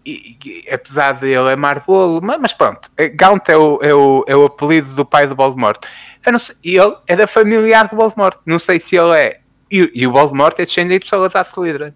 e- 0.06 0.38
e 0.46 0.70
apesar 0.72 1.14
de 1.14 1.28
ele 1.28 1.52
amar 1.52 1.84
bolo, 1.86 2.22
ma- 2.22 2.38
mas, 2.38 2.54
pronto, 2.54 2.90
eh, 2.98 3.10
Gaunt 3.10 3.44
é 3.50 3.58
o, 3.58 3.80
é, 3.84 3.94
o, 3.94 4.24
é 4.28 4.36
o 4.36 4.46
apelido 4.46 4.94
do 4.96 5.06
pai 5.06 5.28
do 5.28 5.36
Voldemort. 5.36 5.78
Eu 6.26 6.32
não 6.32 6.40
sei, 6.40 6.56
e 6.64 6.78
ele 6.78 6.96
é 7.08 7.16
da 7.16 7.28
familiar 7.28 7.88
do 7.88 7.96
Voldemort. 7.96 8.38
Não 8.46 8.58
sei 8.58 8.80
se 8.80 8.96
ele 8.96 9.12
é. 9.18 9.40
E, 9.70 9.92
e 9.94 10.08
o 10.08 10.12
Voldemort 10.12 10.58
é 10.60 10.66
descendente 10.66 11.04
de 11.04 11.10
Salazar 11.10 11.46
Slytherin. 11.46 11.94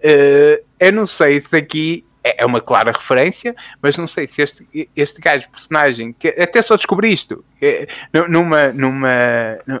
Eh, 0.00 0.62
eu 0.78 0.92
não 0.92 1.06
sei 1.06 1.40
se 1.40 1.56
aqui 1.56 2.04
é 2.24 2.42
é 2.42 2.46
uma 2.46 2.60
clara 2.60 2.90
referência, 2.90 3.54
mas 3.82 3.96
não 3.98 4.06
sei 4.06 4.26
se 4.26 4.40
este, 4.42 4.88
este 4.96 5.20
gajo, 5.20 5.48
personagem, 5.50 6.12
que 6.18 6.28
até 6.28 6.62
só 6.62 6.74
descobri 6.74 7.12
isto 7.12 7.44
nu- 8.12 8.28
numa, 8.28 8.66
numa, 8.72 9.08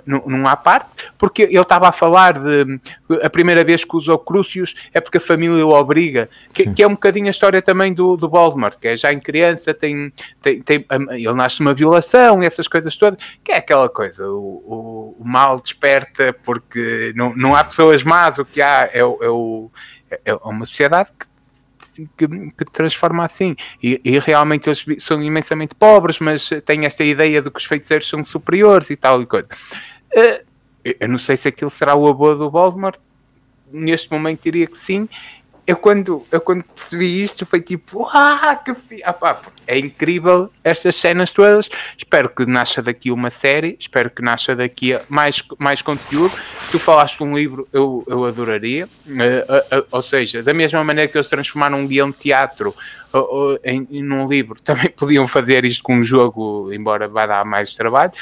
num, 0.06 0.46
à 0.46 0.54
parte, 0.56 0.88
porque 1.18 1.42
ele 1.42 1.58
estava 1.60 1.88
a 1.88 1.92
falar 1.92 2.38
de 2.38 2.80
a 3.22 3.30
primeira 3.30 3.64
vez 3.64 3.84
que 3.84 3.96
usou 3.96 4.18
Crucius 4.18 4.74
é 4.92 5.00
porque 5.00 5.18
a 5.18 5.20
família 5.20 5.66
o 5.66 5.70
obriga, 5.70 6.28
que, 6.52 6.70
que 6.70 6.82
é 6.82 6.86
um 6.86 6.92
bocadinho 6.92 7.26
a 7.28 7.30
história 7.30 7.60
também 7.62 7.92
do, 7.92 8.16
do 8.16 8.28
Voldemort, 8.28 8.78
que 8.78 8.88
é 8.88 8.96
já 8.96 9.12
em 9.12 9.18
criança, 9.20 9.72
tem, 9.74 10.12
tem, 10.42 10.60
tem- 10.60 10.86
ele 11.10 11.32
nasce 11.32 11.60
numa 11.60 11.74
violação 11.74 12.42
e 12.42 12.46
essas 12.46 12.68
coisas 12.68 12.96
todas, 12.96 13.18
que 13.42 13.52
é 13.52 13.56
aquela 13.56 13.88
coisa, 13.88 14.28
o, 14.28 15.14
o, 15.16 15.16
o 15.20 15.24
mal 15.26 15.58
desperta 15.60 16.32
porque 16.44 17.12
não, 17.16 17.34
não 17.34 17.54
há 17.56 17.64
pessoas 17.64 18.02
más, 18.02 18.38
o 18.38 18.44
que 18.44 18.60
há 18.62 18.88
é, 18.92 19.04
o- 19.04 19.18
é, 19.22 19.28
o- 19.28 19.70
é 20.24 20.34
uma 20.34 20.64
sociedade 20.66 21.10
que 21.18 21.26
que, 22.16 22.28
que 22.28 22.64
transforma 22.72 23.24
assim. 23.24 23.56
E, 23.82 24.00
e 24.04 24.18
realmente 24.18 24.68
eles 24.68 24.84
são 24.98 25.22
imensamente 25.22 25.74
pobres, 25.74 26.18
mas 26.18 26.50
têm 26.64 26.84
esta 26.84 27.04
ideia 27.04 27.40
de 27.40 27.50
que 27.50 27.58
os 27.58 27.64
feiticeiros 27.64 28.08
são 28.08 28.24
superiores 28.24 28.90
e 28.90 28.96
tal 28.96 29.22
e 29.22 29.26
coisa. 29.26 29.48
Eh, 30.14 30.44
eu 30.84 31.08
não 31.08 31.18
sei 31.18 31.36
se 31.36 31.48
aquilo 31.48 31.70
será 31.70 31.94
o 31.94 32.06
avô 32.08 32.34
do 32.34 32.50
Voldemort. 32.50 32.98
Neste 33.72 34.10
momento 34.12 34.42
diria 34.42 34.66
que 34.66 34.78
sim. 34.78 35.08
Eu 35.66 35.76
quando, 35.76 36.22
eu 36.30 36.40
quando 36.42 36.62
percebi 36.62 37.24
isto 37.24 37.46
foi 37.46 37.60
tipo, 37.60 38.06
ah, 38.12 38.54
que 38.62 38.74
fi... 38.74 39.02
ah, 39.02 39.14
pá, 39.14 39.40
é 39.66 39.78
incrível 39.78 40.50
estas 40.62 40.96
cenas 40.96 41.32
todas. 41.32 41.70
Espero 41.96 42.28
que 42.28 42.44
nasça 42.44 42.82
daqui 42.82 43.10
uma 43.10 43.30
série, 43.30 43.74
espero 43.80 44.10
que 44.10 44.20
nasça 44.20 44.54
daqui 44.54 44.98
mais, 45.08 45.42
mais 45.58 45.80
conteúdo. 45.80 46.34
Tu 46.70 46.78
falaste 46.78 47.22
um 47.22 47.34
livro, 47.34 47.66
eu, 47.72 48.04
eu 48.06 48.26
adoraria. 48.26 48.86
Eh, 49.08 49.46
eh, 49.48 49.66
eh, 49.70 49.84
ou 49.90 50.02
seja, 50.02 50.42
da 50.42 50.52
mesma 50.52 50.84
maneira 50.84 51.10
que 51.10 51.16
eles 51.16 51.28
transformaram 51.28 51.78
um 51.78 51.86
guião 51.86 52.10
de 52.10 52.18
teatro 52.18 52.74
em, 53.62 53.86
num 54.02 54.26
livro, 54.26 54.60
também 54.64 54.90
podiam 54.90 55.26
fazer 55.26 55.64
isto 55.64 55.82
com 55.82 55.96
um 55.96 56.02
jogo, 56.02 56.70
embora 56.74 57.08
vá 57.08 57.24
dar 57.24 57.44
mais 57.46 57.72
trabalho. 57.72 58.12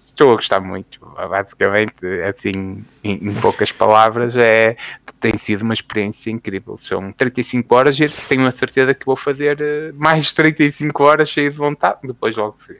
Estou 0.00 0.32
a 0.32 0.34
gostar 0.34 0.60
muito, 0.60 1.00
basicamente, 1.28 2.04
assim, 2.28 2.84
em, 3.02 3.28
em 3.28 3.34
poucas 3.34 3.72
palavras, 3.72 4.36
é, 4.36 4.76
tem 5.20 5.36
sido 5.38 5.62
uma 5.62 5.74
experiência 5.74 6.30
incrível. 6.30 6.76
São 6.78 7.10
35 7.12 7.74
horas 7.74 7.98
e 7.98 8.06
tenho 8.28 8.46
a 8.46 8.52
certeza 8.52 8.94
que 8.94 9.06
vou 9.06 9.16
fazer 9.16 9.60
eh, 9.60 9.92
mais 9.94 10.32
35 10.32 11.02
horas 11.02 11.28
cheio 11.28 11.50
de 11.50 11.56
vontade, 11.56 11.98
depois 12.04 12.36
logo 12.36 12.56
se. 12.56 12.76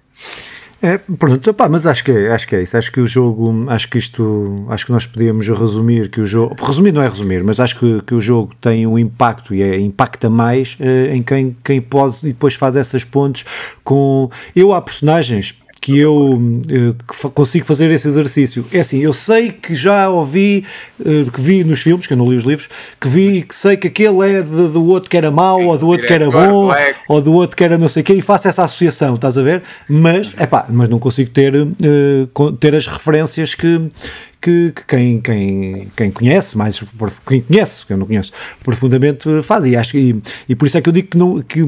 É, 0.83 0.99
pronto, 0.99 1.55
mas 1.71 1.87
acho 1.87 2.05
que, 2.05 2.13
é, 2.13 2.31
acho 2.31 2.47
que 2.47 2.55
é 2.55 2.63
isso. 2.63 2.77
Acho 2.77 2.93
que 2.93 3.01
o 3.01 3.07
jogo, 3.07 3.65
acho 3.71 3.89
que 3.89 3.97
isto, 3.97 4.67
acho 4.69 4.85
que 4.85 4.93
nós 4.93 5.07
podíamos 5.07 5.49
resumir 5.49 6.11
que 6.11 6.21
o 6.21 6.27
jogo, 6.27 6.55
resumir 6.63 6.93
não 6.93 7.03
é 7.03 7.09
resumir, 7.09 7.43
mas 7.43 7.59
acho 7.59 7.79
que, 7.79 8.03
que 8.03 8.15
o 8.15 8.21
jogo 8.21 8.55
tem 8.61 8.87
um 8.87 8.99
impacto 8.99 9.55
e 9.55 9.63
é, 9.63 9.79
impacta 9.81 10.29
mais 10.29 10.77
eh, 10.79 11.15
em 11.15 11.23
quem, 11.23 11.57
quem 11.65 11.81
pode 11.81 12.19
e 12.23 12.29
depois 12.29 12.55
faz 12.55 12.77
essas 12.77 13.05
pontes 13.05 13.47
com. 13.83 14.31
Eu 14.55 14.75
há 14.75 14.83
personagens 14.83 15.59
que 15.87 15.97
eu 16.01 16.41
eh, 16.69 16.95
que 17.09 17.31
consigo 17.31 17.65
fazer 17.65 17.89
esse 17.93 18.09
exercício. 18.09 18.65
É 18.73 18.81
assim, 18.81 18.99
eu 18.99 19.13
sei 19.13 19.53
que 19.53 19.73
já 19.77 20.09
ouvi, 20.09 20.65
eh, 21.05 21.25
que 21.33 21.41
vi 21.41 21.63
nos 21.63 21.81
filmes, 21.81 22.09
que 22.09 22.13
eu 22.13 22.17
não 22.17 22.29
li 22.29 22.37
os 22.37 22.43
livros, 22.43 22.69
que 23.01 23.07
vi 23.07 23.43
que 23.43 23.55
sei 23.55 23.77
que 23.77 23.87
aquele 23.87 24.19
é 24.29 24.43
de- 24.43 24.69
do 24.69 24.85
outro 24.87 25.09
que 25.09 25.17
era 25.17 25.31
mau, 25.31 25.63
ou 25.63 25.79
do 25.79 25.87
outro 25.87 26.05
que 26.05 26.13
era 26.13 26.29
bom, 26.29 26.67
Black. 26.67 26.97
ou 27.09 27.21
do 27.21 27.33
outro 27.35 27.57
que 27.57 27.63
era 27.63 27.79
não 27.79 27.87
sei 27.89 28.03
o 28.03 28.05
quê, 28.05 28.15
e 28.15 28.21
faço 28.21 28.49
essa 28.49 28.65
associação, 28.65 29.15
estás 29.15 29.39
a 29.39 29.43
ver? 29.43 29.63
Mas, 29.89 30.35
epá, 30.41 30.67
mas 30.69 30.89
não 30.89 30.99
consigo 30.99 31.31
ter, 31.31 31.55
eh, 31.55 32.27
ter 32.59 32.75
as 32.75 32.89
referências 32.89 33.55
que, 33.55 33.81
que, 34.47 34.71
que 34.77 34.87
quem, 34.87 35.21
quem, 35.21 35.89
quem 35.97 36.11
conhece, 36.13 36.57
mais 36.57 36.81
quem 37.27 37.41
conhece, 37.41 37.85
que 37.85 37.93
eu 37.93 37.97
não 37.97 38.07
conheço, 38.07 38.31
profundamente 38.63 39.27
faz. 39.43 39.67
E, 39.67 39.75
acho, 39.75 39.97
e, 39.97 40.23
e 40.49 40.55
por 40.55 40.67
isso 40.67 40.79
é 40.79 40.81
que 40.81 40.89
eu 40.89 40.93
digo 40.93 41.09
que, 41.09 41.19
não, 41.19 41.43
que 41.43 41.61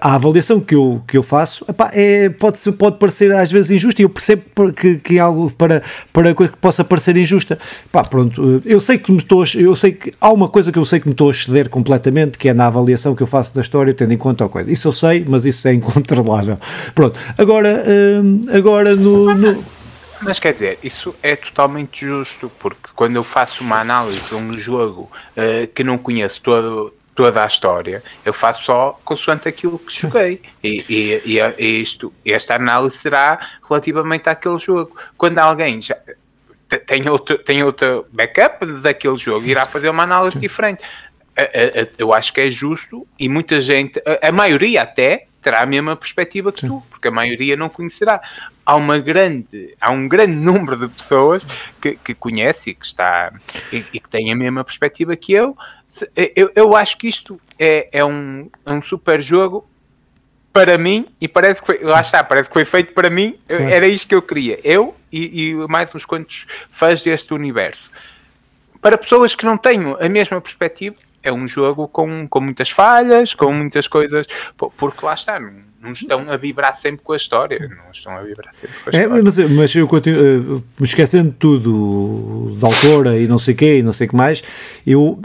a 0.00 0.14
avaliação 0.14 0.58
que 0.58 0.74
eu, 0.74 1.02
que 1.06 1.18
eu 1.18 1.22
faço 1.22 1.62
epá, 1.68 1.90
é, 1.92 2.30
pode, 2.30 2.58
pode 2.72 2.96
parecer 2.96 3.30
às 3.32 3.52
vezes 3.52 3.70
injusta, 3.70 4.00
e 4.00 4.04
eu 4.04 4.08
percebo 4.08 4.42
que, 4.74 4.96
que 4.96 5.16
é 5.18 5.20
algo 5.20 5.50
para, 5.50 5.82
para 6.10 6.34
coisa 6.34 6.50
que 6.52 6.58
possa 6.58 6.82
parecer 6.82 7.14
injusta. 7.18 7.58
Pá, 7.92 8.02
pronto, 8.02 8.62
eu 8.64 8.80
sei 8.80 8.96
que 8.96 9.12
me 9.12 9.18
estou, 9.18 9.44
eu 9.54 9.76
sei 9.76 9.92
que 9.92 10.10
há 10.18 10.32
uma 10.32 10.48
coisa 10.48 10.72
que 10.72 10.78
eu 10.78 10.84
sei 10.86 10.98
que 11.00 11.06
me 11.08 11.12
estou 11.12 11.28
a 11.28 11.32
exceder 11.32 11.68
completamente, 11.68 12.38
que 12.38 12.48
é 12.48 12.54
na 12.54 12.66
avaliação 12.66 13.14
que 13.14 13.22
eu 13.22 13.26
faço 13.26 13.54
da 13.54 13.60
história, 13.60 13.92
tendo 13.92 14.14
em 14.14 14.18
conta 14.18 14.46
a 14.46 14.48
coisa. 14.48 14.72
Isso 14.72 14.88
eu 14.88 14.92
sei, 14.92 15.22
mas 15.28 15.44
isso 15.44 15.68
é 15.68 15.74
incontrolável. 15.74 16.58
Pronto, 16.94 17.20
agora, 17.36 17.84
hum, 18.22 18.40
agora 18.50 18.96
no- 18.96 19.34
no 19.34 19.75
Mas 20.22 20.38
quer 20.38 20.52
dizer, 20.52 20.78
isso 20.82 21.14
é 21.22 21.36
totalmente 21.36 22.06
justo, 22.06 22.50
porque 22.58 22.88
quando 22.94 23.16
eu 23.16 23.24
faço 23.24 23.62
uma 23.62 23.80
análise 23.80 24.20
de 24.28 24.34
um 24.34 24.52
jogo 24.58 25.10
eh, 25.36 25.68
que 25.74 25.84
não 25.84 25.98
conheço 25.98 26.40
todo, 26.42 26.94
toda 27.14 27.42
a 27.42 27.46
história, 27.46 28.02
eu 28.24 28.32
faço 28.32 28.64
só 28.64 28.98
consoante 29.04 29.48
aquilo 29.48 29.78
que 29.78 30.00
joguei. 30.00 30.40
E, 30.62 30.84
e, 30.88 31.22
e, 31.36 31.38
e 31.58 31.80
isto, 31.80 32.12
esta 32.24 32.54
análise 32.54 32.98
será 32.98 33.38
relativamente 33.68 34.28
àquele 34.28 34.58
jogo. 34.58 34.96
Quando 35.16 35.38
alguém 35.38 35.80
já 35.82 35.96
te- 36.68 36.78
tem 36.78 37.08
outro, 37.08 37.38
tem 37.38 37.62
outro 37.62 38.06
backup 38.12 38.64
daquele 38.80 39.16
jogo, 39.16 39.46
irá 39.46 39.64
fazer 39.66 39.88
uma 39.88 40.02
análise 40.02 40.38
diferente. 40.38 40.82
Eu 41.98 42.14
acho 42.14 42.32
que 42.32 42.40
é 42.40 42.50
justo 42.50 43.06
e 43.18 43.28
muita 43.28 43.60
gente, 43.60 44.02
a 44.22 44.32
maioria 44.32 44.82
até, 44.82 45.26
terá 45.42 45.60
a 45.60 45.66
mesma 45.66 45.94
perspectiva 45.94 46.50
que 46.50 46.66
tu, 46.66 46.82
porque 46.90 47.08
a 47.08 47.10
maioria 47.10 47.56
não 47.56 47.68
conhecerá. 47.68 48.20
Há 48.66 48.74
uma 48.74 48.98
grande, 48.98 49.76
há 49.80 49.92
um 49.92 50.08
grande 50.08 50.34
número 50.34 50.76
de 50.76 50.88
pessoas 50.88 51.42
que, 51.80 51.92
que 51.96 52.14
conhece 52.14 52.70
e 52.70 52.74
que 52.74 52.84
está 52.84 53.32
e, 53.72 53.84
e 53.92 54.00
que 54.00 54.08
tem 54.08 54.32
a 54.32 54.34
mesma 54.34 54.64
perspectiva 54.64 55.14
que 55.14 55.32
eu. 55.32 55.56
Eu, 56.34 56.50
eu 56.54 56.76
acho 56.76 56.98
que 56.98 57.06
isto 57.06 57.40
é, 57.58 57.88
é 57.92 58.04
um, 58.04 58.50
é 58.66 58.72
um 58.72 58.82
super 58.82 59.20
jogo 59.22 59.64
para 60.52 60.76
mim 60.76 61.06
e 61.20 61.28
parece 61.28 61.60
que 61.60 61.66
foi, 61.66 61.78
lá 61.82 62.00
está, 62.00 62.24
parece 62.24 62.48
que 62.48 62.54
foi 62.54 62.64
feito 62.64 62.92
para 62.92 63.08
mim, 63.08 63.38
era 63.48 63.86
isto 63.86 64.08
que 64.08 64.14
eu 64.14 64.22
queria, 64.22 64.58
eu 64.64 64.96
e, 65.12 65.50
e 65.50 65.54
mais 65.68 65.94
uns 65.94 66.04
quantos 66.04 66.46
fãs 66.70 67.02
deste 67.02 67.32
universo. 67.32 67.90
Para 68.80 68.98
pessoas 68.98 69.34
que 69.34 69.44
não 69.44 69.56
tenham 69.56 69.96
a 70.00 70.08
mesma 70.08 70.40
perspectiva, 70.40 70.96
é 71.22 71.30
um 71.32 71.46
jogo 71.46 71.86
com, 71.88 72.26
com 72.26 72.40
muitas 72.40 72.70
falhas, 72.70 73.34
com 73.34 73.52
muitas 73.52 73.86
coisas, 73.86 74.26
po- 74.56 74.72
porque 74.76 75.04
lá 75.04 75.12
está, 75.14 75.38
não, 75.38 75.52
não 75.86 75.92
estão 75.92 76.30
a 76.30 76.36
vibrar 76.36 76.76
sempre 76.76 77.00
com 77.02 77.12
a 77.12 77.16
história, 77.16 77.58
não 77.60 77.90
estão 77.92 78.16
a 78.16 78.20
vibrar 78.22 78.52
sempre 78.52 78.76
com 78.84 78.90
a 78.90 78.92
É, 78.98 79.02
história. 79.02 79.22
mas, 79.22 79.38
mas 79.50 79.74
eu 79.74 79.86
continuo, 79.86 80.20
eh, 80.20 80.62
me 80.78 80.86
esquecendo 80.86 81.30
de 81.30 81.36
tudo, 81.36 82.56
da 82.60 82.66
autora 82.66 83.18
e 83.18 83.26
não 83.28 83.38
sei 83.38 83.54
quê, 83.54 83.78
e 83.78 83.82
não 83.82 83.92
sei 83.92 84.06
o 84.06 84.10
que 84.10 84.16
mais, 84.16 84.42
eu 84.86 85.18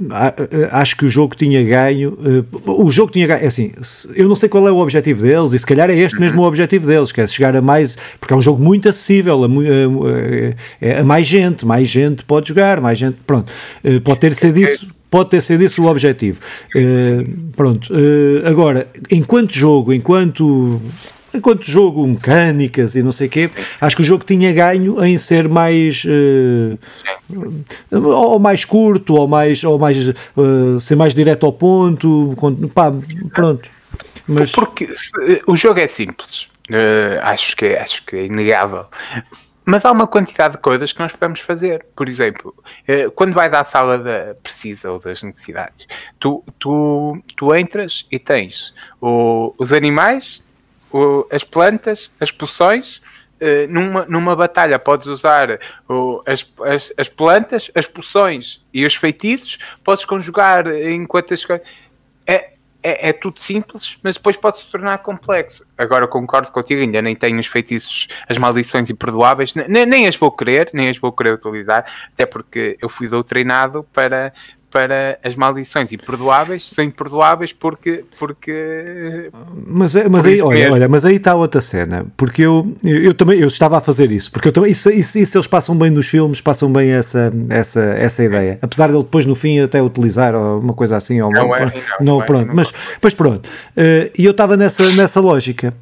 acho 0.72 0.96
que 0.96 1.06
o 1.06 1.10
jogo 1.10 1.36
tinha 1.36 1.64
ganho, 1.64 2.18
eh, 2.24 2.44
o 2.66 2.92
jogo 2.92 3.12
tinha 3.12 3.28
ganho, 3.28 3.44
é 3.44 3.48
assim, 3.48 3.72
eu 4.16 4.28
não 4.28 4.36
sei 4.36 4.48
qual 4.48 4.68
é 4.68 4.72
o 4.72 4.78
objetivo 4.78 5.22
deles, 5.22 5.52
e 5.54 5.60
se 5.60 5.66
calhar 5.66 5.90
é 5.90 5.96
este 5.98 6.20
mesmo 6.20 6.42
o 6.42 6.46
objetivo 6.46 6.86
deles, 6.88 7.12
que 7.12 7.20
é 7.22 7.28
chegar 7.28 7.56
a 7.56 7.62
mais, 7.62 7.98
porque 8.20 8.34
é 8.34 8.38
um 8.38 8.42
jogo 8.42 8.64
muito 8.64 8.88
acessível, 8.88 9.44
a, 9.44 9.48
a- 9.48 10.98
a- 10.98 11.02
a 11.02 11.04
mais 11.04 11.28
gente, 11.28 11.66
mais 11.66 11.88
gente 11.88 12.24
pode 12.24 12.48
jogar, 12.50 12.80
mais 12.80 12.98
gente, 12.98 13.18
pronto, 13.26 13.52
eh, 13.84 14.00
pode 14.00 14.20
ter 14.20 14.34
sido 14.34 14.58
isso 14.60 14.88
pode 15.12 15.30
ter 15.30 15.42
sido 15.42 15.62
esse 15.62 15.80
o 15.80 15.86
objetivo. 15.86 16.40
Uh, 16.76 17.52
pronto, 17.56 17.94
uh, 17.94 18.48
agora, 18.48 18.88
enquanto 19.12 19.54
jogo, 19.54 19.94
enquanto 19.94 20.82
enquanto 21.34 21.70
jogo, 21.70 22.06
mecânicas 22.06 22.96
e 22.96 23.02
não 23.02 23.12
sei 23.12 23.28
o 23.28 23.30
quê, 23.30 23.50
acho 23.80 23.96
que 23.96 24.02
o 24.02 24.06
jogo 24.06 24.24
tinha 24.26 24.52
ganho 24.52 25.04
em 25.04 25.18
ser 25.18 25.48
mais 25.48 26.04
uh, 26.06 26.78
ou 27.92 28.40
mais 28.40 28.66
curto, 28.66 29.16
ou 29.16 29.28
mais, 29.28 29.64
ou 29.64 29.80
mais 29.80 30.10
uh, 30.10 30.80
ser 30.80 30.96
mais 30.96 31.14
direto 31.14 31.46
ao 31.46 31.54
ponto, 31.54 32.36
pá, 32.74 32.92
pronto. 33.34 33.70
Mas... 34.28 34.52
Porque 34.52 34.88
o 35.48 35.56
jogo 35.56 35.80
é 35.80 35.88
simples, 35.88 36.50
uh, 36.70 37.20
acho, 37.24 37.56
que 37.56 37.66
é, 37.66 37.82
acho 37.82 38.06
que 38.06 38.16
é 38.18 38.26
inegável. 38.26 38.86
Mas 39.72 39.86
há 39.86 39.92
uma 39.94 40.06
quantidade 40.06 40.56
de 40.56 40.60
coisas 40.60 40.92
que 40.92 41.00
nós 41.00 41.14
podemos 41.14 41.40
fazer. 41.40 41.86
Por 41.96 42.10
exemplo, 42.10 42.54
quando 43.16 43.34
vais 43.34 43.54
à 43.54 43.64
sala 43.64 43.98
da 43.98 44.36
precisa 44.44 44.92
ou 44.92 45.00
das 45.00 45.24
necessidades, 45.24 45.88
tu, 46.20 46.44
tu, 46.60 47.24
tu 47.38 47.56
entras 47.56 48.06
e 48.12 48.20
tens 48.20 48.74
o, 49.00 49.56
os 49.58 49.72
animais 49.72 50.42
o, 50.92 51.26
as 51.32 51.46
plantas, 51.46 52.12
as 52.20 52.30
poções. 52.30 53.02
Uh, 53.42 53.66
numa, 53.70 54.06
numa 54.06 54.36
batalha 54.36 54.78
podes 54.78 55.08
usar 55.08 55.58
as, 56.28 56.46
as, 56.64 56.94
as, 56.96 57.10
plantas, 57.10 57.72
as 57.74 57.88
poções 57.88 58.64
e 58.72 58.86
os 58.86 58.94
feitiços, 58.94 59.58
podes 59.84 60.04
conjugar 60.06 60.68
em 60.68 61.06
quantas 61.06 61.44
é, 62.28 62.52
é, 62.84 63.10
é, 63.10 63.14
tudo 63.14 63.40
simples, 63.40 63.98
mas 64.04 64.16
depois 64.16 64.36
pode 64.38 64.60
se 64.60 64.66
tornar 64.66 65.00
complexo. 65.00 65.66
Agora 65.78 66.08
concordo 66.08 66.52
contigo, 66.52 66.82
ainda 66.82 67.02
nem 67.02 67.16
tenho 67.16 67.40
os 67.40 67.48
feitiços, 67.48 68.08
as 68.28 68.38
maldições 68.38 68.90
imperdoáveis, 68.90 69.54
nem, 69.56 69.86
nem 69.86 70.08
as 70.08 70.16
vou 70.16 70.32
querer, 70.32 70.70
nem 70.74 70.90
as 70.90 70.98
vou 70.98 71.12
querer 71.12 71.34
utilizar, 71.34 71.86
até 72.14 72.26
porque 72.26 72.78
eu 72.82 72.90
fui 72.90 73.08
doutrinado 73.08 73.86
para, 73.94 74.34
para 74.72 75.20
as 75.24 75.36
maldições 75.36 75.92
imperdoáveis 75.92 76.70
são 76.74 76.84
imperdoáveis 76.84 77.52
porque. 77.52 78.06
porque 78.18 79.30
mas 79.68 79.96
é, 79.96 80.08
mas 80.08 80.26
aí, 80.26 80.42
olha, 80.42 80.72
olha, 80.72 80.90
mas 80.90 81.04
aí 81.04 81.18
está 81.18 81.36
outra 81.36 81.60
cena, 81.60 82.06
porque 82.16 82.42
eu, 82.42 82.74
eu, 82.84 83.04
eu, 83.04 83.14
também 83.14 83.40
eu 83.40 83.48
estava 83.48 83.78
a 83.78 83.82
fazer 83.82 84.12
isso, 84.12 84.32
porque 84.32 84.48
eu 84.48 84.52
também, 84.52 84.72
isso, 84.72 84.90
isso, 84.90 85.20
isso, 85.20 85.38
eles 85.38 85.48
passam 85.48 85.78
bem 85.78 85.92
nos 85.92 86.08
filmes, 86.08 86.40
passam 86.40 86.72
bem 86.72 86.92
essa, 86.92 87.32
essa, 87.50 87.82
essa 87.82 88.24
ideia, 88.24 88.58
apesar 88.62 88.88
de 88.88 88.96
ele 88.96 89.04
depois 89.04 89.26
no 89.26 89.36
fim 89.36 89.60
até 89.60 89.82
utilizar 89.82 90.34
uma 90.36 90.74
coisa 90.74 90.96
assim, 90.96 91.20
ou 91.22 91.30
não, 91.30 91.48
não, 91.48 91.56
é, 91.56 91.66
não, 92.00 92.18
não, 92.18 92.26
pronto, 92.26 92.50
mas, 92.54 92.74
mas 93.02 93.14
pronto, 93.14 93.48
uh, 93.48 94.12
e 94.18 94.24
eu 94.24 94.32
estava 94.32 94.56
nessa, 94.56 94.90
nessa 94.94 95.20
lógica. 95.20 95.74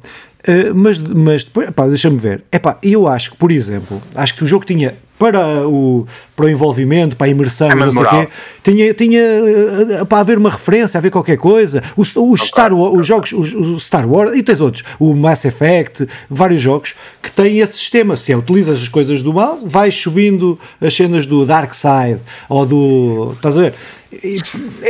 Uh, 0.46 0.74
mas, 0.74 0.98
mas 0.98 1.44
depois, 1.44 1.68
deixa-me 1.88 2.16
ver. 2.16 2.42
Epá, 2.50 2.78
eu 2.82 3.06
acho 3.06 3.32
que, 3.32 3.36
por 3.36 3.52
exemplo, 3.52 4.02
acho 4.14 4.34
que 4.34 4.44
o 4.44 4.46
jogo 4.46 4.64
tinha 4.64 4.94
para 5.20 5.68
o, 5.68 6.06
para 6.34 6.46
o 6.46 6.48
envolvimento, 6.48 7.14
para 7.14 7.26
a 7.26 7.30
imersão, 7.30 7.70
é 7.70 7.74
não 7.74 7.92
sei 7.92 8.02
o 8.02 8.08
quê, 8.08 8.28
tinha, 8.64 8.94
tinha 8.94 9.20
eh, 9.20 10.04
para 10.08 10.20
haver 10.20 10.38
uma 10.38 10.48
referência, 10.48 10.96
haver 10.96 11.10
qualquer 11.10 11.36
coisa. 11.36 11.82
O, 11.94 12.00
o 12.18 12.32
okay. 12.32 12.46
Star 12.46 12.72
os 12.72 13.06
jogos, 13.06 13.30
o, 13.34 13.78
Star 13.78 14.10
Wars, 14.10 14.34
e 14.34 14.42
tens 14.42 14.62
outros, 14.62 14.82
o 14.98 15.14
Mass 15.14 15.44
Effect, 15.44 16.08
vários 16.30 16.62
jogos 16.62 16.94
que 17.22 17.30
têm 17.30 17.58
esse 17.58 17.74
sistema. 17.74 18.16
Se 18.16 18.32
é, 18.32 18.36
utilizas 18.36 18.80
as 18.80 18.88
coisas 18.88 19.22
do 19.22 19.34
mal, 19.34 19.58
vais 19.62 19.94
subindo 19.94 20.58
as 20.80 20.94
cenas 20.94 21.26
do 21.26 21.44
Dark 21.44 21.74
Side 21.74 22.20
ou 22.48 22.64
do. 22.64 23.32
Estás 23.36 23.58
a 23.58 23.60
ver? 23.60 23.74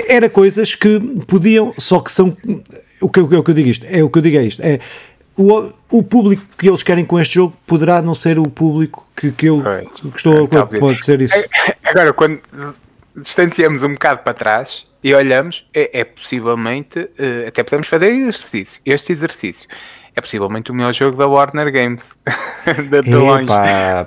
Era 0.06 0.30
coisas 0.30 0.76
que 0.76 1.00
podiam, 1.26 1.74
só 1.76 1.98
que 1.98 2.12
são. 2.12 2.36
O 3.00 3.08
que, 3.08 3.18
o 3.18 3.42
que 3.42 3.50
eu 3.50 3.54
digo 3.54 3.68
isto? 3.68 3.86
É 3.90 4.04
o 4.04 4.08
que 4.08 4.18
eu 4.18 4.22
digo 4.22 4.36
é 4.36 4.44
isto. 4.44 4.62
É, 4.62 4.78
o, 5.40 5.72
o 5.90 6.02
público 6.02 6.42
que 6.58 6.68
eles 6.68 6.82
querem 6.82 7.04
com 7.04 7.18
este 7.18 7.36
jogo 7.36 7.56
poderá 7.66 8.02
não 8.02 8.14
ser 8.14 8.38
o 8.38 8.44
público 8.44 9.08
que, 9.16 9.32
que 9.32 9.46
eu 9.46 9.62
que 9.62 10.16
estou 10.18 10.46
a 10.46 10.76
é, 10.76 10.78
pode 10.78 11.02
ser 11.02 11.22
isso. 11.22 11.34
Agora, 11.82 12.12
quando 12.12 12.40
distanciamos 13.16 13.82
um 13.82 13.94
bocado 13.94 14.20
para 14.20 14.34
trás 14.34 14.86
e 15.02 15.14
olhamos, 15.14 15.66
é, 15.72 16.00
é 16.00 16.04
possivelmente, 16.04 16.98
uh, 16.98 17.48
até 17.48 17.62
podemos 17.64 17.88
fazer 17.88 18.08
exercício, 18.08 18.82
este 18.84 19.12
exercício 19.12 19.66
é 20.14 20.20
possivelmente 20.20 20.70
o 20.70 20.74
melhor 20.74 20.92
jogo 20.92 21.16
da 21.16 21.26
Warner 21.26 21.72
Games. 21.72 22.10
de, 22.90 23.02
de 23.02 23.14
longe. 23.14 23.46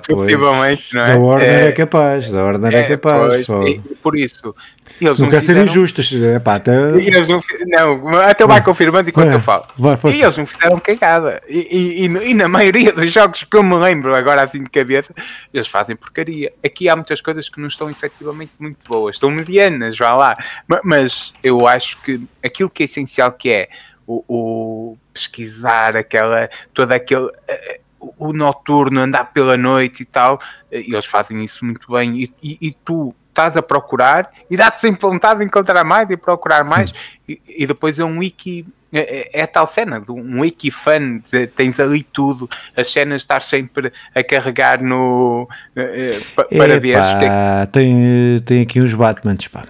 Possivelmente, 0.08 0.94
não 0.94 1.02
é? 1.02 1.12
Da 1.12 1.18
Warner 1.18 1.48
é, 1.48 1.68
é 1.68 1.72
capaz, 1.72 2.30
da 2.30 2.44
Warner 2.44 2.74
é, 2.74 2.78
é 2.80 2.82
capaz. 2.84 3.46
Pois, 3.46 3.80
por 4.02 4.16
isso, 4.16 4.54
eles 5.00 5.18
não, 5.18 5.26
não 5.26 5.30
quer 5.30 5.40
ser 5.40 5.56
injustos. 5.56 6.12
Epá, 6.12 6.56
até... 6.56 6.72
Eles 6.90 7.26
não, 7.28 7.42
não, 7.66 8.16
até 8.18 8.46
vai 8.46 8.62
confirmando 8.62 9.08
enquanto 9.08 9.32
eu 9.32 9.40
falo. 9.40 9.66
Vai, 9.76 9.96
e 10.12 10.22
eles 10.22 10.36
não 10.36 10.46
fizeram 10.46 10.78
cagada. 10.78 11.40
E, 11.48 12.04
e, 12.04 12.04
e, 12.04 12.34
na 12.34 12.48
maioria 12.48 12.92
dos 12.92 13.10
jogos 13.10 13.44
que 13.44 13.56
eu 13.56 13.62
me 13.62 13.74
lembro, 13.76 14.14
agora 14.14 14.42
assim 14.42 14.62
de 14.62 14.70
cabeça, 14.70 15.12
eles 15.52 15.68
fazem 15.68 15.96
porcaria. 15.96 16.52
Aqui 16.64 16.88
há 16.88 16.94
muitas 16.94 17.20
coisas 17.20 17.48
que 17.48 17.60
não 17.60 17.68
estão 17.68 17.90
efetivamente 17.90 18.52
muito 18.58 18.78
boas, 18.88 19.16
estão 19.16 19.30
medianas, 19.30 19.96
vá 19.96 20.14
lá. 20.14 20.36
Mas 20.84 21.32
eu 21.42 21.66
acho 21.66 22.00
que 22.02 22.20
aquilo 22.44 22.70
que 22.70 22.82
é 22.82 22.86
essencial 22.86 23.32
que 23.32 23.50
é 23.50 23.68
o, 24.06 24.24
o 24.28 24.98
pesquisar 25.12 25.96
aquela, 25.96 26.48
todo 26.72 26.92
aquele 26.92 27.30
eh, 27.48 27.80
o 28.18 28.32
noturno, 28.32 29.00
andar 29.00 29.32
pela 29.32 29.56
noite 29.56 30.02
e 30.02 30.06
tal, 30.06 30.40
eh, 30.70 30.80
e 30.80 30.92
eles 30.92 31.06
fazem 31.06 31.42
isso 31.44 31.64
muito 31.64 31.90
bem, 31.92 32.22
e, 32.22 32.34
e, 32.42 32.68
e 32.68 32.76
tu 32.84 33.14
estás 33.28 33.56
a 33.56 33.62
procurar 33.62 34.30
e 34.48 34.56
dá-te 34.56 34.80
sempre 34.80 35.00
vontade 35.00 35.40
de 35.40 35.46
encontrar 35.46 35.82
mais 35.82 36.08
e 36.08 36.16
procurar 36.16 36.64
mais, 36.64 36.92
e, 37.28 37.40
e, 37.48 37.66
depois 37.66 37.98
é 37.98 38.04
um 38.04 38.18
wiki. 38.18 38.66
É, 38.96 39.38
é, 39.38 39.42
é 39.42 39.46
tal 39.48 39.66
cena, 39.66 40.00
um 40.08 40.42
wiki 40.42 40.70
fan, 40.70 41.18
tens 41.56 41.80
ali 41.80 42.04
tudo, 42.04 42.48
as 42.76 42.92
cenas 42.92 43.22
estar 43.22 43.42
sempre 43.42 43.92
a 44.14 44.22
carregar 44.22 44.80
no 44.80 45.48
eh, 45.74 46.20
para 46.36 46.78
ver. 46.78 46.96
É 46.96 47.66
tem, 47.66 48.38
tem 48.44 48.62
aqui 48.62 48.80
uns 48.80 48.94
Batmans, 48.94 49.48
pá. 49.48 49.64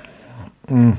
Hum. 0.70 0.92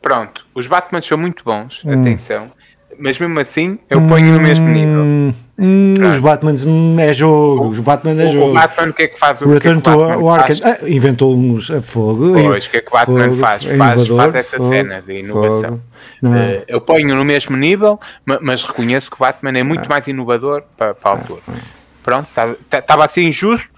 Pronto, 0.00 0.46
os 0.54 0.66
Batman 0.66 1.02
são 1.02 1.18
muito 1.18 1.44
bons, 1.44 1.82
hum. 1.84 2.00
atenção, 2.00 2.52
mas 2.98 3.18
mesmo 3.18 3.38
assim 3.38 3.78
eu 3.88 4.00
ponho 4.02 4.32
no 4.32 4.40
mesmo 4.40 4.68
nível. 4.68 5.02
Hum, 5.02 5.34
hum 5.58 5.94
os 6.10 6.18
Batmans 6.18 6.64
é 6.98 7.12
jogo, 7.12 7.64
o, 7.64 7.68
os 7.68 7.80
Batman 7.80 8.22
é 8.22 8.28
jogo. 8.28 8.50
O 8.50 8.54
Batman 8.54 8.88
o 8.88 8.92
que 8.92 9.02
é 9.02 9.08
que 9.08 9.18
faz? 9.18 9.40
O 9.40 9.48
Return 9.48 9.80
que 9.80 9.90
é 9.90 9.92
que 9.92 9.98
o 9.98 10.30
Arkham 10.30 10.56
ah, 10.64 10.78
inventou 10.88 11.36
uns 11.36 11.70
a 11.70 11.80
fogo. 11.80 12.32
Pois, 12.32 12.66
o 12.66 12.70
que 12.70 12.76
é 12.76 12.80
que 12.80 12.88
o 12.88 12.92
Batman 12.92 13.28
fogo, 13.28 13.36
faz? 13.36 13.66
É 13.66 13.76
faz, 13.76 14.08
faz 14.08 14.34
essa 14.34 14.56
fogo, 14.56 14.68
cena 14.70 15.02
de 15.02 15.18
inovação. 15.18 15.80
Uh, 16.22 16.64
eu 16.66 16.80
ponho 16.80 17.14
no 17.14 17.24
mesmo 17.24 17.56
nível, 17.56 18.00
mas 18.42 18.64
reconheço 18.64 19.10
que 19.10 19.16
o 19.16 19.20
Batman 19.20 19.56
é 19.58 19.62
muito 19.62 19.84
ah. 19.84 19.88
mais 19.88 20.06
inovador 20.06 20.62
para, 20.76 20.94
para 20.94 21.10
a 21.10 21.14
altura. 21.14 21.40
Ah. 21.48 21.52
Pronto, 22.02 22.26
estava 22.28 22.56
tá, 22.70 22.82
tá, 22.82 23.04
assim 23.04 23.26
injusto, 23.26 23.68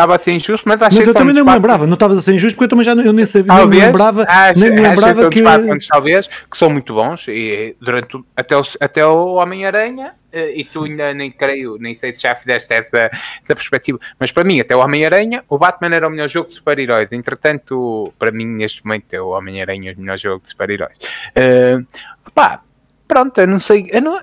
estava 0.00 0.16
a 0.16 0.18
ser 0.18 0.32
injusto, 0.32 0.68
mas 0.68 0.82
achei 0.82 0.98
Mas 0.98 1.08
eu 1.08 1.14
também 1.14 1.34
não 1.34 1.44
me 1.44 1.52
lembrava, 1.52 1.86
não 1.86 1.94
estava 1.94 2.14
a 2.14 2.22
ser 2.22 2.34
injusto 2.34 2.56
porque 2.56 2.64
eu 2.64 2.68
também 2.68 2.84
já 2.84 2.94
não, 2.94 3.04
eu 3.04 3.12
nem 3.12 3.26
sabia, 3.26 3.48
talvez, 3.48 3.70
nem 3.70 3.80
me 3.80 3.86
lembrava, 3.86 4.24
acho, 4.28 4.60
nem 4.60 4.70
me 4.70 4.80
lembrava 4.80 5.28
que... 5.28 5.42
Batmans, 5.42 5.86
talvez, 5.86 6.26
que 6.26 6.56
são 6.56 6.70
muito 6.70 6.94
bons 6.94 7.26
e 7.28 7.76
durante 7.80 8.18
até 8.36 8.56
o, 8.56 8.62
até 8.80 9.06
o 9.06 9.34
Homem-Aranha 9.34 10.12
eh, 10.32 10.60
e 10.60 10.64
tu 10.64 10.84
ainda 10.84 11.12
nem 11.12 11.30
creio, 11.30 11.76
nem 11.78 11.94
sei 11.94 12.12
se 12.14 12.22
já 12.22 12.34
fizeste 12.34 12.72
essa, 12.72 13.10
essa 13.42 13.54
perspectiva, 13.54 13.98
mas 14.18 14.32
para 14.32 14.44
mim, 14.44 14.60
até 14.60 14.74
o 14.74 14.80
Homem-Aranha, 14.80 15.44
o 15.48 15.58
Batman 15.58 15.94
era 15.94 16.06
o 16.06 16.10
melhor 16.10 16.28
jogo 16.28 16.48
de 16.48 16.54
super-heróis. 16.54 17.12
Entretanto, 17.12 18.12
para 18.18 18.30
mim, 18.30 18.46
neste 18.46 18.84
momento, 18.84 19.12
é 19.12 19.20
o 19.20 19.28
Homem-Aranha 19.28 19.94
o 19.96 20.00
melhor 20.00 20.18
jogo 20.18 20.42
de 20.42 20.48
super-heróis. 20.48 20.96
Uh, 21.36 21.84
pá, 22.32 22.62
pronto, 23.10 23.40
eu 23.40 23.46
não 23.48 23.58
sei, 23.58 23.90
eu, 23.90 24.00
não, 24.00 24.20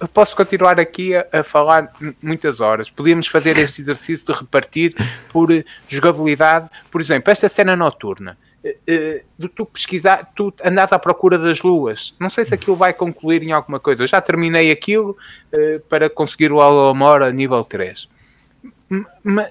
eu 0.00 0.06
posso 0.06 0.36
continuar 0.36 0.78
aqui 0.78 1.16
a, 1.16 1.26
a, 1.32 1.42
falar 1.42 1.92
muitas 2.22 2.60
horas. 2.60 2.88
Podíamos 2.88 3.26
fazer 3.26 3.58
este 3.58 3.82
exercício 3.82 4.24
de 4.24 4.38
repartir 4.38 4.94
por 5.32 5.48
jogabilidade, 5.88 6.70
por 6.92 7.00
exemplo, 7.00 7.32
esta 7.32 7.48
cena 7.48 7.74
noturna. 7.74 8.38
Uh, 8.64 9.24
de 9.36 9.48
tu 9.48 9.66
pesquisar, 9.66 10.30
tu 10.36 10.54
andas 10.62 10.92
à 10.92 10.98
procura 10.98 11.36
das 11.38 11.60
luas. 11.60 12.14
Não 12.20 12.30
sei 12.30 12.44
se 12.44 12.54
aquilo 12.54 12.76
vai 12.76 12.92
concluir 12.92 13.42
em 13.42 13.50
alguma 13.50 13.80
coisa. 13.80 14.04
Eu 14.04 14.06
já 14.06 14.20
terminei 14.20 14.70
aquilo 14.70 15.16
uh, 15.52 15.80
para 15.88 16.08
conseguir 16.08 16.52
o 16.52 16.60
Alomora 16.60 17.32
nível 17.32 17.64
3. 17.64 18.08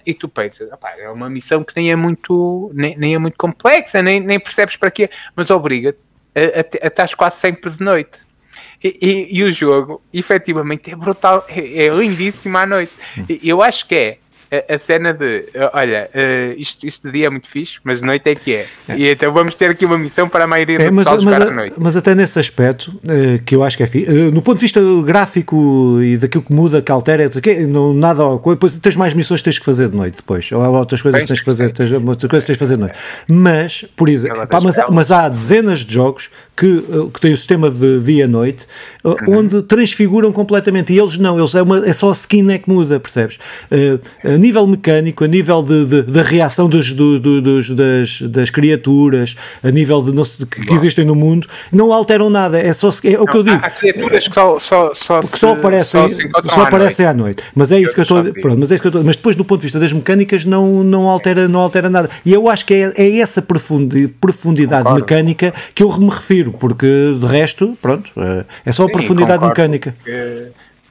E 0.06 0.14
tu 0.14 0.30
pensas, 0.30 0.70
é 0.98 1.10
uma 1.10 1.30
missão 1.30 1.66
que 1.66 1.74
nem 1.76 1.92
é 1.92 1.98
muito, 1.98 2.72
nem, 2.74 2.98
nem 2.98 3.16
é 3.16 3.18
muito 3.18 3.38
complexa, 3.38 4.02
nem, 4.02 4.22
nem 4.22 4.40
percebes 4.40 4.78
para 4.78 4.92
quê, 4.92 5.10
mas 5.36 5.50
obriga-te 5.50 6.00
a, 6.36 6.60
a, 6.60 6.86
a 6.86 6.88
estás 6.88 7.14
quase 7.14 7.38
sempre 7.38 7.70
de 7.70 7.82
noite. 7.82 8.29
E, 8.84 8.98
e, 9.02 9.40
e, 9.40 9.44
o 9.44 9.52
jogo, 9.52 10.02
efetivamente, 10.14 10.92
é 10.92 10.96
brutal, 10.96 11.46
é, 11.50 11.86
é 11.86 11.90
lindíssimo 11.90 12.58
à 12.58 12.66
noite. 12.66 12.94
Eu 13.44 13.62
acho 13.62 13.86
que 13.88 13.96
é 13.96 14.18
a, 14.52 14.76
a 14.76 14.80
cena 14.80 15.14
de 15.14 15.46
olha, 15.74 16.10
uh, 16.14 16.60
isto, 16.60 16.86
isto 16.86 17.08
de 17.08 17.14
dia 17.14 17.28
é 17.28 17.30
muito 17.30 17.48
fixe, 17.48 17.80
mas 17.84 18.00
de 18.00 18.06
noite 18.06 18.28
é 18.30 18.36
que 18.36 18.54
é. 18.54 18.66
é. 18.88 18.98
E 18.98 19.08
então 19.08 19.32
vamos 19.32 19.56
ter 19.56 19.70
aqui 19.70 19.86
uma 19.86 19.98
missão 19.98 20.28
para 20.28 20.46
a 20.46 20.48
maioria 20.48 20.82
é, 20.82 20.90
do 20.90 20.94
mas, 20.94 21.08
pessoal 21.08 21.24
mas, 21.24 21.42
à 21.42 21.52
noite. 21.52 21.76
Mas 21.78 21.96
até 21.96 22.16
nesse 22.16 22.40
aspecto, 22.40 22.88
uh, 22.88 23.44
que 23.46 23.56
eu 23.56 23.64
acho 23.64 23.78
que 23.78 23.84
é 23.84 23.88
fixe, 23.88 24.12
uh, 24.12 24.32
no 24.32 24.42
ponto 24.42 24.58
de 24.58 24.62
vista 24.62 24.82
gráfico 25.06 26.00
e 26.02 26.18
daquilo 26.18 26.44
que 26.44 26.54
muda, 26.54 26.82
que 26.82 26.92
altera, 26.92 27.30
que, 27.30 27.60
não, 27.60 27.94
nada, 27.94 28.24
depois 28.34 28.76
tens 28.78 28.96
mais 28.96 29.14
missões 29.14 29.42
que 29.42 29.46
tens 29.46 29.60
que 29.60 29.66
fazer 29.66 29.90
de 29.90 29.96
noite 29.96 30.16
depois, 30.18 30.52
ou 30.52 30.62
outras 30.62 31.02
coisas 31.02 31.22
que 31.22 31.28
tens 31.28 31.40
que 31.40 31.46
fazer, 31.46 31.70
tens, 31.70 31.92
outras 31.92 32.30
coisas 32.30 32.44
que 32.44 32.48
tens 32.48 32.58
que 32.58 32.60
fazer 32.60 32.76
de 32.76 32.82
noite. 32.82 32.98
Mas, 33.28 33.86
por 33.96 34.10
exemplo, 34.10 34.48
pá, 34.48 34.60
mas, 34.62 34.76
mas, 34.90 35.12
há 35.12 35.30
dezenas 35.30 35.82
de 35.82 35.94
jogos 35.94 36.30
que, 36.56 36.84
que 37.14 37.22
têm 37.22 37.34
o 37.34 37.38
sistema 37.38 37.70
de 37.70 38.00
dia-noite, 38.00 38.66
uhum. 39.04 39.40
onde 39.40 39.62
transfiguram 39.64 40.32
completamente, 40.32 40.92
e 40.92 41.00
eles 41.00 41.18
não, 41.20 41.38
eles 41.38 41.54
é, 41.54 41.62
uma, 41.62 41.88
é 41.88 41.94
só 41.94 42.10
a 42.10 42.14
skin 42.14 42.50
é 42.52 42.58
que 42.58 42.70
muda, 42.70 43.00
percebes? 43.00 43.38
Nível 44.40 44.66
mecânico, 44.66 45.24
a 45.24 45.28
nível 45.28 45.62
da 45.64 46.22
reação 46.22 46.68
dos, 46.68 46.94
do, 46.94 47.20
do, 47.20 47.42
dos, 47.42 47.70
das, 47.70 48.22
das 48.22 48.50
criaturas, 48.50 49.36
a 49.64 49.70
nível 49.70 50.02
de, 50.02 50.14
não, 50.14 50.24
que, 50.24 50.66
que 50.66 50.74
existem 50.74 51.06
no 51.06 51.16
mundo, 51.16 51.48
não 51.72 51.94
alteram 51.94 52.30
nada. 52.30 52.60
É 52.60 52.74
só 52.74 52.90
é 53.04 53.20
o 53.20 53.26
que 53.26 53.38
eu 53.38 53.44
digo. 53.44 53.60
Há 53.62 53.70
criaturas 53.70 54.28
que 54.28 54.34
só, 54.34 54.58
só, 54.60 54.94
só, 54.94 55.20
que 55.20 55.38
só 55.38 55.54
aparecem, 55.54 56.12
só, 56.12 56.56
só 56.56 56.62
aparecem 56.64 57.06
à 57.06 57.14
noite. 57.14 57.44
Mas 57.54 57.72
é 57.72 57.80
isso 57.80 57.94
que 57.94 58.00
eu 58.00 58.04
estou. 58.04 58.24
Pronto, 58.34 58.58
mas 58.60 58.72
é 58.72 58.76
isso 58.76 58.82
que 58.82 58.88
eu 58.88 58.90
estou. 58.90 59.04
Mas 59.04 59.16
depois, 59.16 59.36
do 59.36 59.46
ponto 59.46 59.60
de 59.60 59.66
vista 59.66 59.80
das 59.80 59.92
mecânicas, 59.94 60.46
não, 60.46 60.84
não, 60.84 61.08
altera, 61.08 61.48
não 61.48 61.60
altera 61.60 61.90
nada. 61.90 62.10
E 62.26 62.34
eu 62.34 62.50
acho 62.50 62.66
que 62.66 62.74
é, 62.74 62.94
é 62.96 63.20
essa 63.20 63.42
profundidade 63.42 64.84
concordo. 64.84 65.02
mecânica 65.02 65.54
que 65.76 65.84
eu 65.84 65.98
me 65.98 66.10
refiro, 66.10 66.52
porque 66.52 67.16
de 67.20 67.26
resto, 67.26 67.78
pronto, 67.82 68.12
é, 68.18 68.46
é 68.66 68.72
só 68.72 68.86
a 68.86 68.90
profundidade 68.90 69.46
mecânica. 69.46 69.94
Porque, 69.98 70.48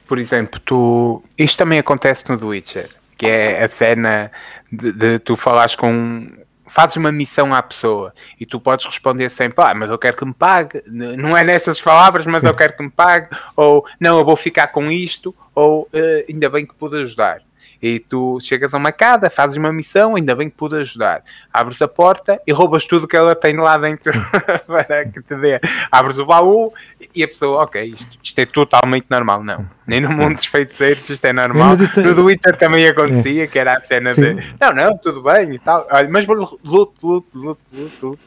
por 0.07 0.17
exemplo, 0.17 0.59
tu. 0.63 1.23
Isto 1.37 1.57
também 1.57 1.79
acontece 1.79 2.23
no 2.27 2.37
The 2.37 2.45
Witcher, 2.45 2.89
que 3.19 3.27
é 3.27 3.65
a 3.65 3.67
cena 3.67 4.31
de, 4.71 4.93
de 4.93 5.19
tu 5.19 5.35
falares 5.35 5.75
com 5.75 6.31
fazes 6.65 6.95
uma 6.95 7.11
missão 7.11 7.53
à 7.53 7.61
pessoa 7.61 8.13
e 8.39 8.45
tu 8.45 8.59
podes 8.59 8.85
responder 8.85 9.29
sempre, 9.29 9.65
ah, 9.65 9.73
mas 9.73 9.89
eu 9.89 9.97
quero 9.97 10.15
que 10.15 10.23
me 10.23 10.33
pague, 10.33 10.81
não 10.87 11.35
é 11.35 11.43
nessas 11.43 11.81
palavras, 11.81 12.25
mas 12.25 12.43
eu 12.43 12.53
quero 12.53 12.77
que 12.77 12.83
me 12.83 12.89
pague, 12.89 13.35
ou 13.55 13.85
não, 13.99 14.19
eu 14.19 14.23
vou 14.23 14.35
ficar 14.35 14.67
com 14.67 14.89
isto, 14.89 15.35
ou 15.53 15.81
uh, 15.81 16.25
ainda 16.29 16.47
bem 16.47 16.65
que 16.65 16.73
pude 16.75 16.95
ajudar. 16.97 17.41
E 17.81 17.99
tu 17.99 18.39
chegas 18.41 18.73
a 18.73 18.77
uma 18.77 18.91
casa, 18.91 19.29
fazes 19.29 19.57
uma 19.57 19.71
missão, 19.71 20.15
ainda 20.15 20.35
bem 20.35 20.49
que 20.49 20.55
pude 20.55 20.75
ajudar. 20.75 21.23
Abres 21.51 21.81
a 21.81 21.87
porta 21.87 22.39
e 22.45 22.51
roubas 22.51 22.85
tudo 22.85 23.07
que 23.07 23.15
ela 23.15 23.33
tem 23.33 23.55
lá 23.55 23.77
dentro 23.77 24.11
para 24.67 25.05
que 25.05 25.21
te 25.21 25.35
dê. 25.35 25.59
Abres 25.89 26.19
o 26.19 26.25
baú 26.25 26.73
e 27.15 27.23
a 27.23 27.27
pessoa, 27.27 27.63
ok, 27.63 27.81
isto, 27.83 28.19
isto 28.21 28.39
é 28.39 28.45
totalmente 28.45 29.07
normal. 29.09 29.43
Não, 29.43 29.65
nem 29.89 29.99
no 29.99 30.11
mundo 30.11 30.35
dos 30.35 30.45
feiticeiros 30.45 31.09
isto 31.09 31.25
é 31.25 31.33
normal. 31.33 31.69
Mas 31.69 31.81
isto 31.81 31.99
é... 31.99 32.03
No 32.03 32.15
The 32.15 32.21
Witcher 32.21 32.57
também 32.57 32.87
acontecia, 32.87 33.47
que 33.47 33.57
era 33.57 33.73
a 33.73 33.81
cena 33.81 34.13
Sim. 34.13 34.35
de 34.35 34.43
não, 34.61 34.73
não, 34.73 34.97
tudo 34.97 35.23
bem 35.23 35.55
e 35.55 35.59
tal. 35.59 35.87
Olha, 35.91 36.07
mas 36.09 36.27
luto, 36.27 36.59
luto, 36.63 37.27
luto, 37.33 37.59
luto. 38.03 38.19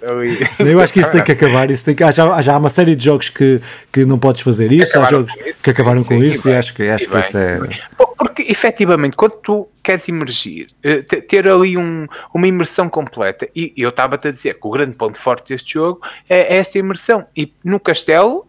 Eu 0.59 0.81
acho 0.81 0.93
que 0.93 1.01
isso 1.01 1.13
tem 1.13 1.23
que 1.23 1.33
acabar. 1.33 1.71
Isso 1.71 1.85
tem 1.85 1.95
que, 1.95 2.11
já, 2.11 2.43
já 2.43 2.55
há 2.55 2.59
uma 2.59 2.69
série 2.69 2.97
de 2.97 3.05
jogos 3.05 3.29
que, 3.29 3.61
que 3.93 4.05
não 4.05 4.19
podes 4.19 4.43
fazer 4.43 4.73
isso, 4.73 4.99
há 4.99 5.05
jogos 5.05 5.33
isso, 5.37 5.57
que 5.63 5.71
acabaram 5.71 6.03
com 6.03 6.15
isso 6.15 6.49
e, 6.49 6.55
acho 6.55 6.75
que, 6.75 6.89
acho 6.89 7.09
que 7.09 7.19
isso 7.19 7.39
é. 7.39 7.61
Porque 8.19 8.43
efetivamente, 8.43 9.17
quando 9.17 9.33
tu 9.43 9.69
queres 9.83 10.07
imergir, 10.09 10.69
eh, 10.83 11.03
ter 11.03 11.49
ali 11.49 11.77
um, 11.77 12.07
uma 12.33 12.47
imersão 12.47 12.89
completa, 12.89 13.49
e 13.55 13.73
eu 13.77 13.89
estava-te 13.89 14.29
a 14.29 14.31
dizer 14.31 14.55
que 14.55 14.67
o 14.67 14.71
grande 14.71 14.97
ponto 14.97 15.19
forte 15.19 15.49
deste 15.53 15.75
jogo 15.75 16.01
é 16.29 16.57
esta 16.57 16.79
imersão. 16.79 17.27
E 17.37 17.53
no 17.65 17.81
castelo, 17.81 18.47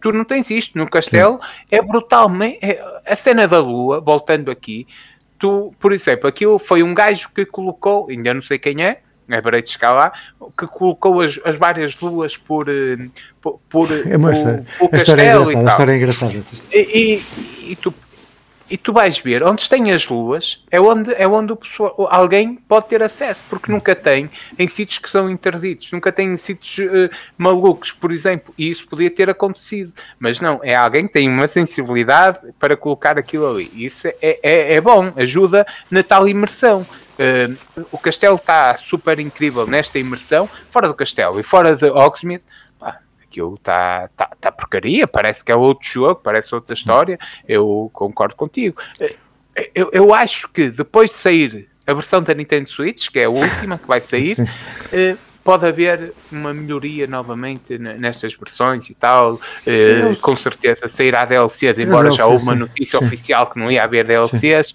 tu 0.00 0.12
não 0.12 0.24
tens 0.24 0.50
isto. 0.50 0.76
No 0.78 0.88
castelo 0.88 1.40
Sim. 1.42 1.66
é 1.70 1.82
brutalmente. 1.82 2.58
É, 2.62 2.82
a 3.06 3.16
cena 3.16 3.46
da 3.46 3.60
lua, 3.60 4.00
voltando 4.00 4.50
aqui, 4.50 4.86
tu, 5.38 5.74
por 5.78 5.92
exemplo, 5.92 6.28
aquilo 6.28 6.58
foi 6.58 6.82
um 6.82 6.94
gajo 6.94 7.28
que 7.34 7.44
colocou, 7.44 8.08
ainda 8.08 8.32
não 8.32 8.42
sei 8.42 8.58
quem 8.58 8.84
é, 8.84 9.00
é 9.28 9.40
para 9.40 9.62
de 9.62 9.68
escalar, 9.68 10.12
que 10.58 10.66
colocou 10.66 11.22
as, 11.22 11.38
as 11.44 11.56
várias 11.56 11.98
luas 11.98 12.36
por, 12.36 12.68
eh, 12.68 13.08
por, 13.40 13.58
por, 13.68 13.88
é 13.90 14.18
por, 14.18 14.88
por 14.90 14.98
história 14.98 15.22
é 15.22 15.34
engraçada, 15.34 15.58
a 15.58 15.70
história 15.70 15.92
é 15.92 15.96
engraçada. 15.96 16.34
E, 16.72 16.78
e, 16.78 17.72
e, 17.72 17.76
tu 17.76 17.94
e 18.74 18.76
tu 18.76 18.92
vais 18.92 19.20
ver 19.20 19.44
onde 19.44 19.68
tem 19.68 19.92
as 19.92 20.08
luas 20.08 20.64
é 20.68 20.80
onde, 20.80 21.14
é 21.14 21.28
onde 21.28 21.52
o 21.52 21.56
pessoal, 21.56 22.08
alguém 22.10 22.56
pode 22.56 22.88
ter 22.88 23.04
acesso, 23.04 23.40
porque 23.48 23.70
nunca 23.70 23.94
tem 23.94 24.28
em 24.58 24.66
sítios 24.66 24.98
que 24.98 25.08
são 25.08 25.30
interditos, 25.30 25.92
nunca 25.92 26.10
tem 26.10 26.32
em 26.32 26.36
sítios 26.36 26.84
uh, 26.84 27.08
malucos, 27.38 27.92
por 27.92 28.10
exemplo, 28.10 28.52
e 28.58 28.68
isso 28.68 28.88
podia 28.88 29.08
ter 29.08 29.30
acontecido, 29.30 29.92
mas 30.18 30.40
não, 30.40 30.58
é 30.60 30.74
alguém 30.74 31.06
que 31.06 31.12
tem 31.12 31.28
uma 31.28 31.46
sensibilidade 31.46 32.40
para 32.58 32.76
colocar 32.76 33.16
aquilo 33.16 33.48
ali. 33.48 33.70
Isso 33.76 34.08
é, 34.08 34.16
é, 34.20 34.74
é 34.74 34.80
bom, 34.80 35.12
ajuda 35.14 35.64
na 35.88 36.02
tal 36.02 36.26
imersão. 36.26 36.84
Uh, 37.16 37.86
o 37.92 37.98
castelo 37.98 38.34
está 38.34 38.76
super 38.76 39.20
incrível 39.20 39.68
nesta 39.68 40.00
imersão, 40.00 40.50
fora 40.68 40.88
do 40.88 40.94
castelo 40.94 41.38
e 41.38 41.44
fora 41.44 41.76
de 41.76 41.84
Hogsmeade 41.84 42.42
aquilo 43.34 43.54
está 43.54 44.08
tá, 44.16 44.30
tá 44.40 44.52
porcaria, 44.52 45.06
parece 45.08 45.44
que 45.44 45.50
é 45.50 45.56
outro 45.56 45.88
jogo, 45.88 46.20
parece 46.22 46.54
outra 46.54 46.74
história, 46.74 47.18
eu 47.48 47.90
concordo 47.92 48.36
contigo. 48.36 48.80
Eh, 49.00 49.16
eu, 49.74 49.90
eu 49.92 50.14
acho 50.14 50.48
que 50.48 50.70
depois 50.70 51.10
de 51.10 51.16
sair 51.16 51.68
a 51.86 51.92
versão 51.92 52.22
da 52.22 52.32
Nintendo 52.32 52.68
Switch, 52.68 53.10
que 53.10 53.18
é 53.18 53.24
a 53.24 53.30
última 53.30 53.78
que 53.78 53.86
vai 53.86 54.00
sair, 54.00 54.36
eh, 54.92 55.16
pode 55.42 55.66
haver 55.66 56.12
uma 56.32 56.54
melhoria 56.54 57.06
novamente 57.06 57.76
nestas 57.76 58.32
versões 58.34 58.88
e 58.88 58.94
tal. 58.94 59.34
Uh, 59.34 60.18
com 60.22 60.34
certeza 60.34 60.88
sairá 60.88 61.26
DLCs, 61.26 61.78
embora 61.78 62.10
já 62.10 62.24
houve 62.24 62.44
uma 62.44 62.54
notícia 62.54 62.98
sim. 62.98 63.04
oficial 63.04 63.46
que 63.48 63.58
não 63.58 63.70
ia 63.70 63.84
haver 63.84 64.06
DLCs. 64.06 64.72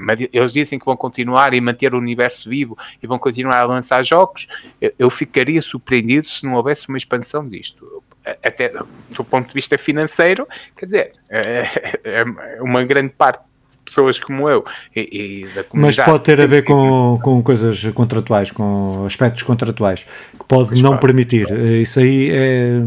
Mas 0.00 0.20
eles 0.32 0.52
dizem 0.52 0.78
que 0.78 0.84
vão 0.84 0.96
continuar 0.96 1.54
e 1.54 1.60
manter 1.60 1.94
o 1.94 1.98
universo 1.98 2.48
vivo 2.48 2.76
e 3.02 3.06
vão 3.06 3.18
continuar 3.18 3.60
a 3.60 3.66
lançar 3.66 4.02
jogos, 4.04 4.48
eu, 4.80 4.92
eu 4.98 5.10
ficaria 5.10 5.60
surpreendido 5.60 6.26
se 6.26 6.44
não 6.44 6.54
houvesse 6.54 6.88
uma 6.88 6.98
expansão 6.98 7.44
disto. 7.44 8.02
Até 8.42 8.70
do 9.10 9.24
ponto 9.24 9.48
de 9.48 9.54
vista 9.54 9.78
financeiro, 9.78 10.46
quer 10.76 10.84
dizer, 10.84 11.12
é, 11.28 11.66
é, 12.04 12.24
é 12.58 12.62
uma 12.62 12.84
grande 12.84 13.10
parte 13.10 13.49
pessoas 13.90 14.18
como 14.18 14.48
eu 14.48 14.64
e, 14.94 15.42
e 15.44 15.54
da 15.54 15.64
comunidade. 15.64 15.98
Mas 15.98 16.06
pode 16.06 16.24
ter 16.24 16.40
a 16.40 16.46
ver 16.46 16.64
com, 16.64 17.18
com 17.22 17.42
coisas 17.42 17.82
contratuais, 17.92 18.50
com 18.50 19.04
aspectos 19.04 19.42
contratuais, 19.42 20.06
que 20.38 20.44
pode 20.46 20.70
Mas 20.70 20.80
não 20.80 20.90
pode, 20.90 21.02
permitir. 21.02 21.46
Pode. 21.46 21.82
Isso 21.82 21.98
aí 21.98 22.30
é. 22.32 22.80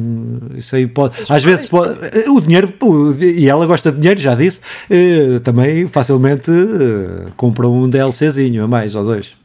Isso 0.56 0.76
aí 0.76 0.88
pode. 0.88 1.16
Mas 1.22 1.32
às 1.32 1.44
vezes 1.44 1.66
pode. 1.66 2.00
O 2.30 2.42
dinheiro, 2.42 2.74
e 3.20 3.48
ela 3.48 3.66
gosta 3.66 3.92
de 3.92 3.98
dinheiro, 4.00 4.20
já 4.20 4.34
disse, 4.34 4.62
eh, 4.90 5.40
também 5.44 5.88
facilmente 5.88 6.50
eh, 6.50 7.32
compra 7.36 7.68
um 7.68 7.90
DLCzinho 7.90 8.64
a 8.64 8.68
mais 8.68 8.96
ou 8.96 9.04
dois. 9.04 9.36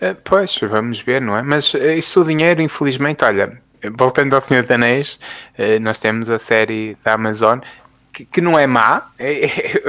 Eh, 0.00 0.16
pois, 0.24 0.58
vamos 0.62 1.00
ver, 1.00 1.20
não 1.20 1.36
é? 1.36 1.42
Mas 1.42 1.74
isso 1.74 2.22
do 2.22 2.28
dinheiro, 2.28 2.62
infelizmente, 2.62 3.22
olha, 3.22 3.52
voltando 3.96 4.34
ao 4.34 4.42
Senhor 4.42 4.62
dos 4.62 4.70
Anéis, 4.70 5.18
nós 5.80 5.98
temos 5.98 6.30
a 6.30 6.38
série 6.38 6.96
da 7.04 7.14
Amazon 7.14 7.60
que, 8.20 8.26
que 8.26 8.40
não 8.40 8.58
é 8.58 8.66
má, 8.66 9.10
é, 9.18 9.46
é, 9.46 9.82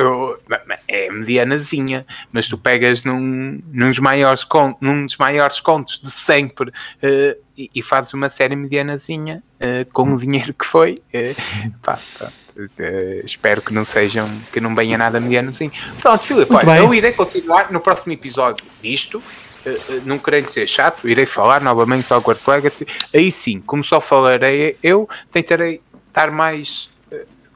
é, 0.88 1.12
medianazinha, 1.12 2.06
mas 2.32 2.48
tu 2.48 2.58
pegas 2.58 3.04
num, 3.04 3.62
nos 3.72 4.00
maiores 4.00 4.44
con, 4.44 4.76
num 4.80 5.06
dos 5.06 5.18
maiores 5.18 5.60
contos 5.60 6.00
de 6.00 6.12
sempre 6.12 6.70
uh, 6.70 7.42
e, 7.58 7.70
e, 7.76 7.82
fazes 7.82 8.14
uma 8.14 8.30
série 8.30 8.56
medianazinha 8.56 9.44
uh, 9.56 9.90
com 9.92 10.14
o 10.14 10.18
dinheiro 10.18 10.54
que 10.54 10.66
foi. 10.66 11.02
Uh, 11.14 11.72
pá, 11.82 12.00
pá. 12.18 12.32
Uh, 12.56 13.26
espero 13.26 13.62
que 13.62 13.74
não 13.74 13.86
sejam, 13.86 14.28
que 14.52 14.60
não 14.60 14.76
venha 14.76 14.98
nada 14.98 15.20
medianozinho. 15.20 15.72
Pronto, 16.02 16.24
Filipe, 16.24 16.54
olha, 16.54 16.78
eu 16.78 16.94
irei 16.94 17.14
continuar 17.14 17.72
no 17.72 17.80
próximo 17.80 18.14
episódio 18.14 18.66
disto. 18.82 19.18
Uh, 19.66 20.02
não 20.06 20.18
querendo 20.18 20.50
ser 20.50 20.68
chato, 20.68 21.08
irei 21.08 21.26
falar 21.26 21.62
novamente 21.62 22.08
do 22.08 22.16
Hogwarts 22.16 22.46
Legacy. 22.46 22.86
Aí 23.14 23.32
sim, 23.32 23.62
como 23.62 23.84
só 23.84 24.02
falarei 24.02 24.78
eu, 24.82 25.08
tentarei 25.32 25.82
estar 26.10 26.32
mais 26.32 26.90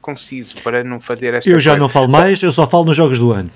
conciso 0.06 0.54
para 0.62 0.84
não 0.84 1.00
fazer 1.00 1.34
esta 1.34 1.50
Eu 1.50 1.58
já 1.58 1.72
coisa. 1.72 1.82
não 1.82 1.88
falo 1.88 2.08
mais, 2.08 2.40
eu 2.40 2.52
só 2.52 2.66
falo 2.66 2.84
nos 2.84 2.96
jogos 2.96 3.18
do 3.18 3.32
ano. 3.32 3.50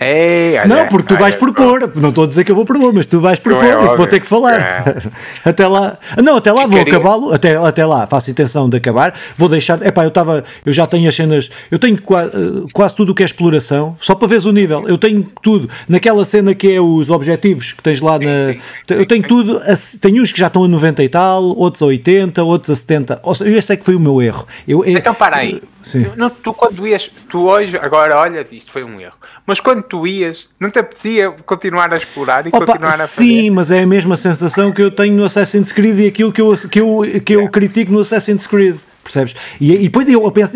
Ei, 0.00 0.56
olha, 0.58 0.66
não, 0.66 0.86
porque 0.86 1.08
tu 1.08 1.14
olha, 1.14 1.22
vais 1.22 1.34
propor, 1.34 1.92
não 1.96 2.10
estou 2.10 2.24
a 2.24 2.26
dizer 2.26 2.44
que 2.44 2.52
eu 2.52 2.54
vou 2.54 2.64
propor, 2.64 2.92
mas 2.92 3.04
tu 3.04 3.20
vais 3.20 3.40
propor 3.40 3.64
é 3.64 3.72
e 3.72 3.96
vou 3.96 4.06
ter 4.06 4.20
que 4.20 4.26
falar. 4.26 4.60
É. 4.60 5.02
até 5.44 5.66
lá, 5.66 5.98
não, 6.22 6.36
até 6.36 6.52
lá 6.52 6.66
vou 6.66 6.80
acabá-lo, 6.80 7.32
até, 7.32 7.56
até 7.56 7.84
lá 7.84 8.06
faço 8.06 8.30
intenção 8.30 8.68
de 8.68 8.76
acabar. 8.76 9.12
Vou 9.36 9.48
deixar, 9.48 9.84
epá, 9.84 10.04
eu 10.04 10.08
estava, 10.08 10.44
eu 10.64 10.72
já 10.72 10.86
tenho 10.86 11.08
as 11.08 11.16
cenas, 11.16 11.50
eu 11.68 11.78
tenho 11.80 12.00
quase, 12.00 12.30
quase 12.72 12.94
tudo 12.94 13.10
o 13.10 13.14
que 13.14 13.24
é 13.24 13.26
exploração, 13.26 13.96
só 14.00 14.14
para 14.14 14.28
veres 14.28 14.44
o 14.44 14.52
nível. 14.52 14.84
Eu 14.86 14.96
tenho 14.96 15.26
tudo 15.42 15.68
naquela 15.88 16.24
cena 16.24 16.54
que 16.54 16.72
é 16.72 16.80
os 16.80 17.10
objetivos 17.10 17.72
que 17.72 17.82
tens 17.82 18.00
lá 18.00 18.20
na. 18.20 18.52
Sim, 18.52 18.60
sim, 18.86 18.94
eu 18.94 19.06
tenho 19.06 19.22
sim. 19.22 19.28
tudo, 19.28 19.60
tenho 20.00 20.22
uns 20.22 20.30
que 20.30 20.38
já 20.38 20.46
estão 20.46 20.62
a 20.62 20.68
90 20.68 21.02
e 21.02 21.08
tal, 21.08 21.42
outros 21.56 21.82
a 21.82 21.86
80, 21.86 22.44
outros 22.44 22.70
a 22.70 22.76
70. 22.76 23.20
Ou 23.24 23.34
seja, 23.34 23.58
esse 23.58 23.72
é 23.72 23.76
que 23.76 23.84
foi 23.84 23.96
o 23.96 24.00
meu 24.00 24.22
erro. 24.22 24.46
Eu, 24.66 24.84
eu, 24.84 24.96
então, 24.96 25.12
para 25.12 25.38
aí. 25.38 25.60
Sim. 25.82 26.06
Não, 26.16 26.28
tu 26.28 26.52
quando 26.52 26.86
ias, 26.86 27.10
tu 27.28 27.48
hoje, 27.48 27.76
agora 27.76 28.18
olhas, 28.18 28.50
isto 28.52 28.70
foi 28.70 28.82
um 28.82 29.00
erro. 29.00 29.16
Mas 29.46 29.60
quando 29.60 29.82
tu 29.82 30.06
ias, 30.06 30.48
não 30.58 30.70
te 30.70 30.78
apetecia 30.78 31.30
continuar 31.30 31.92
a 31.92 31.96
explorar 31.96 32.46
e 32.46 32.48
Opa, 32.48 32.66
continuar 32.66 32.94
a 32.94 33.06
Sim, 33.06 33.36
fazer? 33.36 33.50
mas 33.50 33.70
é 33.70 33.82
a 33.82 33.86
mesma 33.86 34.16
sensação 34.16 34.72
que 34.72 34.82
eu 34.82 34.90
tenho 34.90 35.14
no 35.14 35.24
Assassin's 35.24 35.72
Creed 35.72 36.00
e 36.00 36.06
aquilo 36.08 36.32
que 36.32 36.40
eu, 36.40 36.54
que 36.70 36.80
eu, 36.80 37.02
que 37.24 37.32
eu 37.34 37.42
é. 37.42 37.48
critico 37.48 37.92
no 37.92 38.00
Assassin's 38.00 38.46
Creed. 38.46 38.76
Percebes? 39.02 39.34
E, 39.58 39.72
e 39.72 39.78
depois 39.84 40.06
eu 40.10 40.30
penso, 40.30 40.52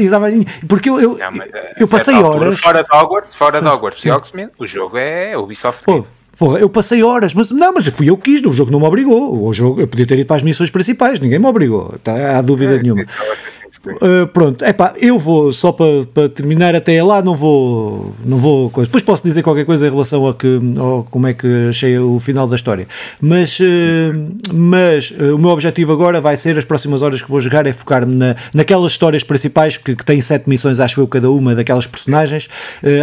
porque 0.69 0.91
eu, 0.91 1.01
eu, 1.01 1.17
não, 1.17 1.33
mas, 1.33 1.51
eu 1.81 1.89
passei 1.89 2.15
horas. 2.15 2.61
Fora 2.61 2.83
de 2.83 2.95
Hogwarts, 2.95 3.35
fora 3.35 3.63
de 3.63 3.67
Hogwarts 3.67 4.05
Oxford, 4.05 4.51
o 4.59 4.67
jogo 4.67 4.99
é 4.99 5.37
Ubisoft. 5.39 5.85
Pô, 5.85 6.05
Porra, 6.37 6.59
eu 6.59 6.69
passei 6.69 7.03
horas, 7.03 7.35
mas 7.35 7.51
não, 7.51 7.73
mas 7.73 7.87
fui 7.89 8.11
eu 8.11 8.17
que 8.17 8.33
quis, 8.33 8.45
o 8.45 8.53
jogo 8.53 8.71
não 8.71 8.81
me 8.81 8.87
obrigou. 8.87 9.47
O 9.47 9.53
jogo, 9.53 9.81
eu 9.81 9.87
podia 9.87 10.07
ter 10.07 10.19
ido 10.19 10.27
para 10.27 10.37
as 10.37 10.43
missões 10.43 10.71
principais, 10.71 11.21
ninguém 11.21 11.39
me 11.39 11.47
obrigou, 11.47 11.95
tá, 12.03 12.39
há 12.39 12.43
dúvida 12.43 12.75
é, 12.75 12.83
nenhuma. 12.83 13.05
Uh, 13.85 14.27
pronto, 14.29 14.65
é 14.65 14.73
pá, 14.73 14.95
eu 14.97 15.19
vou 15.19 15.53
só 15.53 15.73
para, 15.73 16.05
para 16.15 16.29
terminar 16.29 16.75
até 16.75 17.03
lá, 17.03 17.21
não 17.21 17.35
vou, 17.35 18.15
não 18.25 18.39
vou 18.39 18.71
coisa. 18.71 18.87
Depois 18.87 19.03
posso 19.03 19.25
dizer 19.25 19.43
qualquer 19.43 19.65
coisa 19.65 19.87
em 19.87 19.91
relação 19.91 20.27
a 20.29 20.35
que, 20.35 20.61
ao, 20.79 21.05
como 21.11 21.27
é 21.27 21.35
que 21.35 21.69
achei 21.69 21.99
o 21.99 22.21
final 22.21 22.47
da 22.47 22.55
história. 22.55 22.87
Mas, 23.21 23.59
uh, 23.59 23.65
mas 24.53 25.11
uh, 25.11 25.35
o 25.35 25.39
meu 25.39 25.51
objetivo 25.51 25.93
agora 25.93 26.21
vai 26.21 26.37
ser 26.37 26.57
as 26.57 26.65
próximas 26.65 27.03
horas 27.03 27.21
que 27.21 27.29
vou 27.29 27.41
jogar 27.41 27.67
é 27.67 27.73
focar-me 27.73 28.15
na, 28.15 28.37
naquelas 28.55 28.93
histórias 28.93 29.25
principais 29.25 29.77
que, 29.77 29.97
que 29.97 30.05
têm 30.05 30.21
sete 30.21 30.49
missões, 30.49 30.79
acho 30.79 31.01
eu, 31.01 31.09
cada 31.09 31.31
uma 31.31 31.55
daquelas 31.55 31.87
personagens. 31.87 32.49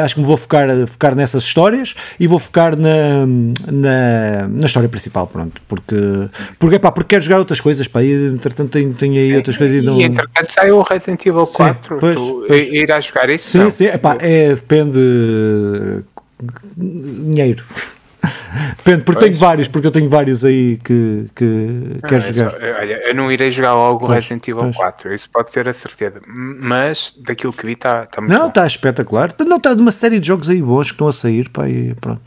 acho 0.03 0.15
que 0.15 0.21
me 0.21 0.27
vou 0.27 0.38
focar, 0.38 0.69
focar 0.88 1.13
nessas 1.13 1.43
histórias 1.43 1.93
e 2.17 2.25
vou 2.25 2.39
focar 2.39 2.80
na, 2.80 3.25
na, 3.71 4.47
na 4.47 4.65
história 4.65 4.88
principal, 4.88 5.27
pronto, 5.27 5.61
porque, 5.67 5.95
porque, 6.57 6.75
epá, 6.75 6.91
porque 6.91 7.15
quero 7.15 7.23
jogar 7.23 7.39
outras 7.39 7.59
coisas, 7.59 7.88
pá, 7.88 8.01
e 8.01 8.27
entretanto 8.27 8.69
tenho, 8.69 8.93
tenho 8.93 9.15
aí 9.15 9.36
outras 9.36 9.57
coisas 9.57 9.82
e, 9.82 9.86
não... 9.86 9.99
e 9.99 10.03
entretanto 10.03 10.53
sai 10.53 10.68
o 10.72 10.82
Resident 10.82 11.26
Evil 11.26 11.45
4, 11.45 11.95
sim, 11.95 11.99
pois, 11.99 12.15
tu 12.15 12.45
pois. 12.47 12.67
irás 12.72 13.05
jogar 13.05 13.30
isso? 13.30 13.49
Sim, 13.49 13.57
não? 13.59 13.72
sim, 13.72 13.86
epá, 13.86 14.17
é, 14.20 14.49
depende 14.49 16.03
dinheiro. 16.78 17.63
Depende, 18.78 19.03
porque 19.03 19.20
pois. 19.20 19.32
tenho 19.32 19.36
vários, 19.38 19.67
porque 19.67 19.88
eu 19.88 19.91
tenho 19.91 20.09
vários 20.09 20.43
aí 20.43 20.78
que, 20.84 21.28
que 21.36 21.99
quero 22.07 22.24
é 22.24 22.34
jogar. 22.34 22.53
olha, 22.55 23.07
eu 23.07 23.15
não 23.15 23.32
irei 23.32 23.49
jogar 23.51 23.74
logo 23.74 24.05
o 24.05 24.09
Resident 24.09 24.45
Evil 24.47 24.63
pois. 24.63 24.76
4, 24.76 25.13
isso 25.13 25.30
pode 25.30 25.51
ser 25.51 25.70
a 25.70 25.74
certeza. 25.74 26.22
Mas 26.28 27.13
daquilo 27.26 27.53
que 27.53 27.65
vi 27.65 27.74
está 27.74 28.05
tá 28.05 28.20
muito 28.20 28.34
Não, 28.34 28.47
está 28.47 28.65
espetacular. 28.65 29.34
Não, 29.45 29.57
está 29.57 29.74
de 29.74 29.82
uma 29.82 29.91
série 29.91 30.20
de 30.20 30.28
jogos 30.28 30.49
aí 30.49 30.61
bons 30.61 30.88
que 30.88 30.95
estão 30.95 31.07
a 31.07 31.13
sair, 31.13 31.49
pá, 31.49 31.70
e 31.70 31.93
pronto. 31.95 32.22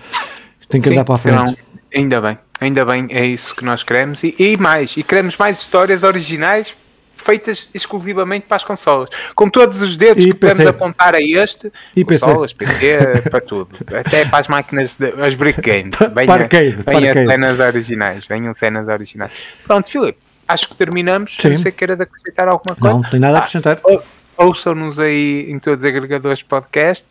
Tem 0.69 0.81
que 0.81 0.89
Sim, 0.89 0.95
andar 0.95 1.05
para 1.05 1.15
a 1.15 1.19
frente. 1.19 1.37
Não, 1.37 1.57
ainda 1.95 2.21
bem, 2.21 2.39
ainda 2.61 2.85
bem, 2.85 3.07
é 3.11 3.27
isso 3.27 3.55
que 3.55 3.65
nós 3.65 3.83
queremos. 3.83 4.23
E, 4.23 4.35
e 4.39 4.57
mais, 4.57 4.97
e 4.97 5.03
queremos 5.03 5.37
mais 5.37 5.61
histórias 5.61 6.03
originais 6.03 6.75
feitas 7.23 7.71
exclusivamente 7.73 8.47
para 8.47 8.57
as 8.57 8.65
consolas. 8.65 9.09
Com 9.35 9.49
todos 9.49 9.81
os 9.81 9.97
dedos 9.97 10.23
e 10.23 10.29
que 10.29 10.35
PC. 10.35 10.53
podemos 10.53 10.75
apontar 10.75 11.15
a 11.15 11.21
este, 11.21 11.73
e 11.97 12.05
consolas, 12.05 12.53
PC, 12.53 12.75
PC 12.75 13.31
para 13.31 13.41
tudo. 13.41 13.71
Até 13.95 14.25
para 14.25 14.39
as 14.39 14.49
máquinas, 14.49 14.97
de, 14.97 15.13
as 15.21 15.35
brick 15.35 15.61
games. 15.61 15.97
Venha, 16.15 16.33
arcade, 16.33 16.77
venha 16.87 17.15
cenas 17.15 17.61
originais. 17.61 18.27
Venham 18.27 18.55
cenas 18.55 18.89
originais. 18.89 19.33
Pronto, 19.67 19.89
Filipe, 19.89 20.19
acho 20.47 20.69
que 20.69 20.77
terminamos. 20.77 21.37
Sim. 21.41 21.51
Não 21.51 21.57
sei 21.59 21.71
se 21.71 21.77
queira 21.77 21.95
acrescentar 21.95 22.49
alguma 22.49 22.77
coisa. 22.77 22.97
Não, 22.97 23.03
tem 23.03 23.21
nada 23.21 23.35
a 23.35 23.37
ah, 23.37 23.41
acrescentar. 23.41 23.81
Ah, 23.89 24.01
ouçam-nos 24.37 24.99
aí 24.99 25.51
em 25.51 25.59
todos 25.59 25.85
os 25.85 25.89
agregadores 25.89 26.39
de 26.39 26.45
podcast, 26.45 27.07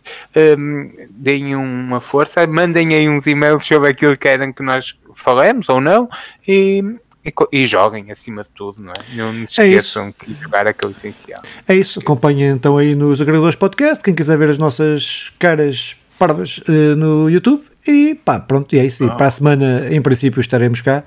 um, 0.58 0.86
deem 1.10 1.56
uma 1.56 2.02
força, 2.02 2.46
mandem 2.48 2.94
aí 2.94 3.08
uns 3.08 3.26
e-mails 3.28 3.66
sobre 3.66 3.90
aquilo 3.90 4.14
que 4.14 4.28
querem 4.28 4.52
que 4.52 4.64
nós 4.64 4.96
falemos 5.16 5.70
ou 5.70 5.80
não 5.80 6.10
e 6.48 6.84
e, 7.24 7.34
e, 7.52 7.68
joguem 7.68 8.12
acima 8.12 8.42
de 8.44 8.50
tudo, 8.50 8.82
não 8.82 8.92
é? 8.92 9.16
Não 9.16 9.48
se 9.48 9.62
é 9.62 9.68
esqueçam 9.68 10.08
é 10.08 10.12
que 10.12 10.34
jogar 10.42 10.68
é 10.68 10.74
que 10.74 10.84
é 10.84 10.88
o 10.88 10.92
essencial. 10.92 11.42
É 11.68 11.76
isso, 11.76 12.00
acompanhem 12.00 12.50
então 12.50 12.78
aí 12.78 12.96
nos 12.96 13.22
agregadores 13.22 13.56
podcast, 13.56 14.04
quem 14.04 14.16
quiser 14.16 14.38
ver 14.38 14.50
as 14.50 14.58
nossas 14.58 15.32
caras 15.38 15.96
pardas 16.18 16.60
uh, 16.68 16.96
no 16.96 17.30
YouTube 17.30 17.64
e 17.88 18.16
pá, 18.16 18.40
pronto, 18.40 18.76
e 18.76 18.80
é 18.80 18.86
isso. 18.86 19.04
E 19.04 19.10
para 19.18 19.28
a 19.28 19.32
semana, 19.32 19.88
em 19.90 20.02
princípio, 20.02 20.40
estaremos 20.40 20.82
cá 20.82 21.04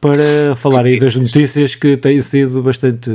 para 0.00 0.56
falar 0.56 0.84
aí 0.84 0.98
das 0.98 1.14
notícias 1.14 1.74
que 1.74 1.96
têm 1.96 2.20
sido 2.20 2.62
bastante 2.62 3.10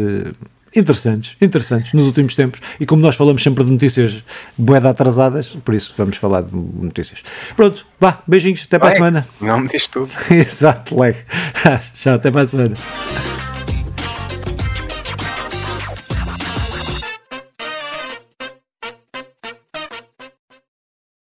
interessantes, 0.76 1.36
interessantes 1.42 1.94
nos 1.94 2.06
últimos 2.06 2.36
tempos. 2.36 2.60
E 2.80 2.86
como 2.86 3.02
nós 3.02 3.16
falamos 3.16 3.42
sempre 3.42 3.64
de 3.64 3.72
notícias 3.72 4.24
boeda 4.58 4.90
atrasadas, 4.90 5.58
por 5.64 5.74
isso 5.74 5.94
vamos 5.98 6.18
falar 6.18 6.44
de 6.44 6.56
notícias. 6.56 7.24
Pronto, 7.56 7.86
vá, 8.00 8.22
beijinhos, 8.28 8.64
até 8.66 8.78
para 8.80 8.90
a 8.90 8.92
semana. 8.92 9.28
Não 9.40 9.60
me 9.60 9.68
diz 9.68 9.88
tudo. 9.88 10.12
Exato, 10.30 11.00
leg. 11.00 11.16
Tchau, 11.96 12.16
até 12.16 12.32
para 12.32 12.42
a 12.42 12.48
semana. 12.48 13.35